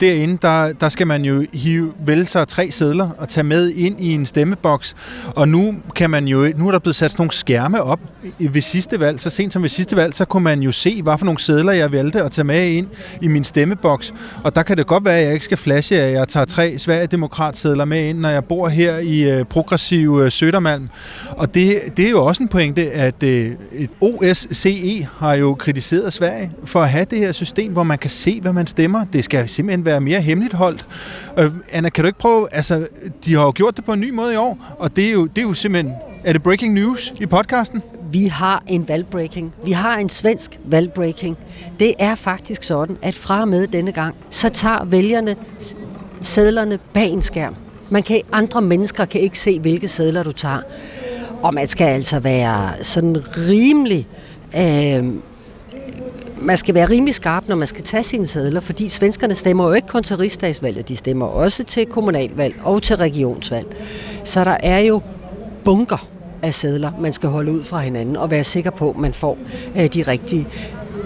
Derinde, 0.00 0.38
der, 0.42 0.72
der 0.72 0.88
skal 0.88 1.06
man 1.06 1.24
jo 1.24 1.44
hive, 1.52 1.92
vælge 2.06 2.24
sig 2.24 2.48
tre 2.48 2.70
sædler 2.70 3.10
og 3.18 3.28
tage 3.28 3.44
med 3.44 3.70
ind 3.70 4.00
i 4.00 4.14
en 4.14 4.26
stemmeboks. 4.26 4.96
Og 5.26 5.48
nu 5.48 5.74
kan 5.94 6.10
man 6.10 6.28
jo, 6.28 6.52
nu 6.56 6.68
er 6.68 6.72
der 6.72 6.78
blevet 6.78 6.96
sat 6.96 7.10
sådan 7.10 7.20
nogle 7.22 7.32
skærme 7.32 7.82
op 7.82 8.00
ved 8.38 8.62
sidste 8.62 9.00
valg. 9.00 9.20
Så 9.20 9.30
sent 9.30 9.52
som 9.52 9.62
ved 9.62 9.68
sidste 9.68 9.96
valg, 9.96 10.14
så 10.14 10.24
kunne 10.24 10.44
man 10.44 10.62
jo 10.62 10.72
se, 10.72 11.02
hvad 11.02 11.18
for 11.18 11.24
nogle 11.24 11.40
sædler 11.40 11.72
jeg 11.72 11.92
valgte 11.92 12.22
at 12.22 12.32
tage 12.32 12.44
med 12.44 12.68
ind 12.68 12.88
i 13.22 13.28
min 13.28 13.44
stemmeboks. 13.44 14.14
Og 14.44 14.54
der 14.54 14.62
kan 14.62 14.76
det 14.76 14.86
godt 14.86 15.04
være, 15.04 15.18
at 15.18 15.24
jeg 15.24 15.32
ikke 15.32 15.44
skal 15.44 15.58
flashe, 15.58 16.00
at 16.00 16.12
jeg 16.12 16.28
tager 16.28 16.46
tre 16.46 16.78
Sverigedemokrat-sædler 16.78 17.84
med 17.84 18.08
ind, 18.08 18.18
når 18.18 18.28
jeg 18.28 18.44
bor 18.44 18.68
her 18.68 18.98
i 18.98 19.40
uh, 19.40 19.46
progressiv 19.46 20.18
øh, 20.18 20.24
uh, 20.24 20.32
Sødermalm. 20.32 20.88
Og 21.30 21.54
det, 21.54 21.80
det 21.96 22.06
er 22.06 22.10
jo 22.10 22.24
også 22.24 22.42
en 22.42 22.48
pointe, 22.48 22.90
at 22.90 23.22
øh, 23.22 23.50
OSCE 24.00 25.08
har 25.18 25.34
jo 25.34 25.54
kritiseret 25.54 26.12
Sverige 26.12 26.50
for 26.64 26.82
at 26.82 26.88
have 26.88 27.04
det 27.04 27.18
her 27.18 27.32
system, 27.32 27.72
hvor 27.72 27.82
man 27.82 27.98
kan 27.98 28.10
se, 28.10 28.40
hvad 28.40 28.52
man 28.52 28.66
stemmer. 28.66 29.04
Det 29.04 29.24
skal 29.24 29.48
simpelthen 29.48 29.84
være 29.84 30.00
mere 30.00 30.20
hemmeligt 30.20 30.54
holdt. 30.54 30.86
Øh, 31.38 31.50
Anna, 31.72 31.88
kan 31.88 32.04
du 32.04 32.06
ikke 32.06 32.18
prøve... 32.18 32.48
Altså, 32.52 32.86
de 33.24 33.34
har 33.34 33.42
jo 33.42 33.52
gjort 33.54 33.76
det 33.76 33.84
på 33.84 33.92
en 33.92 34.00
ny 34.00 34.10
måde 34.10 34.32
i 34.32 34.36
år, 34.36 34.76
og 34.78 34.96
det 34.96 35.06
er 35.06 35.10
jo, 35.10 35.26
det 35.26 35.38
er 35.38 35.42
jo 35.42 35.54
simpelthen... 35.54 35.94
Er 36.24 36.32
det 36.32 36.42
breaking 36.42 36.74
news 36.74 37.12
i 37.20 37.26
podcasten? 37.26 37.82
Vi 38.10 38.26
har 38.26 38.62
en 38.66 38.88
valgbreaking. 38.88 39.54
Vi 39.64 39.72
har 39.72 39.96
en 39.96 40.08
svensk 40.08 40.58
valgbreaking. 40.64 41.36
Det 41.80 41.94
er 41.98 42.14
faktisk 42.14 42.62
sådan, 42.62 42.96
at 43.02 43.14
fra 43.14 43.40
og 43.40 43.48
med 43.48 43.66
denne 43.66 43.92
gang, 43.92 44.14
så 44.30 44.48
tager 44.48 44.84
vælgerne 44.84 45.36
sædlerne 46.22 46.78
bag 46.94 47.08
en 47.08 47.22
skærm. 47.22 47.54
Man 47.90 48.02
kan, 48.02 48.20
andre 48.32 48.62
mennesker 48.62 49.04
kan 49.04 49.20
ikke 49.20 49.38
se, 49.38 49.60
hvilke 49.60 49.88
sædler 49.88 50.22
du 50.22 50.32
tager. 50.32 50.60
Og 51.42 51.54
man 51.54 51.68
skal 51.68 51.84
altså 51.84 52.18
være 52.18 52.84
sådan 52.84 53.16
rimelig... 53.36 54.06
Øh, 54.56 55.04
man 56.40 56.56
skal 56.56 56.74
være 56.74 56.88
rimelig 56.88 57.14
skarp, 57.14 57.48
når 57.48 57.56
man 57.56 57.66
skal 57.66 57.84
tage 57.84 58.02
sine 58.02 58.26
sædler, 58.26 58.60
fordi 58.60 58.88
svenskerne 58.88 59.34
stemmer 59.34 59.66
jo 59.68 59.72
ikke 59.72 59.88
kun 59.88 60.02
til 60.02 60.16
rigsdagsvalget, 60.16 60.88
de 60.88 60.96
stemmer 60.96 61.26
også 61.26 61.64
til 61.64 61.86
kommunalvalg 61.86 62.54
og 62.62 62.82
til 62.82 62.96
regionsvalg. 62.96 63.66
Så 64.24 64.44
der 64.44 64.56
er 64.62 64.78
jo 64.78 65.02
bunker 65.64 66.08
af 66.42 66.54
sædler, 66.54 66.92
man 67.00 67.12
skal 67.12 67.28
holde 67.28 67.52
ud 67.52 67.64
fra 67.64 67.78
hinanden 67.80 68.16
og 68.16 68.30
være 68.30 68.44
sikker 68.44 68.70
på, 68.70 68.90
at 68.90 68.96
man 68.96 69.12
får 69.12 69.38
øh, 69.76 69.86
de 69.86 70.02
rigtige. 70.02 70.46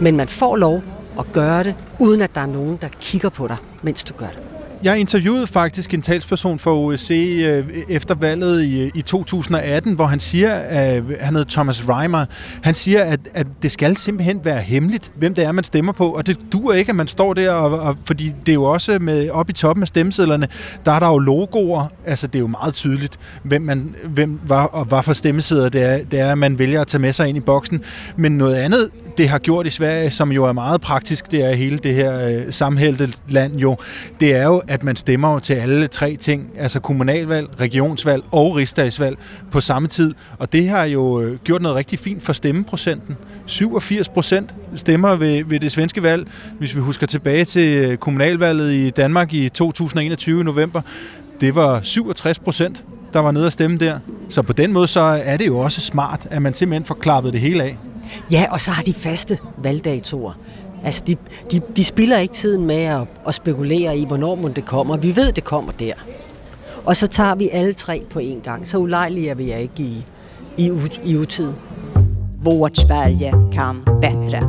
Men 0.01 0.16
man 0.16 0.29
får 0.29 0.57
lov 0.57 0.83
at 1.18 1.25
gøre 1.33 1.64
det, 1.64 1.75
uden 1.99 2.23
at 2.23 2.35
der 2.35 2.40
er 2.40 2.47
nogen, 2.47 2.79
der 2.81 2.88
kigger 3.01 3.29
på 3.29 3.47
dig, 3.47 3.57
mens 3.83 4.05
du 4.05 4.14
gør 4.14 4.27
det. 4.27 4.52
Jeg 4.85 4.99
interviewede 4.99 5.47
faktisk 5.47 5.95
en 5.95 6.03
talsperson 6.03 6.59
for 6.59 6.75
OSCE 6.75 7.14
øh, 7.14 7.64
efter 7.88 8.14
valget 8.14 8.62
i, 8.62 8.81
øh, 8.81 8.90
i 8.95 9.03
2018, 9.03 9.95
hvor 9.95 10.05
han 10.05 10.21
siger, 10.21 10.51
at 10.53 11.03
han 11.21 11.35
hedder 11.35 11.51
Thomas 11.51 11.88
Reimer, 11.88 12.25
han 12.62 12.75
siger, 12.75 13.05
at, 13.05 13.21
at 13.35 13.47
det 13.62 13.73
skal 13.73 13.97
simpelthen 13.97 14.45
være 14.45 14.61
hemmeligt, 14.61 15.12
hvem 15.16 15.35
det 15.35 15.45
er, 15.45 15.53
man 15.53 15.64
stemmer 15.64 15.92
på, 15.92 16.09
og 16.09 16.27
det 16.27 16.38
duer 16.53 16.75
ikke, 16.75 16.90
at 16.90 16.97
man 16.97 17.09
står 17.09 17.35
der, 17.35 17.53
og, 17.53 17.81
og, 17.81 17.97
fordi 18.05 18.33
det 18.47 18.53
er 18.53 18.55
jo 18.55 18.64
også 18.64 18.99
med 19.01 19.31
op 19.31 19.51
i 19.51 19.53
toppen 19.53 19.83
af 19.83 19.88
stemmesedlerne, 19.88 20.49
der 20.85 20.92
er 20.92 20.99
der 20.99 21.09
jo 21.09 21.18
logoer, 21.18 21.88
altså 22.07 22.27
det 22.27 22.35
er 22.35 22.40
jo 22.40 22.47
meget 22.47 22.75
tydeligt, 22.75 23.18
hvem, 23.42 23.62
man, 23.62 23.95
hvem 24.05 24.40
var, 24.47 24.66
og 24.66 24.85
hvad 24.85 25.03
for 25.03 25.12
stemmesedler 25.12 25.68
det 25.68 25.83
er, 25.83 26.05
det 26.05 26.21
er, 26.21 26.35
man 26.35 26.59
vælger 26.59 26.81
at 26.81 26.87
tage 26.87 27.01
med 27.01 27.12
sig 27.12 27.29
ind 27.29 27.37
i 27.37 27.40
boksen, 27.40 27.83
men 28.16 28.33
noget 28.33 28.55
andet, 28.55 28.90
det 29.18 29.29
har 29.29 29.38
gjort 29.38 29.66
i 29.66 29.71
Sverige, 29.71 30.11
som 30.11 30.33
jo 30.33 30.45
er 30.45 30.53
meget 30.53 30.81
praktisk, 30.81 31.31
det 31.31 31.45
er 31.45 31.55
hele 31.55 31.79
det 31.79 31.95
her 31.95 32.29
øh, 32.29 32.42
sammenhældte 32.51 33.12
land 33.29 33.57
jo, 33.57 33.77
det 34.21 34.37
er 34.37 34.45
jo, 34.45 34.62
at 34.72 34.85
man 34.85 34.96
stemmer 34.96 35.32
jo 35.32 35.38
til 35.38 35.54
alle 35.54 35.87
tre 35.87 36.16
ting, 36.16 36.50
altså 36.58 36.80
kommunalvalg, 36.80 37.61
regionsvalg 37.61 38.24
og 38.30 38.56
rigsdagsvalg 38.56 39.18
på 39.50 39.61
samme 39.61 39.88
tid. 39.88 40.14
Og 40.38 40.52
det 40.52 40.68
har 40.68 40.85
jo 40.85 41.20
øh, 41.20 41.38
gjort 41.38 41.62
noget 41.62 41.76
rigtig 41.76 41.98
fint 41.98 42.22
for 42.22 42.32
stemmeprocenten. 42.32 43.16
87 43.46 44.08
procent 44.08 44.54
stemmer 44.74 45.16
ved, 45.16 45.44
ved 45.44 45.61
det 45.61 45.72
svenske 45.72 46.02
valg. 46.02 46.26
Hvis 46.58 46.76
vi 46.76 46.80
husker 46.80 47.06
tilbage 47.06 47.44
til 47.44 47.68
øh, 47.76 47.96
kommunalvalget 47.96 48.72
i 48.72 48.90
Danmark 48.90 49.35
i 49.35 49.48
2021 49.48 50.44
november, 50.44 50.82
det 51.40 51.54
var 51.54 51.80
67 51.82 52.38
procent, 52.38 52.85
der 53.12 53.20
var 53.20 53.30
nede 53.30 53.46
at 53.46 53.52
stemme 53.52 53.76
der. 53.76 53.98
Så 54.28 54.42
på 54.42 54.52
den 54.52 54.72
måde 54.72 54.88
så 54.88 55.00
er 55.24 55.37
det 55.37 55.46
jo 55.46 55.58
også 55.58 55.80
smart, 55.80 56.26
at 56.30 56.42
man 56.42 56.54
simpelthen 56.54 56.85
får 56.85 56.94
klappet 56.94 57.32
det 57.32 57.40
hele 57.40 57.62
af. 57.62 57.76
Ja, 58.30 58.46
og 58.50 58.61
så 58.61 58.70
har 58.70 58.82
de 58.82 58.94
faste 58.94 59.38
valgdatoer. 59.58 60.32
Altså, 60.85 61.03
de, 61.07 61.16
de, 61.51 61.61
de 61.77 61.85
spiller 61.85 62.18
ikke 62.18 62.35
tiden 62.35 62.66
med 62.66 62.83
at, 62.85 63.07
at 63.29 63.35
spekulere 63.35 63.97
i, 63.97 64.05
hvornår 64.05 64.35
må 64.35 64.49
det 64.49 64.64
kommer. 64.64 64.97
Vi 64.97 65.16
ved, 65.16 65.33
det 65.33 65.45
kommer 65.45 65.73
der. 65.73 65.92
Og 66.85 66.97
så 66.97 67.07
tager 67.07 67.35
vi 67.35 67.49
alle 67.53 67.73
tre 67.73 68.03
på 68.11 68.18
én 68.18 68.42
gang. 68.42 68.68
Så 68.68 68.79
ulejliger 68.79 69.35
vi 69.35 69.51
jer 69.51 69.57
ikke 69.57 69.83
i, 69.83 70.05
i, 70.57 70.71
u- 70.71 71.01
i 71.05 71.16
utid. 71.16 71.53
Vårt 72.45 72.77
Sverige 72.77 73.33
kan 73.53 73.83
bättre. 74.05 74.45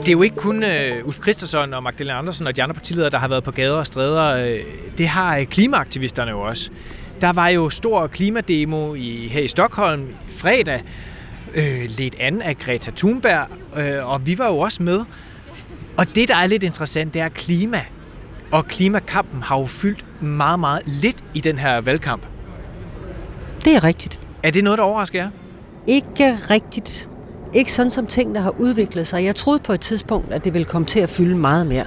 Det 0.00 0.08
er 0.08 0.12
jo 0.12 0.22
ikke 0.22 0.36
kun 0.36 0.56
uh, 0.62 1.06
Ulf 1.06 1.22
Christensen 1.22 1.74
og 1.74 1.82
Magdalena 1.82 2.18
Andersen 2.18 2.46
og 2.46 2.56
de 2.56 2.62
andre 2.62 2.74
partiledere, 2.74 3.10
der 3.10 3.18
har 3.18 3.28
været 3.28 3.44
på 3.44 3.50
gader 3.50 3.76
og 3.76 3.86
stræder. 3.86 4.44
Uh, 4.44 4.58
det 4.98 5.08
har 5.08 5.38
uh, 5.38 5.44
klimaaktivisterne 5.44 6.30
jo 6.30 6.40
også. 6.40 6.70
Der 7.20 7.32
var 7.32 7.48
jo 7.48 7.70
stor 7.70 8.06
klimademo 8.06 8.94
i, 8.94 9.28
her 9.28 9.40
i 9.40 9.48
Stockholm 9.48 10.02
i 10.02 10.30
fredag, 10.30 10.80
øh, 11.54 11.84
lidt 11.88 12.16
an 12.20 12.42
af 12.42 12.58
Greta 12.58 12.90
Thunberg, 12.96 13.46
øh, 13.76 14.10
og 14.10 14.26
vi 14.26 14.38
var 14.38 14.46
jo 14.46 14.58
også 14.58 14.82
med. 14.82 15.04
Og 15.96 16.14
det, 16.14 16.28
der 16.28 16.36
er 16.36 16.46
lidt 16.46 16.62
interessant, 16.62 17.14
det 17.14 17.22
er 17.22 17.28
klima. 17.28 17.84
Og 18.50 18.66
klimakampen 18.66 19.42
har 19.42 19.58
jo 19.58 19.66
fyldt 19.66 20.22
meget, 20.22 20.60
meget 20.60 20.82
lidt 20.86 21.24
i 21.34 21.40
den 21.40 21.58
her 21.58 21.80
valgkamp. 21.80 22.26
Det 23.64 23.76
er 23.76 23.84
rigtigt. 23.84 24.20
Er 24.42 24.50
det 24.50 24.64
noget, 24.64 24.78
der 24.78 24.84
overrasker 24.84 25.18
jer? 25.22 25.30
Ikke 25.86 26.36
rigtigt. 26.50 27.08
Ikke 27.54 27.72
sådan, 27.72 27.90
som 27.90 28.06
tingene 28.06 28.40
har 28.40 28.50
udviklet 28.50 29.06
sig. 29.06 29.24
Jeg 29.24 29.36
troede 29.36 29.58
på 29.58 29.72
et 29.72 29.80
tidspunkt, 29.80 30.32
at 30.32 30.44
det 30.44 30.54
ville 30.54 30.64
komme 30.64 30.86
til 30.86 31.00
at 31.00 31.10
fylde 31.10 31.36
meget 31.36 31.66
mere. 31.66 31.84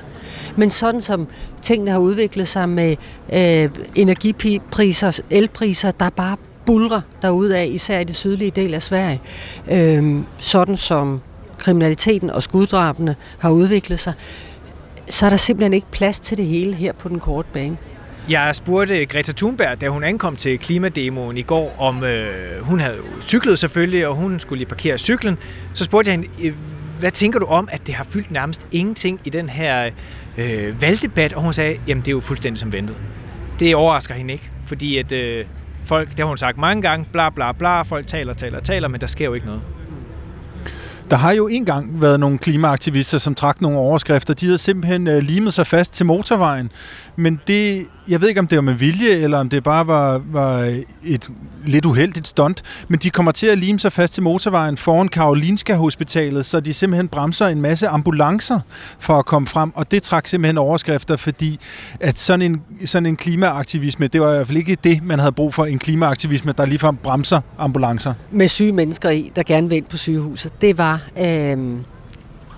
Men 0.58 0.70
sådan 0.70 1.02
som 1.02 1.28
tingene 1.62 1.92
har 1.92 2.00
udviklet 2.00 2.48
sig 2.48 2.70
med 2.70 2.96
øh, 3.34 3.70
energipriser, 3.96 5.20
elpriser, 5.30 5.92
der 5.92 6.10
bare 6.10 6.38
bulrer 6.66 7.02
af, 7.56 7.68
især 7.72 8.00
i 8.00 8.04
det 8.04 8.16
sydlige 8.16 8.52
del 8.52 8.74
af 8.74 8.82
Sverige. 8.82 9.22
Øh, 9.72 10.20
sådan 10.38 10.78
som 10.78 11.22
kriminaliteten 11.58 12.30
og 12.30 12.44
skuddrabene 12.44 13.16
har 13.40 13.50
udviklet 13.50 14.00
sig, 14.00 14.14
så 15.10 15.26
er 15.26 15.30
der 15.30 15.38
simpelthen 15.38 15.74
ikke 15.74 15.88
plads 15.92 16.20
til 16.20 16.38
det 16.38 16.46
hele 16.46 16.74
her 16.74 16.94
på 16.94 17.10
den 17.10 17.20
korte 17.20 17.48
bane. 17.54 17.78
Jeg 18.30 18.56
spurgte 18.56 19.06
Greta 19.06 19.32
Thunberg, 19.32 19.82
da 19.82 19.88
hun 19.88 20.04
ankom 20.04 20.36
til 20.36 20.60
klimademoen 20.60 21.38
i 21.38 21.42
går, 21.42 21.76
om 21.80 22.04
øh, 22.04 22.62
hun 22.62 22.80
havde 22.80 22.98
cyklet 23.22 23.60
selvfølgelig, 23.60 24.08
og 24.08 24.16
hun 24.16 24.40
skulle 24.40 24.58
lige 24.58 24.70
parkere 24.70 24.98
cyklen. 24.98 25.38
Så 25.74 25.84
spurgte 25.84 26.12
jeg 26.12 26.20
hende, 26.20 26.48
øh, 26.48 26.54
hvad 27.00 27.12
tænker 27.12 27.40
du 27.40 27.46
om, 27.46 27.70
at 27.72 27.88
det 27.88 27.96
har 27.96 28.04
fyldt 28.04 28.32
nærmest 28.32 28.66
ingenting 28.72 29.20
i 29.26 29.30
den 29.30 29.50
her 29.50 29.90
øh, 30.38 30.82
valgdebat? 30.82 31.34
Og 31.34 31.42
hun 31.42 31.54
sagde, 31.54 31.78
jamen 31.88 32.02
det 32.02 32.08
er 32.08 32.12
jo 32.12 32.20
fuldstændig 32.20 32.60
som 32.60 32.74
ventet. 32.74 32.96
Det 33.60 33.76
overrasker 33.76 34.14
hende 34.14 34.34
ikke, 34.34 34.52
fordi 34.66 34.98
at 34.98 35.12
øh, 35.12 35.46
folk, 35.84 36.10
det 36.10 36.20
har 36.20 36.26
hun 36.26 36.38
sagt 36.38 36.58
mange 36.58 36.82
gange, 36.82 37.06
bla 37.12 37.30
bla 37.30 37.52
bla, 37.52 37.82
folk 37.82 38.08
taler, 38.08 38.34
taler, 38.34 38.60
taler, 38.60 38.88
men 38.88 39.02
der 39.02 39.08
sker 39.08 39.26
jo 39.26 39.34
ikke 39.34 39.46
noget. 39.46 39.62
Der 41.12 41.18
har 41.18 41.32
jo 41.32 41.48
engang 41.48 42.02
været 42.02 42.20
nogle 42.20 42.38
klimaaktivister, 42.38 43.18
som 43.18 43.36
trak 43.36 43.62
nogle 43.62 43.78
overskrifter. 43.78 44.34
De 44.34 44.46
havde 44.46 44.58
simpelthen 44.58 45.08
øh, 45.08 45.22
limet 45.24 45.54
sig 45.54 45.68
fast 45.68 45.94
til 45.94 46.06
motorvejen. 46.06 46.72
Men 47.22 47.40
det, 47.48 47.88
jeg 48.08 48.22
ved 48.22 48.28
ikke, 48.28 48.40
om 48.40 48.48
det 48.48 48.56
var 48.56 48.62
med 48.62 48.74
vilje, 48.74 49.10
eller 49.10 49.38
om 49.38 49.50
det 49.50 49.64
bare 49.64 49.88
var, 49.88 50.22
var 50.32 50.82
et 51.04 51.30
lidt 51.66 51.86
uheldigt 51.86 52.28
stunt. 52.28 52.64
Men 52.88 53.00
de 53.00 53.10
kommer 53.10 53.32
til 53.32 53.48
at 53.48 53.58
lime 53.58 53.80
sig 53.80 53.92
fast 53.92 54.14
til 54.14 54.24
motorvejen 54.24 54.78
foran 54.78 55.08
Karolinska 55.08 55.76
Hospitalet, 55.76 56.46
så 56.46 56.60
de 56.60 56.74
simpelthen 56.74 57.08
bremser 57.08 57.48
en 57.48 57.62
masse 57.62 57.88
ambulancer 57.88 58.60
for 59.00 59.20
at 59.20 59.26
komme 59.26 59.48
frem. 59.48 59.72
Og 59.76 59.92
det 59.92 60.04
trak 60.04 60.28
simpelthen 60.28 60.58
overskrifter, 60.58 61.18
fordi 61.18 61.60
at 62.00 62.18
sådan 62.18 62.42
en, 62.42 62.62
sådan 62.86 63.06
en 63.06 63.16
klimaaktivisme, 63.16 64.08
det 64.08 64.22
var 64.22 64.32
i 64.32 64.36
hvert 64.36 64.48
fald 64.48 64.58
ikke 64.58 64.78
det, 64.84 65.04
man 65.04 65.20
havde 65.20 65.32
brug 65.32 65.54
for. 65.54 65.66
En 65.66 65.80
klimaaktivisme, 65.80 66.54
der 66.58 66.66
ligefrem 66.66 66.96
bremser 66.96 67.42
ambulancer. 67.58 68.14
Med 68.32 68.48
syge 68.48 68.74
mennesker 68.74 69.10
i, 69.10 69.32
der 69.36 69.44
gerne 69.44 69.70
vil 69.70 69.78
ind 69.78 69.86
på 69.86 69.98
sygehuset. 69.98 70.62
Det 70.62 70.78
var... 70.78 71.02
Øh, 71.20 71.58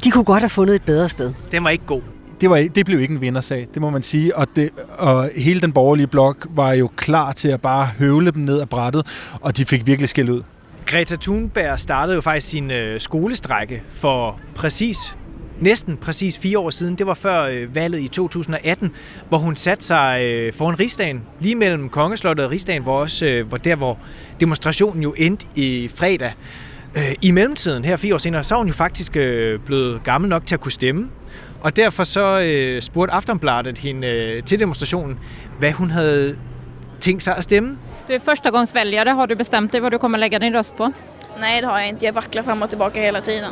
de 0.03 0.11
kunne 0.11 0.23
godt 0.23 0.39
have 0.39 0.49
fundet 0.49 0.75
et 0.75 0.83
bedre 0.83 1.09
sted. 1.09 1.33
Den 1.51 1.63
var 1.63 1.69
ikke 1.69 1.85
god 1.85 2.01
det, 2.43 2.49
var, 2.49 2.67
det 2.75 2.85
blev 2.85 3.01
ikke 3.01 3.13
en 3.13 3.21
vindersag, 3.21 3.67
det 3.73 3.81
må 3.81 3.89
man 3.89 4.03
sige. 4.03 4.35
Og, 4.35 4.47
det, 4.55 4.69
og 4.97 5.29
hele 5.35 5.61
den 5.61 5.71
borgerlige 5.71 6.07
blok 6.07 6.47
var 6.49 6.73
jo 6.73 6.89
klar 6.95 7.31
til 7.31 7.49
at 7.49 7.61
bare 7.61 7.85
høvle 7.85 8.31
dem 8.31 8.41
ned 8.41 8.61
ad 8.61 8.65
brættet, 8.65 9.07
og 9.41 9.57
de 9.57 9.65
fik 9.65 9.85
virkelig 9.85 10.09
skæld 10.09 10.29
ud. 10.29 10.41
Greta 10.85 11.15
Thunberg 11.15 11.79
startede 11.79 12.15
jo 12.15 12.21
faktisk 12.21 12.47
sin 12.47 12.71
øh, 12.71 12.99
skolestrække 12.99 13.83
for 13.89 14.39
præcis 14.55 15.15
næsten 15.61 15.97
præcis 15.97 16.37
fire 16.37 16.59
år 16.59 16.69
siden. 16.69 16.95
Det 16.95 17.07
var 17.07 17.13
før 17.13 17.41
øh, 17.41 17.75
valget 17.75 18.01
i 18.01 18.07
2018, 18.07 18.91
hvor 19.29 19.37
hun 19.37 19.55
satte 19.55 19.85
sig 19.85 20.23
øh, 20.23 20.53
foran 20.53 20.79
rigsdagen, 20.79 21.21
lige 21.39 21.55
mellem 21.55 21.89
Kongeslottet 21.89 22.45
og 22.45 22.51
rigsdagen, 22.51 22.83
hvor, 22.83 22.99
også, 22.99 23.25
øh, 23.25 23.47
hvor 23.47 23.57
der 23.57 23.75
hvor 23.75 23.99
demonstrationen 24.39 25.03
jo 25.03 25.13
endte 25.17 25.45
i 25.55 25.89
fredag. 25.95 26.33
Øh, 26.95 27.15
I 27.21 27.31
mellemtiden, 27.31 27.85
her 27.85 27.97
fire 27.97 28.13
år 28.13 28.17
senere, 28.17 28.43
så 28.43 28.55
er 28.55 28.57
hun 28.57 28.67
jo 28.67 28.73
faktisk 28.73 29.17
øh, 29.17 29.59
blevet 29.59 30.03
gammel 30.03 30.29
nok 30.29 30.45
til 30.45 30.55
at 30.55 30.61
kunne 30.61 30.71
stemme. 30.71 31.09
Og 31.63 31.75
derfor 31.75 32.03
så 32.03 32.39
øh, 32.39 32.81
spurgte 32.81 33.13
Aftonbladet 33.13 33.77
hende 33.77 34.07
øh, 34.07 34.43
til 34.43 34.59
demonstrationen, 34.59 35.19
hvad 35.59 35.71
hun 35.71 35.89
havde 35.91 36.37
tænkt 36.99 37.23
sig 37.23 37.35
at 37.37 37.43
stemme. 37.43 37.77
Du 38.07 38.13
är 38.13 38.19
förstagångsväljare. 38.19 39.15
Har 39.15 39.25
du 39.25 39.35
bestämt 39.35 39.73
dig 39.73 39.81
vad 39.81 39.91
du 39.91 39.97
kommer 39.97 40.17
lägga 40.17 40.37
din 40.37 40.55
röst 40.55 40.75
på? 40.75 40.83
Nej, 41.39 41.61
det 41.61 41.69
har 41.69 41.79
jag 41.79 41.89
inte. 41.89 42.05
Jag 42.05 42.13
vacklar 42.13 42.43
fram 42.43 42.61
och 42.61 42.69
tillbaka 42.69 43.01
hela 43.01 43.21
tiden. 43.21 43.51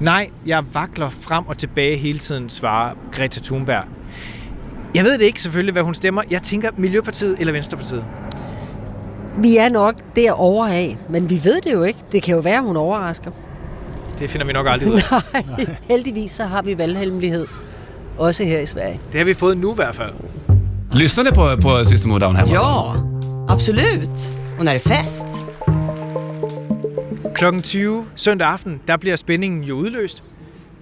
Nej, 0.00 0.30
jeg 0.46 0.64
vakler 0.74 1.10
frem 1.10 1.46
og 1.46 1.58
tilbage 1.58 1.96
hele 1.96 2.18
tiden, 2.18 2.48
svarer 2.48 2.94
Greta 3.12 3.40
Thunberg. 3.40 3.84
Jeg 4.94 5.04
ved 5.04 5.18
det 5.18 5.24
ikke 5.24 5.42
selvfølgelig, 5.42 5.72
hvad 5.72 5.82
hun 5.82 5.94
stemmer. 5.94 6.22
Jeg 6.30 6.42
tænker 6.42 6.70
Miljøpartiet 6.76 7.36
eller 7.40 7.52
Venstrepartiet. 7.52 8.04
Vi 9.38 9.56
er 9.56 9.68
nok 9.68 9.94
derovre 10.16 10.74
af, 10.74 10.96
men 11.08 11.30
vi 11.30 11.40
ved 11.44 11.60
det 11.60 11.72
jo 11.72 11.82
ikke. 11.82 11.98
Det 12.12 12.22
kan 12.22 12.34
jo 12.34 12.40
være, 12.40 12.62
hun 12.62 12.76
overrasker. 12.76 13.30
Det 14.22 14.30
finder 14.30 14.46
vi 14.46 14.52
nok 14.52 14.66
aldrig 14.68 14.92
ud 14.92 14.94
af. 14.94 15.44
Nej, 15.46 15.76
heldigvis 15.88 16.30
så 16.30 16.44
har 16.44 16.62
vi 16.62 16.78
valghemmelighed. 16.78 17.46
Også 18.18 18.44
her 18.44 18.58
i 18.58 18.66
Sverige. 18.66 19.00
Det 19.12 19.18
har 19.18 19.24
vi 19.24 19.34
fået 19.34 19.58
nu 19.58 19.72
i 19.72 19.74
hvert 19.74 19.94
fald. 19.94 20.12
Lyssnar 20.92 21.24
ni 21.24 21.30
på, 21.30 21.56
på 21.62 21.84
System 21.84 22.10
of 22.10 22.20
Down 22.20 22.36
hemma? 22.36 22.52
Ja, 22.52 22.92
absolut. 23.48 24.32
Och 24.58 24.64
när 24.64 24.72
det 24.72 24.86
är 24.86 25.02
fest. 25.02 25.26
Klokken 27.34 27.62
20 27.62 28.06
søndag 28.14 28.48
aften, 28.48 28.80
der 28.86 28.96
bliver 28.96 29.16
spændingen 29.16 29.62
jo 29.64 29.74
udløst. 29.74 30.24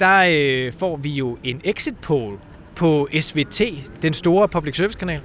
Der 0.01 0.25
øh, 0.31 0.73
får 0.73 0.97
vi 0.97 1.11
jo 1.11 1.37
en 1.45 1.61
exit 1.65 1.97
poll 2.03 2.37
på 2.77 3.09
SVT, 3.21 3.63
den 4.03 4.13
store 4.13 4.49
public 4.49 4.77
service 4.77 4.99
kanal. 4.99 5.21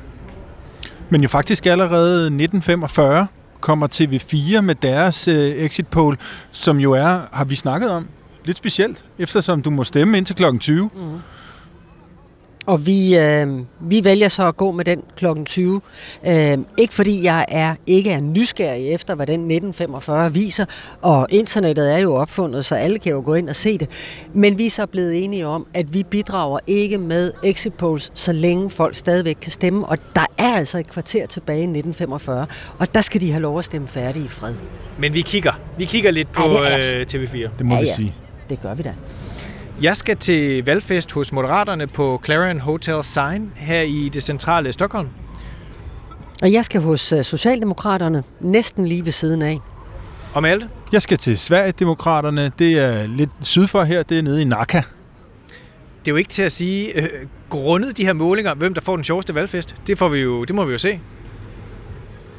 Men 1.09 1.21
jo 1.21 1.27
faktisk 1.27 1.65
allerede 1.65 2.17
1945 2.17 3.27
kommer 3.65 3.87
TV4 3.87 4.61
med 4.61 4.75
deres 4.75 5.27
øh, 5.27 5.55
exit 5.55 5.87
poll, 5.87 6.17
som 6.51 6.77
jo 6.77 6.91
er, 6.91 7.19
har 7.33 7.45
vi 7.45 7.55
snakket 7.55 7.89
om, 7.89 8.07
lidt 8.45 8.57
specielt, 8.57 9.05
eftersom 9.19 9.61
du 9.61 9.69
må 9.69 9.83
stemme 9.83 10.17
indtil 10.17 10.35
klokken 10.35 10.59
20. 10.59 10.89
Mm. 10.95 11.19
Og 12.65 12.85
vi, 12.85 13.17
øh, 13.17 13.47
vi 13.79 14.03
vælger 14.03 14.29
så 14.29 14.47
at 14.47 14.57
gå 14.57 14.71
med 14.71 14.85
den 14.85 15.01
klokken 15.17 15.45
20. 15.45 15.81
Øh, 16.27 16.57
ikke 16.77 16.93
fordi 16.93 17.23
jeg 17.23 17.45
er 17.47 17.75
ikke 17.87 18.11
er 18.11 18.19
nysgerrig 18.19 18.89
efter, 18.89 19.15
hvad 19.15 19.27
den 19.27 19.33
1945 19.39 20.33
viser, 20.33 20.65
og 21.01 21.27
internettet 21.29 21.93
er 21.93 21.97
jo 21.97 22.15
opfundet, 22.15 22.65
så 22.65 22.75
alle 22.75 22.99
kan 22.99 23.11
jo 23.11 23.21
gå 23.25 23.33
ind 23.33 23.49
og 23.49 23.55
se 23.55 23.77
det. 23.77 23.89
Men 24.33 24.57
vi 24.57 24.65
er 24.65 24.69
så 24.69 24.85
blevet 24.85 25.23
enige 25.23 25.47
om, 25.47 25.67
at 25.73 25.93
vi 25.93 26.03
bidrager 26.03 26.59
ikke 26.67 26.97
med 26.97 27.31
exit 27.43 27.73
polls, 27.73 28.11
så 28.13 28.31
længe 28.33 28.69
folk 28.69 28.95
stadigvæk 28.95 29.37
kan 29.41 29.51
stemme. 29.51 29.85
Og 29.85 29.97
der 30.15 30.25
er 30.37 30.53
altså 30.53 30.77
et 30.77 30.87
kvarter 30.87 31.25
tilbage 31.25 31.59
i 31.59 31.63
1945, 31.63 32.45
og 32.79 32.93
der 32.95 33.01
skal 33.01 33.21
de 33.21 33.31
have 33.31 33.41
lov 33.41 33.59
at 33.59 33.65
stemme 33.65 33.87
færdig 33.87 34.23
i 34.23 34.27
fred. 34.27 34.53
Men 34.99 35.13
vi 35.13 35.21
kigger. 35.21 35.59
Vi 35.77 35.85
kigger 35.85 36.11
lidt 36.11 36.31
på 36.31 36.41
Ja, 36.43 36.49
det 36.77 36.93
er- 36.93 36.99
øh, 36.99 37.05
TV4. 37.23 37.49
Det 37.57 37.65
må 37.65 37.75
Ja, 37.75 37.81
vi 37.81 37.87
ja. 37.87 37.95
sige. 37.95 38.13
Det 38.49 38.61
gør 38.61 38.73
vi 38.73 38.83
da. 38.83 38.93
Jeg 39.81 39.97
skal 39.97 40.17
til 40.17 40.65
valgfest 40.65 41.11
hos 41.11 41.31
Moderaterne 41.31 41.87
på 41.87 42.21
Clarion 42.25 42.59
Hotel 42.59 43.03
Sign 43.03 43.51
her 43.55 43.81
i 43.81 44.09
det 44.13 44.23
centrale 44.23 44.73
Stockholm. 44.73 45.09
Og 46.41 46.51
jeg 46.53 46.65
skal 46.65 46.81
hos 46.81 47.11
øh, 47.13 47.23
Socialdemokraterne 47.23 48.23
næsten 48.39 48.87
lige 48.87 49.05
ved 49.05 49.11
siden 49.11 49.41
af. 49.41 49.59
Og 50.33 50.41
Malte, 50.41 50.69
Jeg 50.91 51.01
skal 51.01 51.17
til 51.17 51.37
Sverigedemokraterne. 51.37 52.51
Det 52.59 52.79
er 52.79 53.07
lidt 53.07 53.29
syd 53.41 53.67
for 53.67 53.83
her. 53.83 54.03
Det 54.03 54.17
er 54.19 54.21
nede 54.21 54.41
i 54.41 54.45
Nacka. 54.45 54.77
det 54.77 56.07
er 56.07 56.11
jo 56.11 56.15
ikke 56.15 56.29
til 56.29 56.43
at 56.43 56.51
sige, 56.51 57.01
øh, 57.01 57.09
grundet 57.49 57.97
de 57.97 58.05
her 58.05 58.13
målinger, 58.13 58.53
hvem 58.53 58.73
der 58.73 58.81
får 58.81 58.95
den 58.95 59.03
sjoveste 59.03 59.35
valgfest. 59.35 59.75
Det, 59.87 59.97
får 59.97 60.09
vi 60.09 60.19
jo, 60.19 60.43
det 60.43 60.55
må 60.55 60.65
vi 60.65 60.71
jo 60.71 60.77
se. 60.77 60.99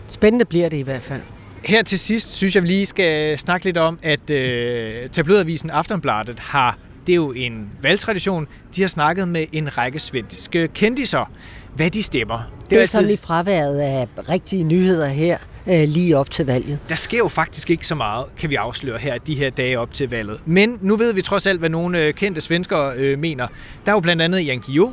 Spændende 0.06 0.44
bliver 0.44 0.68
det 0.68 0.76
i 0.76 0.82
hvert 0.82 1.02
fald. 1.02 1.20
Her 1.64 1.82
til 1.82 1.98
sidst 1.98 2.32
synes 2.32 2.54
jeg, 2.54 2.62
vi 2.62 2.68
lige 2.68 2.86
skal 2.86 3.38
snakke 3.38 3.64
lidt 3.64 3.76
om, 3.76 3.98
at 4.02 4.30
øh, 4.30 5.08
tabloidavisen 5.12 5.70
Aftonbladet 5.70 6.40
har, 6.40 6.78
det 7.06 7.12
er 7.12 7.16
jo 7.16 7.32
en 7.32 7.70
valgtradition, 7.82 8.46
de 8.76 8.80
har 8.80 8.88
snakket 8.88 9.28
med 9.28 9.46
en 9.52 9.78
række 9.78 9.98
svenske 9.98 10.68
kendiser, 10.68 11.30
hvad 11.76 11.90
de 11.90 12.02
stemmer. 12.02 12.36
Det 12.36 12.64
er, 12.64 12.68
det 12.68 12.82
er 12.82 12.86
sådan 12.86 13.10
i 13.10 13.16
fraværet 13.16 13.78
af 13.78 14.08
rigtige 14.28 14.64
nyheder 14.64 15.06
her, 15.06 15.38
øh, 15.66 15.88
lige 15.88 16.18
op 16.18 16.30
til 16.30 16.46
valget. 16.46 16.78
Der 16.88 16.94
sker 16.94 17.18
jo 17.18 17.28
faktisk 17.28 17.70
ikke 17.70 17.86
så 17.86 17.94
meget, 17.94 18.26
kan 18.38 18.50
vi 18.50 18.54
afsløre 18.54 18.98
her, 18.98 19.18
de 19.18 19.34
her 19.34 19.50
dage 19.50 19.78
op 19.78 19.92
til 19.92 20.10
valget. 20.10 20.40
Men 20.44 20.78
nu 20.80 20.96
ved 20.96 21.14
vi 21.14 21.22
trods 21.22 21.46
alt, 21.46 21.58
hvad 21.58 21.68
nogle 21.68 22.02
øh, 22.02 22.14
kendte 22.14 22.40
svenskere 22.40 22.92
øh, 22.96 23.18
mener. 23.18 23.46
Der 23.86 23.92
er 23.92 23.96
jo 23.96 24.00
blandt 24.00 24.22
andet 24.22 24.46
Jan 24.46 24.58
Guillou, 24.58 24.92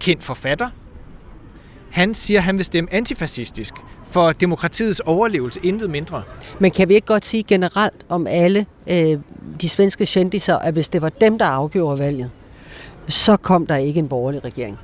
kendt 0.00 0.24
forfatter. 0.24 0.70
Han 1.90 2.14
siger, 2.14 2.40
at 2.40 2.44
han 2.44 2.56
vil 2.56 2.64
stemme 2.64 2.92
antifascistisk 2.92 3.74
for 4.10 4.32
demokratiets 4.32 5.00
overlevelse, 5.00 5.60
intet 5.62 5.90
mindre. 5.90 6.22
Men 6.58 6.70
kan 6.70 6.88
vi 6.88 6.94
ikke 6.94 7.06
godt 7.06 7.24
sige 7.24 7.42
generelt 7.42 8.06
om 8.08 8.26
alle 8.26 8.66
øh, 8.90 9.18
de 9.60 9.68
svenske 9.68 10.06
kendiser, 10.06 10.56
at 10.56 10.74
hvis 10.74 10.88
det 10.88 11.02
var 11.02 11.08
dem, 11.08 11.38
der 11.38 11.44
afgjorde 11.44 11.98
valget, 11.98 12.30
så 13.08 13.36
kom 13.36 13.66
der 13.66 13.76
ikke 13.76 13.98
en 13.98 14.08
borgerlig 14.08 14.44
regering? 14.44 14.78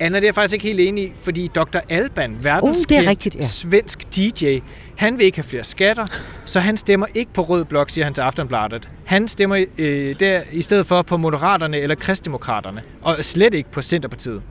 Anna, 0.00 0.16
det 0.16 0.24
er 0.24 0.28
jeg 0.28 0.34
faktisk 0.34 0.54
ikke 0.54 0.66
helt 0.66 0.80
enig 0.80 1.04
i, 1.04 1.12
fordi 1.22 1.50
Dr. 1.54 1.78
Alban, 1.88 2.36
verdenskendt 2.42 3.04
Uh, 3.04 3.10
rigtigt, 3.10 3.36
ja. 3.36 3.40
svensk 3.40 4.16
DJ, 4.16 4.58
han 4.96 5.18
vil 5.18 5.26
ikke 5.26 5.38
have 5.38 5.44
flere 5.44 5.64
skatter, 5.64 6.06
så 6.44 6.60
han 6.60 6.76
stemmer 6.76 7.06
ikke 7.14 7.32
på 7.32 7.42
Rød 7.42 7.64
Blok, 7.64 7.90
siger 7.90 8.04
han 8.04 8.14
til 8.14 8.22
Aftenbladet. 8.22 8.90
Han 9.04 9.28
stemmer 9.28 9.64
øh, 9.78 10.20
der 10.20 10.42
i 10.52 10.62
stedet 10.62 10.86
for 10.86 11.02
på 11.02 11.16
Moderaterne 11.16 11.78
eller 11.78 11.94
Kristdemokraterne, 11.94 12.82
og 13.02 13.16
slet 13.20 13.54
ikke 13.54 13.70
på 13.70 13.82
Centerpartiet. 13.82 14.42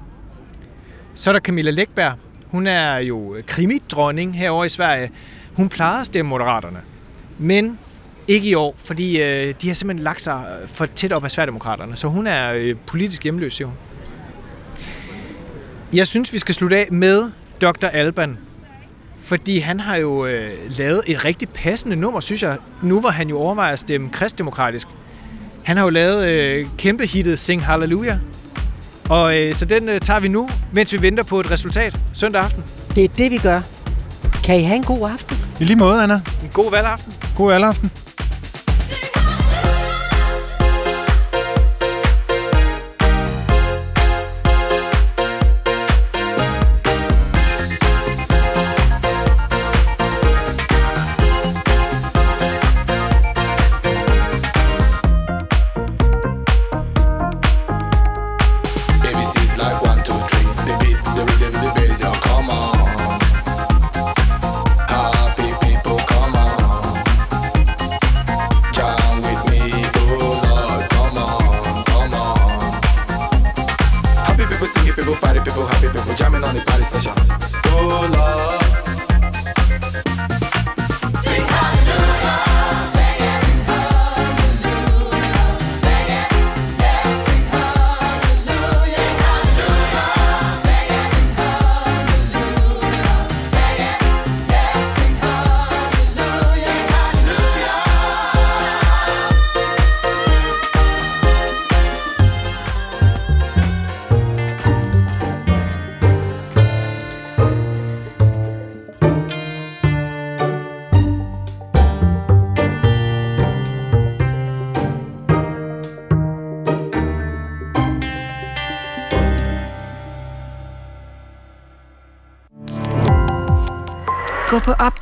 Så 1.15 1.29
er 1.29 1.31
der 1.31 1.39
Camilla 1.39 1.71
Lækberg. 1.71 2.13
Hun 2.51 2.67
er 2.67 2.97
jo 2.97 3.35
krimidronning 3.47 4.37
herovre 4.37 4.65
i 4.65 4.69
Sverige. 4.69 5.11
Hun 5.53 5.69
plejede 5.69 5.99
at 5.99 6.05
stemme 6.05 6.29
Moderaterne, 6.29 6.79
men 7.37 7.79
ikke 8.27 8.49
i 8.49 8.53
år, 8.53 8.75
fordi 8.77 9.21
øh, 9.21 9.53
de 9.61 9.67
har 9.67 9.73
simpelthen 9.73 10.03
lagt 10.03 10.21
sig 10.21 10.57
øh, 10.61 10.67
for 10.67 10.85
tæt 10.85 11.11
op 11.11 11.23
af 11.23 11.31
Sverigedemokraterne, 11.31 11.95
så 11.95 12.07
hun 12.07 12.27
er 12.27 12.53
øh, 12.53 12.75
politisk 12.85 13.23
hjemløs, 13.23 13.53
siger 13.53 13.67
hun. 13.67 13.75
Jeg 15.93 16.07
synes, 16.07 16.33
vi 16.33 16.37
skal 16.37 16.55
slutte 16.55 16.77
af 16.77 16.87
med 16.91 17.31
Dr. 17.61 17.87
Alban. 17.87 18.37
Fordi 19.17 19.59
han 19.59 19.79
har 19.79 19.95
jo 19.95 20.25
øh, 20.25 20.51
lavet 20.77 21.01
et 21.07 21.25
rigtig 21.25 21.49
passende 21.49 21.95
nummer, 21.95 22.19
synes 22.19 22.43
jeg. 22.43 22.57
Nu 22.83 22.99
hvor 22.99 23.09
han 23.09 23.29
jo 23.29 23.39
overvejer 23.39 23.73
at 23.73 23.79
stemme 23.79 24.09
kristdemokratisk. 24.09 24.87
Han 25.63 25.77
har 25.77 25.83
jo 25.83 25.89
lavet 25.89 26.29
øh, 26.29 26.67
kæmpe 26.77 27.05
hittet 27.05 27.39
Sing 27.39 27.65
Hallelujah. 27.65 28.17
Og 29.09 29.37
øh, 29.37 29.55
så 29.55 29.65
den 29.65 29.89
øh, 29.89 30.01
tager 30.01 30.19
vi 30.19 30.27
nu, 30.27 30.49
mens 30.73 30.93
vi 30.93 31.01
venter 31.01 31.23
på 31.23 31.39
et 31.39 31.51
resultat 31.51 31.99
søndag 32.13 32.41
aften. 32.41 32.63
Det 32.95 33.03
er 33.03 33.07
det, 33.07 33.31
vi 33.31 33.37
gør. 33.37 33.61
Kan 34.43 34.59
I 34.59 34.63
have 34.63 34.75
en 34.77 34.83
god 34.83 35.09
aften? 35.09 35.37
I 35.59 35.63
lige 35.63 35.77
måde, 35.77 36.03
Anna. 36.03 36.15
En 36.43 36.49
god 36.53 36.71
valgaften. 36.71 37.13
God 37.37 37.51
valgaften. 37.51 37.91